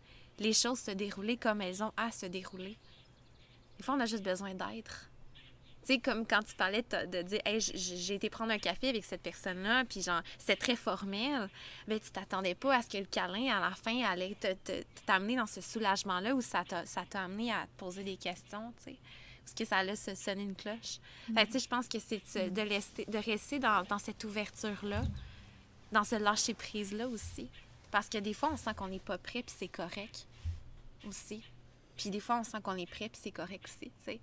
[0.43, 2.77] les choses se dérouler comme elles ont à se dérouler.
[3.79, 5.09] Des fois, on a juste besoin d'être.
[5.85, 9.05] Tu sais, comme quand tu parlais de, dire, hey, j'ai été prendre un café avec
[9.05, 11.49] cette personne-là, puis genre, c'était très formel.
[11.89, 14.37] Mais tu t'attendais pas à ce que le câlin, à la fin, allait
[15.07, 18.97] t'amener dans ce soulagement-là, où ça t'a amené à te poser des questions, tu sais.
[19.45, 21.01] Parce que ça allait se sonner une cloche.
[21.35, 23.99] Fait que, tu sais, je pense que c'est de, de rester, de rester dans, dans
[23.99, 25.03] cette ouverture-là,
[25.91, 27.49] dans ce lâcher-prise-là aussi.
[27.91, 30.29] Parce que des fois, on sent qu'on n'est pas prêt, puis c'est correct
[31.07, 31.43] aussi.
[31.97, 34.21] Puis des fois, on sent qu'on est prêt, puis c'est correct aussi, tu sais.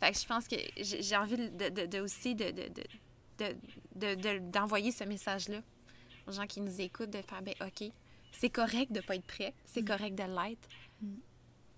[0.00, 2.82] Fait que je pense que j'ai envie de, de- de aussi de, de, de,
[3.38, 3.56] de-
[3.94, 5.60] de- de- d'envoyer ce message-là
[6.26, 7.90] aux gens qui nous écoutent, de faire, ben OK,
[8.32, 10.68] c'est correct de pas être prêt, c'est correct de l'être.
[10.98, 11.10] Puis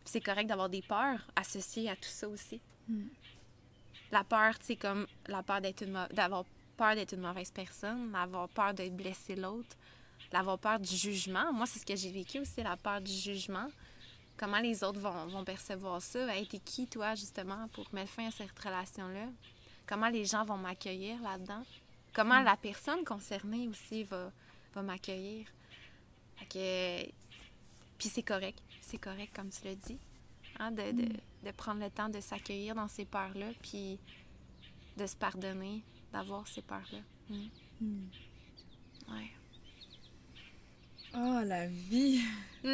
[0.05, 2.61] C'est correct d'avoir des peurs associées à tout ça aussi.
[4.11, 5.85] La peur, tu sais, comme la peur d'être
[6.15, 6.45] d'avoir
[6.79, 9.77] peur d'être une mauvaise personne, d'avoir peur de blesser l'autre,
[10.33, 11.53] d'avoir peur du jugement.
[11.53, 13.69] Moi, c'est ce que j'ai vécu aussi, la peur du jugement.
[14.39, 16.35] Comment les autres vont, vont percevoir ça?
[16.35, 19.27] Hey, t'es qui, toi, justement, pour mettre fin à cette relation-là?
[19.87, 21.65] Comment les gens vont m'accueillir là-dedans?
[22.15, 24.31] Comment la personne concernée aussi va,
[24.75, 25.47] va m'accueillir?
[26.49, 27.05] Que...
[27.99, 28.63] Puis c'est correct.
[28.81, 29.99] C'est correct, comme tu l'as dit.
[30.61, 31.09] Hein, de, de,
[31.45, 33.99] de prendre le temps de s'accueillir dans ces peurs-là, puis
[34.97, 35.83] de se pardonner
[36.13, 37.01] d'avoir ces peurs-là.
[37.29, 38.09] Mm.
[39.09, 39.31] Ouais.
[41.15, 42.21] Oh, la vie!
[42.65, 42.69] on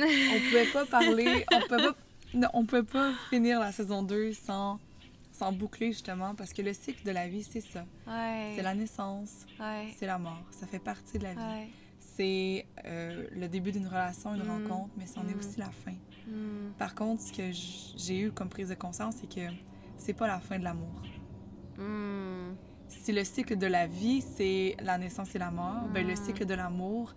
[0.49, 1.97] pouvait pas parler, on pouvait pas,
[2.35, 4.81] non, on pouvait pas finir la saison 2 sans,
[5.33, 7.85] sans boucler justement, parce que le cycle de la vie, c'est ça.
[8.07, 8.53] Ouais.
[8.57, 9.89] C'est la naissance, Ouais.
[9.97, 11.39] c'est la mort, ça fait partie de la vie.
[11.41, 11.69] Ouais.
[11.99, 14.69] C'est euh, le début d'une relation, une Mm.
[14.69, 15.39] rencontre, mais c'en est Mm.
[15.39, 15.93] aussi la fin.
[16.29, 16.73] Mm.
[16.79, 19.53] Par contre, ce que j'ai eu comme prise de conscience, c'est que
[19.97, 21.03] c'est pas la fin de l'amour.
[22.89, 26.47] Si le cycle de la vie, c'est la naissance et la mort, ben le cycle
[26.47, 27.13] de l'amour,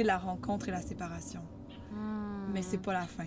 [0.00, 1.42] c'est la rencontre et la séparation.
[1.92, 2.52] Mm.
[2.54, 3.26] Mais c'est pas la fin.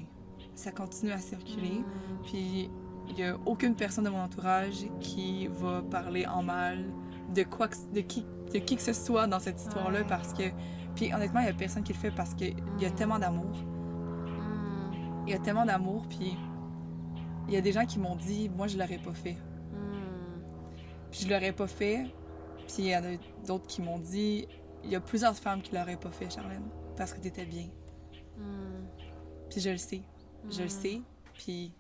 [0.56, 1.80] Ça continue à circuler.
[1.80, 1.86] Mm.
[2.24, 2.70] Puis
[3.10, 6.84] il y a aucune personne de mon entourage qui va parler en mal
[7.36, 10.08] de quoi que- de qui de qui que ce soit dans cette histoire-là Ouais.
[10.08, 10.44] parce que
[10.96, 12.96] puis honnêtement il y a personne qui le fait parce que il y a Mm.
[12.96, 13.52] tellement d'amour
[15.28, 16.38] il y a tellement d'amour puis
[17.48, 19.38] il y a des gens qui m'ont dit moi je l'aurais pas fait
[21.12, 22.06] puis je l'aurais pas fait
[22.68, 23.18] puis il y en a
[23.48, 24.48] d'autres qui m'ont dit
[24.84, 27.68] il y a plusieurs femmes qui l'auraient pas fait Charlène parce que t'étais bien
[28.38, 28.88] Mm.
[29.50, 30.02] puis je le sais
[30.50, 30.70] je le Mm.
[30.70, 31.02] sais
[31.36, 31.72] puis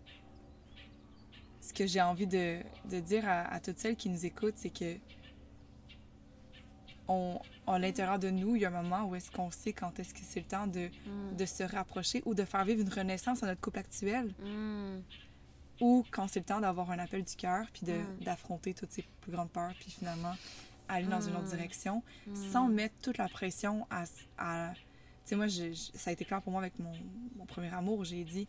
[1.61, 2.59] ce que j'ai envie de,
[2.89, 4.97] de dire à, à toutes celles qui nous écoutent, c'est que
[7.07, 9.99] on, à l'intérieur de nous, il y a un moment où est-ce qu'on sait quand
[9.99, 11.35] est-ce que c'est le temps de, Mm.
[11.35, 14.33] de se rapprocher ou de faire vivre une renaissance à notre couple actuel,
[15.81, 17.85] ou quand c'est le temps d'avoir un appel du cœur, puis
[18.21, 20.33] d'affronter toutes ses plus grandes peurs, puis finalement
[20.93, 21.55] aller dans une autre Mm.
[21.55, 22.51] direction, Mm.
[22.51, 24.03] sans mettre toute la pression à...
[24.37, 24.79] à- tu
[25.29, 26.91] sais, moi, je- je- ça a été clair pour moi avec mon,
[27.37, 28.47] mon premier amour, j'ai dit,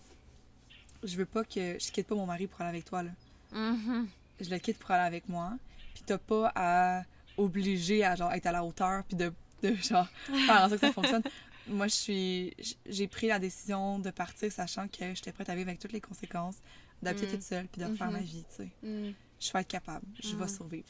[1.02, 1.78] je veux pas que...
[1.78, 3.10] Je quitte pas mon mari pour aller avec toi, là.
[3.52, 4.08] Mhm.
[4.40, 5.52] je le quitte pour aller avec moi.
[5.94, 7.04] puis t'as pas à
[7.36, 10.86] obliger à genre être à la hauteur puis de, de genre faire en sorte que
[10.88, 11.22] ça fonctionne.
[11.68, 12.56] Moi, je suis
[12.86, 16.00] j'ai pris la décision de partir sachant que j'étais prête à vivre avec toutes les
[16.00, 16.56] conséquences,
[17.00, 17.30] d'habiter Mm.
[17.30, 18.12] toute seule puis de refaire Mhm.
[18.12, 18.70] ma vie, tu sais.
[18.82, 19.12] Mm.
[19.40, 20.48] Je vais être capable, je vais Mm.
[20.48, 20.88] survivre.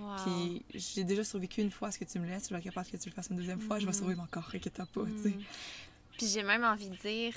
[0.00, 0.16] Wow.
[0.24, 2.64] Puis j'ai déjà survécu une fois à ce que tu me laisses, je vais être
[2.64, 3.98] capable que tu le fasses une deuxième fois, je vais Mhm.
[3.98, 5.28] survivre encore, inquiète-toi pas, tu sais.
[5.30, 5.42] Mm.
[6.18, 7.34] Puis j'ai même envie de dire,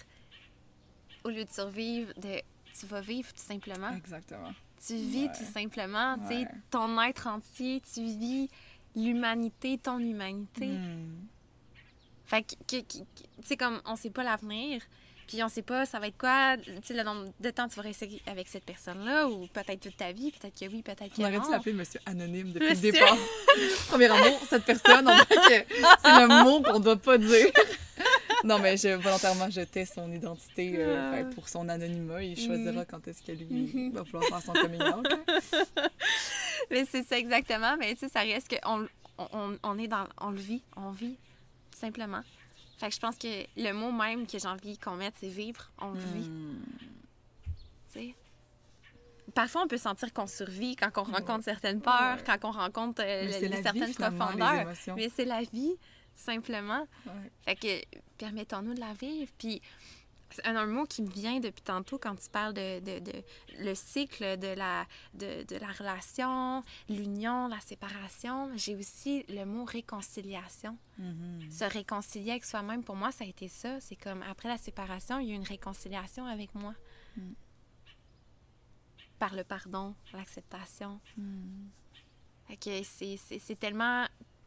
[1.24, 2.42] au lieu de survivre, de,
[2.80, 3.92] tu vas vivre tout simplement.
[3.96, 4.54] Exactement.
[4.86, 5.32] Tu vis Ouais.
[5.38, 6.48] tout simplement, tu sais, Ouais.
[6.70, 8.50] ton être entier, tu vis
[8.96, 10.68] l'humanité, ton humanité.
[10.68, 11.28] Mm.
[12.26, 13.04] Fait que- tu
[13.44, 14.82] sais, comme on sait pas l'avenir,
[15.28, 17.76] puis on sait pas ça va être quoi, tu sais, le nombre de temps tu
[17.76, 21.22] vas rester avec cette personne-là, ou peut-être toute ta vie, peut-être que oui, peut-être que
[21.22, 21.46] On aurait non.
[21.46, 22.88] dû l'appeler Monsieur Anonyme depuis Monsieur.
[22.88, 23.18] le départ.
[23.90, 27.48] Premier amour, cette personne, on dirait que c'est le mot qu'on doit pas dire.
[28.46, 31.12] Non, mais je, volontairement, je tais son identité euh, Ah.
[31.16, 32.24] ben, pour son anonymat.
[32.24, 33.94] Il choisira quand est-ce que lui Mhm.
[33.94, 35.08] va vouloir faire son coming out.
[35.10, 35.88] hein.
[36.70, 38.86] Mais c'est ça exactement, mais tu sais, ça reste que on,
[39.18, 41.16] on, on est dans, on le vit, on vit,
[41.80, 42.22] simplement.
[42.84, 45.72] Fait que je pense que le mot même que j'ai envie qu'on mette, c'est vivre,
[45.80, 46.62] on vit, Mm.
[47.48, 47.54] tu
[47.94, 48.16] sais.
[49.34, 52.24] Parfois, on peut sentir qu'on survit quand on rencontre certaines peurs, Ouais.
[52.26, 54.74] quand on rencontre euh, Mais le- c'est la certaines vie, les profondeurs.
[54.98, 55.76] Mais c'est la vie,
[56.14, 56.86] simplement.
[57.06, 57.32] Ouais.
[57.46, 59.32] Fait que permettons-nous de la vivre.
[59.38, 59.62] Puis
[60.44, 63.24] un, un mot qui me vient depuis tantôt quand tu parles de, de, de-
[63.60, 68.52] le cycle de la, de, de la relation, l'union, la séparation.
[68.56, 70.78] J'ai aussi le mot réconciliation.
[70.98, 71.52] Mhm.
[71.52, 73.80] Se réconcilier avec soi-même, pour moi, ça a été ça.
[73.80, 76.74] C'est comme après la séparation, il y a eu une réconciliation avec moi.
[77.18, 77.34] Mm.
[79.20, 81.00] Par le pardon, l'acceptation.
[81.18, 81.68] Mm.
[83.40, 84.06] C'est tellement.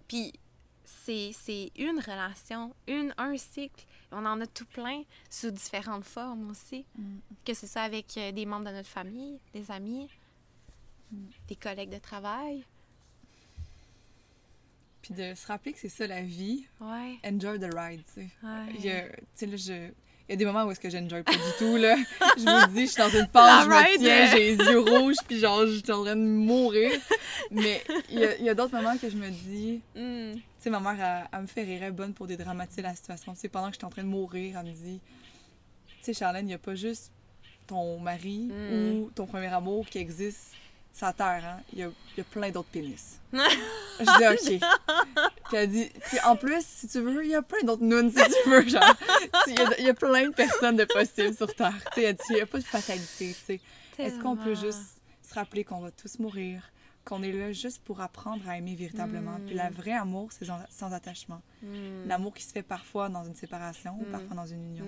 [0.08, 0.32] Puis
[0.86, 3.84] c'est c'est une relation, une, un cycle.
[4.12, 6.84] On en a tout plein sous différentes formes aussi.
[6.96, 7.16] Mm.
[7.44, 10.08] Que ce soit avec euh, des membres de notre famille, des amis,
[11.12, 11.16] Mm.
[11.48, 12.64] des collègues de travail.
[15.02, 16.66] Puis de se rappeler que c'est ça la vie.
[16.80, 17.16] Ouais.
[17.24, 18.28] Enjoy the ride, tu sais.
[18.42, 18.74] ouais.
[18.74, 19.90] Il y a, tu sais, là, je...
[20.28, 21.96] Il y a des moments où est-ce que j'enjoy pas du tout, là.
[22.36, 24.30] Je vous dis, je suis dans une page, je me tiens, euh.
[24.32, 26.90] j'ai les yeux rouges, puis genre, je suis en train de mourir.
[27.52, 29.80] Mais il y a, d'autres moments que je me dis...
[29.94, 30.34] Mm.
[30.34, 32.94] Tu sais, ma mère, elle, elle me fait rire, elle est bonne pour dédramatiser la
[32.94, 33.34] situation.
[33.34, 35.00] Tu sais, pendant que j'étais en train de mourir, elle me dit...
[35.98, 37.12] Tu sais, Charlène, il n'y a pas juste
[37.66, 38.92] ton mari Mm.
[38.92, 40.54] ou ton premier amour qui existe
[41.04, 41.62] la Terre, hein.
[41.72, 43.18] Il y a, il y a plein d'autres pénis.
[43.32, 43.38] je
[44.48, 44.60] dis, OK.
[45.48, 45.90] Puis elle dit...
[46.06, 48.66] Puis en plus, si tu veux, il y a plein d'autres nounes, si tu veux,
[48.68, 48.82] genre...
[49.48, 51.74] Il y, a, il y a plein de personnes de possibles sur Terre.
[51.94, 53.60] Tu sais, elle dit, il n'y a pas de fatalité, tu sais.
[53.98, 54.98] Est-ce qu'on peut juste
[55.28, 56.62] se rappeler qu'on va tous mourir,
[57.04, 59.38] qu'on est là juste pour apprendre à aimer véritablement?
[59.46, 59.72] Puis le Mm.
[59.72, 61.40] vrai amour, c'est sans, sans attachement.
[61.62, 62.06] Mm.
[62.06, 64.12] L'amour qui se fait parfois dans une séparation ou Mm.
[64.12, 64.86] parfois dans une union.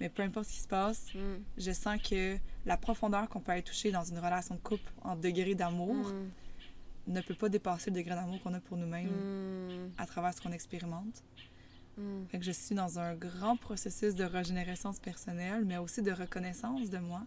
[0.00, 1.18] Mais peu importe ce qui se passe, Mm.
[1.58, 5.16] je sens que la profondeur qu'on peut aller toucher dans une relation de couple en
[5.16, 7.12] degré d'amour Mm.
[7.12, 9.90] ne peut pas dépasser le degré d'amour qu'on a pour nous-mêmes Mm.
[9.98, 11.22] à travers ce qu'on expérimente.
[12.28, 16.90] Fait que je suis dans un grand processus de régénérescence personnelle, mais aussi de reconnaissance
[16.90, 17.22] de moi,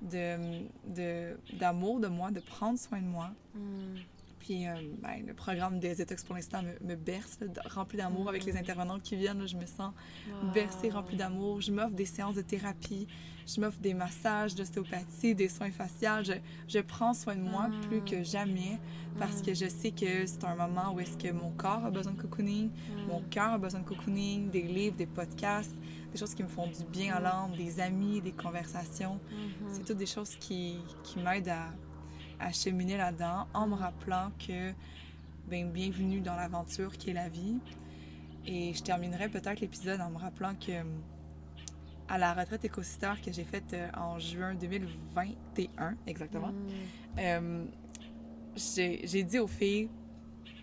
[0.00, 3.30] de- d'amour de moi, de prendre soin de moi.
[4.46, 4.52] Mm.
[4.54, 8.28] Puis euh, ben, le programme des Détox pour l'instant me, me berce, là, rempli d'amour
[8.28, 9.40] avec les intervenants qui viennent.
[9.40, 9.92] là, je me sens
[10.42, 10.50] Wow.
[10.52, 11.60] bercée, remplie d'amour.
[11.60, 13.06] Je m'offre des séances de thérapie,
[13.46, 16.22] je m'offre des massages, d'ostéopathie, des soins faciaux.
[16.24, 16.32] Je,
[16.68, 17.80] je prends soin de moi Mm.
[17.82, 18.78] plus que jamais
[19.18, 22.12] parce que je sais que c'est un moment où est-ce que mon corps a besoin
[22.12, 23.06] de cocooning, Mm.
[23.08, 25.74] mon cœur a besoin de cocooning, des livres, des podcasts,
[26.12, 29.18] des choses qui me font du bien à l'âme, des amis, des conversations.
[29.30, 29.68] Mhm.
[29.70, 31.66] C'est toutes des choses qui, qui m'aident à,
[32.40, 34.72] à cheminer là-dedans en me rappelant que
[35.48, 37.58] ben, bienvenue dans l'aventure qui est la vie.
[38.46, 40.72] Et je terminerai peut-être l'épisode en me rappelant que
[42.08, 47.18] à la retraite écosystère que j'ai faite euh, en juin 2021, exactement, Mm.
[47.18, 47.64] euh,
[48.56, 49.88] j'ai dit aux filles,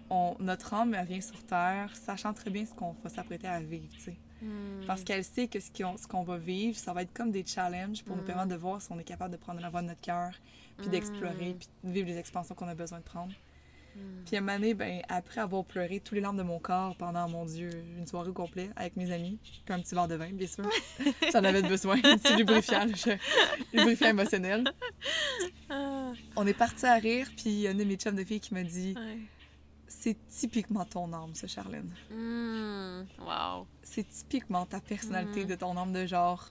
[0.09, 3.87] on, notre âme vient sur Terre, sachant très bien ce qu'on va s'apprêter à vivre,
[3.91, 4.17] tu sais.
[4.41, 4.85] Mm.
[4.87, 8.03] Parce qu'elle sait que ce qu'on qu'on va vivre, ça va être comme des challenges
[8.05, 8.25] pour nous Mm.
[8.25, 10.31] permettre de voir si on est capable de prendre la voie de notre cœur,
[10.77, 13.31] puis d'explorer, puis de vivre les expansions qu'on a besoin de prendre.
[13.95, 13.99] Mm.
[14.25, 16.95] Puis à un moment donné, ben, après avoir pleuré tous les larmes de mon corps
[16.97, 20.15] pendant, mon Dieu, une soirée au complet avec mes amis, puis un petit verre de
[20.15, 20.67] vin, bien sûr.
[21.31, 23.17] J'en avais besoin, un petit lubrifiant, je-
[23.77, 24.63] lubrifiant émotionnel.
[25.69, 28.23] Ah, On est parti à rire, puis il y a une de mes chums de
[28.23, 29.19] filles qui m'a dit ouais.
[29.87, 31.93] C'est typiquement ton âme, ça, Charlène.
[32.09, 33.05] Mm.
[33.19, 33.67] Wow.
[33.83, 36.49] C'est typiquement ta personnalité de ton âme de genre.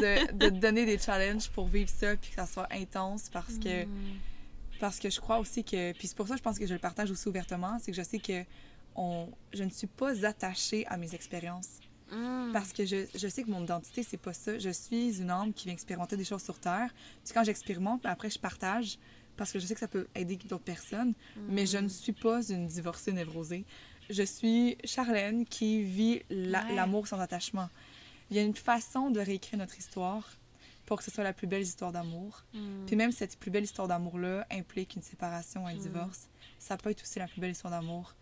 [0.00, 3.58] De, de te donner des challenges pour vivre ça, puis que ça soit intense, parce
[3.58, 3.84] que.
[3.84, 4.18] Mm.
[4.80, 5.92] Parce que je crois aussi que.
[5.92, 7.96] Puis c'est pour ça que je pense que je le partage aussi ouvertement, c'est que
[7.96, 8.44] je sais que
[8.96, 11.78] on, je ne suis pas attachée à mes expériences.
[12.10, 12.50] Mm.
[12.52, 14.58] Parce que je, je sais que mon identité, c'est pas ça.
[14.58, 16.92] Je suis une âme qui vient expérimenter des choses sur Terre.
[17.24, 18.98] Puis quand j'expérimente, puis après je partage,
[19.36, 21.14] parce que je sais que ça peut aider d'autres personnes,
[21.48, 23.64] mais je ne suis pas une divorcée névrosée.
[24.10, 26.74] Je suis Charlène qui vit la- Ouais.
[26.74, 27.68] l'amour sans attachement.
[28.30, 30.28] Il y a une façon de réécrire notre histoire
[30.86, 32.42] pour que ce soit la plus belle histoire d'amour.
[32.54, 32.86] Mm.
[32.86, 35.78] Puis même cette plus belle histoire d'amour-là implique une séparation, un Mm.
[35.78, 36.28] divorce,
[36.58, 38.14] ça peut être aussi la plus belle histoire d'amour.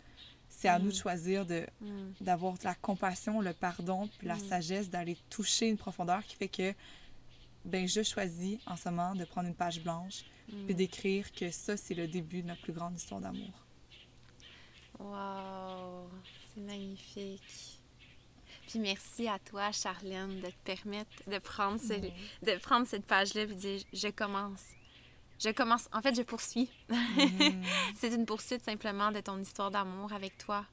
[0.49, 0.83] C'est à Mm.
[0.83, 1.65] nous de choisir de
[2.19, 6.73] d'avoir la compassion, le pardon, puis la sagesse d'aller toucher une profondeur qui fait que
[7.63, 10.25] ben je choisis en ce moment de prendre une page blanche
[10.65, 13.53] puis d'écrire que ça c'est le début de notre plus grande histoire d'amour.
[14.99, 16.09] Wow,
[16.53, 17.80] c'est magnifique.
[18.71, 23.41] Puis merci à toi, Charlène, de te permettre de prendre, ce- de prendre cette page-là
[23.41, 24.63] et de dire je commence.
[25.39, 25.89] Je commence.
[25.91, 26.69] En fait, je poursuis.
[27.95, 30.65] C'est une poursuite simplement de ton histoire d'amour avec toi.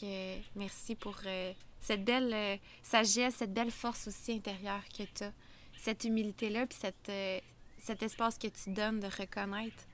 [0.00, 5.24] Que merci pour euh, cette belle euh, sagesse, cette belle force aussi intérieure que tu
[5.24, 5.32] as.
[5.76, 7.38] Cette humilité-là, puis cette, euh,
[7.78, 9.84] cet espace que tu donnes de reconnaître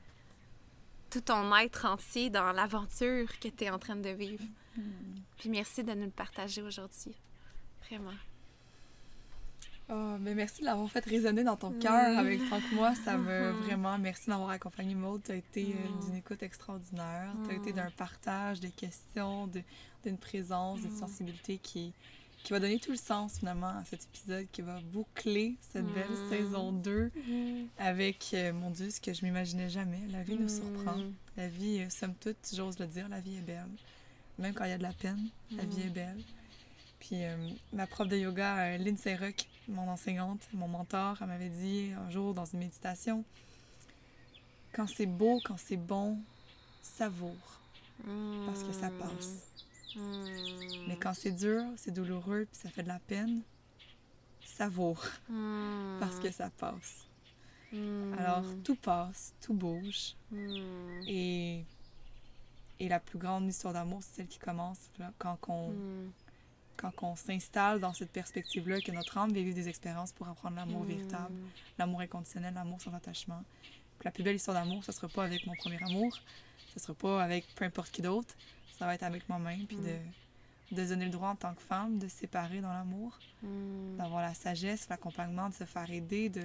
[1.11, 4.45] tout ton être entier dans l'aventure que tu es en train de vivre.
[5.39, 7.15] Puis merci de nous le partager aujourd'hui.
[7.89, 8.13] Vraiment.
[9.89, 12.19] Oh, mais merci de l'avoir fait résonner dans ton cœur Mm.
[12.19, 12.95] avec tant que moi.
[12.97, 13.61] Ça me Mhm.
[13.63, 15.23] vraiment merci d'avoir accompagné Maud.
[15.25, 16.05] Tu as été euh, Mm.
[16.05, 17.33] d'une écoute extraordinaire.
[17.45, 17.77] Tu as été Mm.
[17.77, 19.63] d'un partage, de questions, de-
[20.05, 20.99] d'une présence, d'une Mm.
[20.99, 21.93] sensibilité qui,
[22.43, 26.11] qui va donner tout le sens finalement à cet épisode, qui va boucler cette belle
[26.11, 26.29] Mm.
[26.31, 27.13] saison 2
[27.79, 30.01] avec, euh, mon Dieu, ce que je m'imaginais jamais.
[30.11, 30.97] La vie nous surprend.
[30.97, 31.13] Mm.
[31.37, 33.69] La vie, euh, somme toute, j'ose le dire, la vie est belle.
[34.39, 35.87] Même quand il y a de la peine, la vie Mm.
[35.87, 36.23] est belle.
[37.01, 37.37] Puis euh,
[37.73, 42.11] ma prof de yoga, euh, Lynn Seyrock, mon enseignante, mon mentor, elle m'avait dit un
[42.11, 43.25] jour dans une méditation,
[44.73, 46.19] quand c'est beau, quand c'est bon,
[46.83, 47.61] savoure,
[48.47, 49.47] parce que ça passe.
[49.95, 50.89] Mm.
[50.89, 53.41] Mais quand c'est dur, c'est douloureux, puis ça fait de la peine,
[54.45, 55.99] savoure, Mm.
[56.01, 57.07] parce que ça passe.
[57.73, 58.15] Mm.
[58.19, 61.01] Alors, tout passe, tout bouge, Mm.
[61.07, 61.65] et,
[62.81, 66.13] et la plus grande histoire d'amour, c'est celle qui commence là, quand on, Mm.
[66.77, 70.83] quand on s'installe dans cette perspective-là, que notre âme vit des expériences pour apprendre l'amour
[70.85, 70.89] Mm.
[70.89, 71.35] véritable,
[71.79, 73.43] l'amour inconditionnel, l'amour sans attachement.
[73.99, 76.17] Puis la plus belle histoire d'amour, ce sera pas avec mon premier amour,
[76.75, 78.35] ce sera pas avec peu importe qui d'autre,
[78.79, 81.63] ça va être avec moi-même, puis de, de se donner le droit en tant que
[81.63, 83.19] femme de se séparer dans l'amour,
[83.97, 86.29] d'avoir la sagesse, l'accompagnement, de se faire aider.
[86.29, 86.43] De...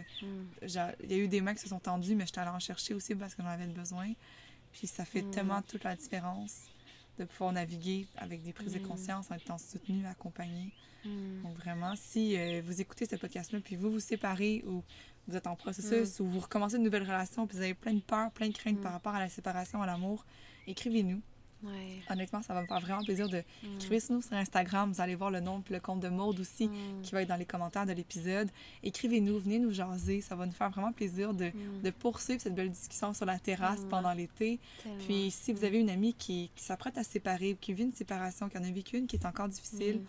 [0.62, 2.60] Il y a eu des mains qui se sont tendues, mais je suis allée en
[2.60, 4.14] chercher aussi parce que j'en avais besoin.
[4.74, 5.32] Puis ça fait Mm.
[5.32, 6.66] tellement toute la différence
[7.20, 8.88] de pouvoir naviguer avec des prises de Mm.
[8.88, 10.72] conscience en étant soutenu, accompagné.
[11.06, 11.42] Mm.
[11.44, 14.84] Donc vraiment, si euh, vous écoutez ce podcast-là, puis vous vous séparez ou
[15.28, 18.00] vous êtes en processus ou vous recommencez une nouvelle relation, puis vous avez plein de
[18.02, 20.26] peurs, plein de craintes par rapport à la séparation, à l'amour,
[20.68, 21.22] écrivez-nous.
[21.64, 22.02] Ouais.
[22.10, 23.76] Honnêtement, ça va me faire vraiment plaisir de Mm.
[23.76, 24.92] écrivez-nous sur Instagram.
[24.92, 27.02] Vous allez voir le nom puis le compte de Maude aussi Mm.
[27.04, 28.50] qui va être dans les commentaires de l'épisode.
[28.84, 30.22] Écrivez-nous, venez nous jaser.
[30.22, 31.82] Ça va nous faire vraiment plaisir de, Mm.
[31.84, 33.90] de poursuivre cette belle discussion sur la terrasse Mm.
[33.90, 34.60] pendant l'été.
[35.06, 37.94] Puis si vous avez une amie qui, qui s'apprête à se séparer, qui vit une
[37.94, 40.02] séparation, qui en a vécu une qui est encore difficile,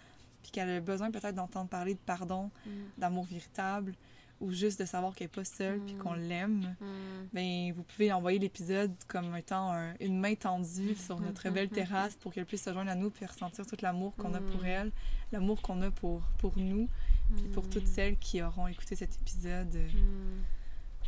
[0.42, 2.50] puis qu'elle a besoin peut-être d'entendre parler de pardon,
[2.98, 3.94] d'amour véritable,
[4.42, 5.98] ou juste de savoir qu'elle n'est pas seule, puis Mm.
[5.98, 6.84] qu'on l'aime, Mm.
[7.32, 12.16] ben vous pouvez envoyer l'épisode comme étant un- une main tendue sur notre belle terrasse
[12.16, 14.66] pour qu'elle puisse se joindre à nous puis ressentir tout l'amour qu'on a pour Mm.
[14.66, 14.92] elle,
[15.32, 16.88] l'amour qu'on a pour, pour nous,
[17.36, 20.42] puis pour toutes celles qui auront écouté cet épisode euh, Mm.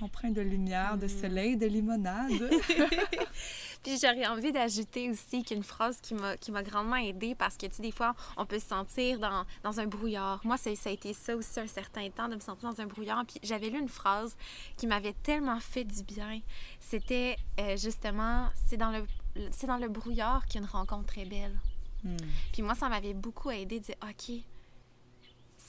[0.03, 1.21] Empreint de lumière, de Mm.
[1.21, 2.31] soleil, de limonade.
[3.83, 7.67] Puis j'aurais envie d'ajouter aussi qu'une phrase qui m'a qui m'a grandement aidée parce que
[7.67, 10.41] tu sais des fois on peut se sentir dans, dans un brouillard.
[10.45, 12.87] Moi ça, ça a été ça aussi un certain temps de me sentir dans un
[12.87, 13.25] brouillard.
[13.27, 14.37] Puis j'avais lu une phrase
[14.77, 16.41] qui m'avait tellement fait du bien.
[16.81, 19.05] C'était euh, justement c'est dans le
[19.67, 21.59] dans le brouillard qu'une rencontre est belle.
[22.05, 22.17] Hmm.
[22.53, 24.37] Puis moi, ça m'avait beaucoup aidé de dire, OK,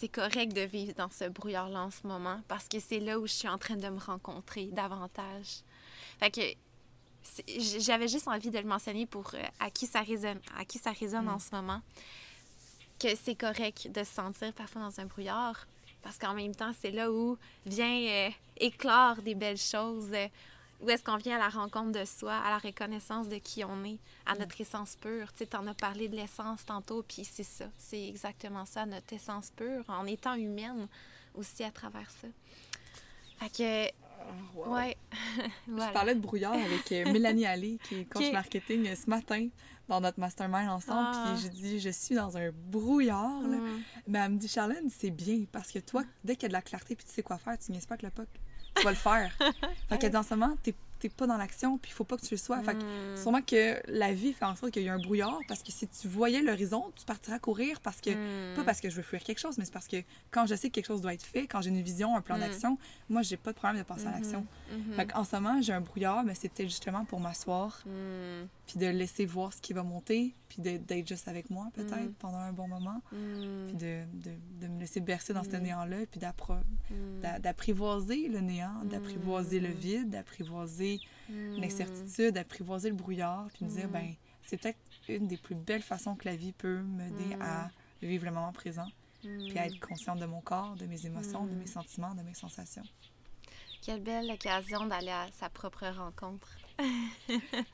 [0.05, 3.25] c'est correct de vivre dans ce brouillard-là en ce moment parce que c'est là où
[3.25, 5.63] je suis en train de me rencontrer davantage.
[6.19, 6.41] Fait que
[7.79, 10.91] j'avais juste envie de le mentionner pour euh, à qui ça résonne, à qui ça
[10.91, 11.29] résonne Mm.
[11.29, 11.81] en ce moment,
[12.99, 15.65] que c'est correct de se sentir parfois dans un brouillard
[16.03, 20.11] parce qu'en même temps, c'est là où vient euh, éclore des belles choses.
[20.85, 23.83] Où est-ce qu'on vient à la rencontre de soi, à la reconnaissance de qui on
[23.83, 25.31] est, à notre essence pure.
[25.33, 27.65] Tu sais, t'en as parlé de l'essence tantôt, puis c'est ça.
[27.77, 30.87] C'est exactement ça, notre essence pure, en étant humaine
[31.33, 32.27] aussi à travers ça.
[33.39, 33.93] Fait que,
[34.55, 34.73] Wow.
[34.73, 34.97] ouais.
[35.67, 39.49] Je parlais de brouillard avec euh, Mélanie Allé, qui est coach marketing, euh, ce matin
[39.87, 41.09] dans notre mastermind ensemble.
[41.13, 41.33] Ah.
[41.33, 43.41] Puis j'ai dit, je suis dans un brouillard.
[43.43, 43.57] là.
[43.57, 43.83] Mm.
[44.07, 46.53] Mais elle me dit, Charlène, c'est bien parce que toi, dès qu'il y a de
[46.53, 48.29] la clarté puis tu sais quoi faire, tu niaises pas avec le puck.
[48.75, 49.31] Tu vas le faire.
[49.89, 52.25] fait que dans ce moment, t'es t'es pas dans l'action, puis il faut pas que
[52.25, 52.63] tu le sois.
[52.63, 53.17] Fait que Mm.
[53.21, 55.85] sûrement que la vie fait en sorte qu'il y a un brouillard, parce que si
[55.89, 58.55] tu voyais l'horizon, tu partiras courir parce que Mm.
[58.55, 59.97] pas parce que je veux fuir quelque chose, mais c'est parce que
[60.31, 62.37] quand je sais que quelque chose doit être fait, quand j'ai une vision, un plan
[62.37, 62.39] Mm.
[62.39, 62.77] d'action,
[63.09, 64.47] moi, j'ai pas de problème de passer à l'action.
[64.71, 64.93] Mhm.
[64.95, 67.83] Fait en ce moment, j'ai un brouillard, mais peut-être justement pour m'asseoir.
[68.67, 72.13] Puis de laisser voir ce qui va monter, puis d'être juste avec moi, peut-être, Mm.
[72.19, 73.67] pendant un bon moment, Mm.
[73.67, 74.31] puis de, de,
[74.61, 75.59] de me laisser bercer dans ce Mm.
[75.63, 77.21] néant-là, puis Mm.
[77.21, 83.89] d'a- d'apprivoiser le néant, d'apprivoiser le vide, d'apprivoiser l'incertitude, d'apprivoiser le brouillard, puis me dire,
[83.89, 84.13] ben
[84.43, 84.79] c'est peut-être
[85.09, 87.69] une des plus belles façons que la vie peut m'aider à
[88.01, 88.87] vivre le moment présent,
[89.21, 92.33] puis à être consciente de mon corps, de mes émotions, de mes sentiments, de mes
[92.33, 92.83] sensations.
[93.81, 96.57] Quelle belle occasion d'aller à sa propre rencontre.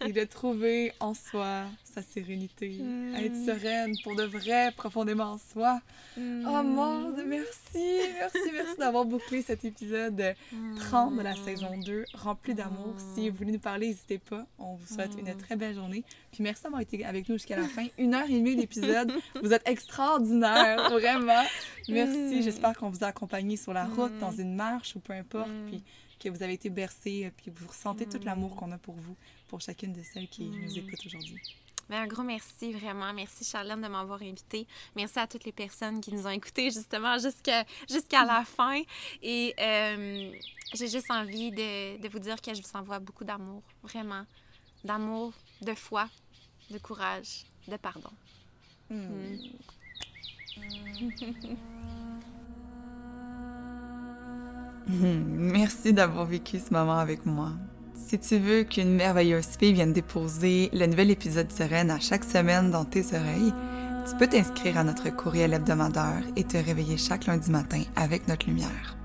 [0.06, 3.16] Et de trouver en soi sa sérénité, Mm.
[3.16, 5.82] être sereine pour de vrai, profondément en soi.
[6.18, 10.36] Oh mon Dieu, merci, merci, merci d'avoir bouclé cet épisode
[10.80, 12.96] 30 de la saison 2, rempli d'amour.
[13.14, 14.46] Si vous voulez nous parler, n'hésitez pas.
[14.60, 16.04] On vous souhaite une très belle journée.
[16.32, 17.88] Puis merci d'avoir été avec nous jusqu'à la fin.
[17.98, 19.12] Une heure et demie d'épisode.
[19.42, 21.44] Vous êtes extraordinaire, vraiment.
[21.90, 22.38] Merci.
[22.40, 22.42] Mm.
[22.42, 24.20] J'espère qu'on vous a accompagné sur la route, Mm.
[24.20, 25.50] dans une marche ou peu importe.
[25.50, 25.68] Mm.
[25.70, 25.84] Puis
[26.22, 28.26] que vous avez été bercés, puis vous ressentez tout Mm.
[28.26, 29.16] l'amour qu'on a pour vous,
[29.48, 30.78] pour chacune de celles qui nous Mm.
[30.78, 31.42] écoutent aujourd'hui.
[31.90, 33.12] Mais un gros merci, vraiment.
[33.14, 34.66] Merci, Charlène, de m'avoir invitée.
[34.96, 38.82] Merci à toutes les personnes qui nous ont écoutés, justement, jusqu'à la fin.
[39.22, 40.32] Et euh,
[40.74, 44.26] j'ai juste envie de, de vous dire que je vous envoie beaucoup d'amour, vraiment.
[44.86, 46.08] D'amour, de foi,
[46.70, 48.12] de courage, de pardon.
[48.90, 49.36] Mm.
[54.88, 57.52] Merci d'avoir vécu ce moment avec moi.
[57.94, 62.72] Si tu veux qu'une merveilleuse fille vienne déposer le nouvel épisode Sereine à chaque semaine
[62.72, 63.54] dans tes oreilles,
[64.10, 68.48] tu peux t'inscrire à notre courriel hebdomadaire et te réveiller chaque lundi matin avec notre
[68.48, 68.98] lumière.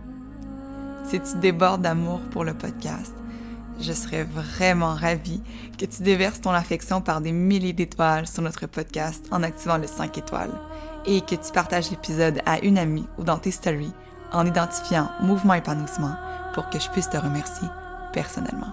[1.05, 3.15] Si tu débordes d'amour pour le podcast,
[3.79, 5.43] je serais vraiment ravie
[5.79, 9.87] que tu déverses ton affection par des milliers d'étoiles sur notre podcast en activant le
[9.87, 10.59] 5 étoiles
[11.05, 13.93] et que tu partages l'épisode à une amie ou dans tes stories
[14.33, 16.17] en identifiant Mouvement Épanouissement
[16.55, 17.69] pour que je puisse te remercier
[18.13, 18.73] personnellement.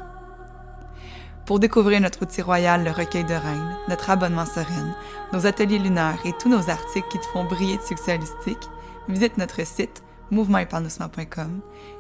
[1.46, 4.96] Pour découvrir notre outil royal, le recueil de reines, notre abonnement sereine,
[5.34, 8.70] nos ateliers lunaires et tous nos articles qui te font briller de succès holistique,
[9.10, 11.60] visite notre site mouvementépanouissement.com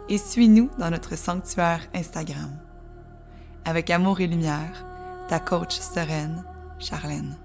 [0.10, 2.52] et suis-nous dans notre sanctuaire Instagram.
[3.66, 4.86] Avec amour et lumière,
[5.28, 6.46] ta coach sereine,
[6.80, 7.43] Charlène.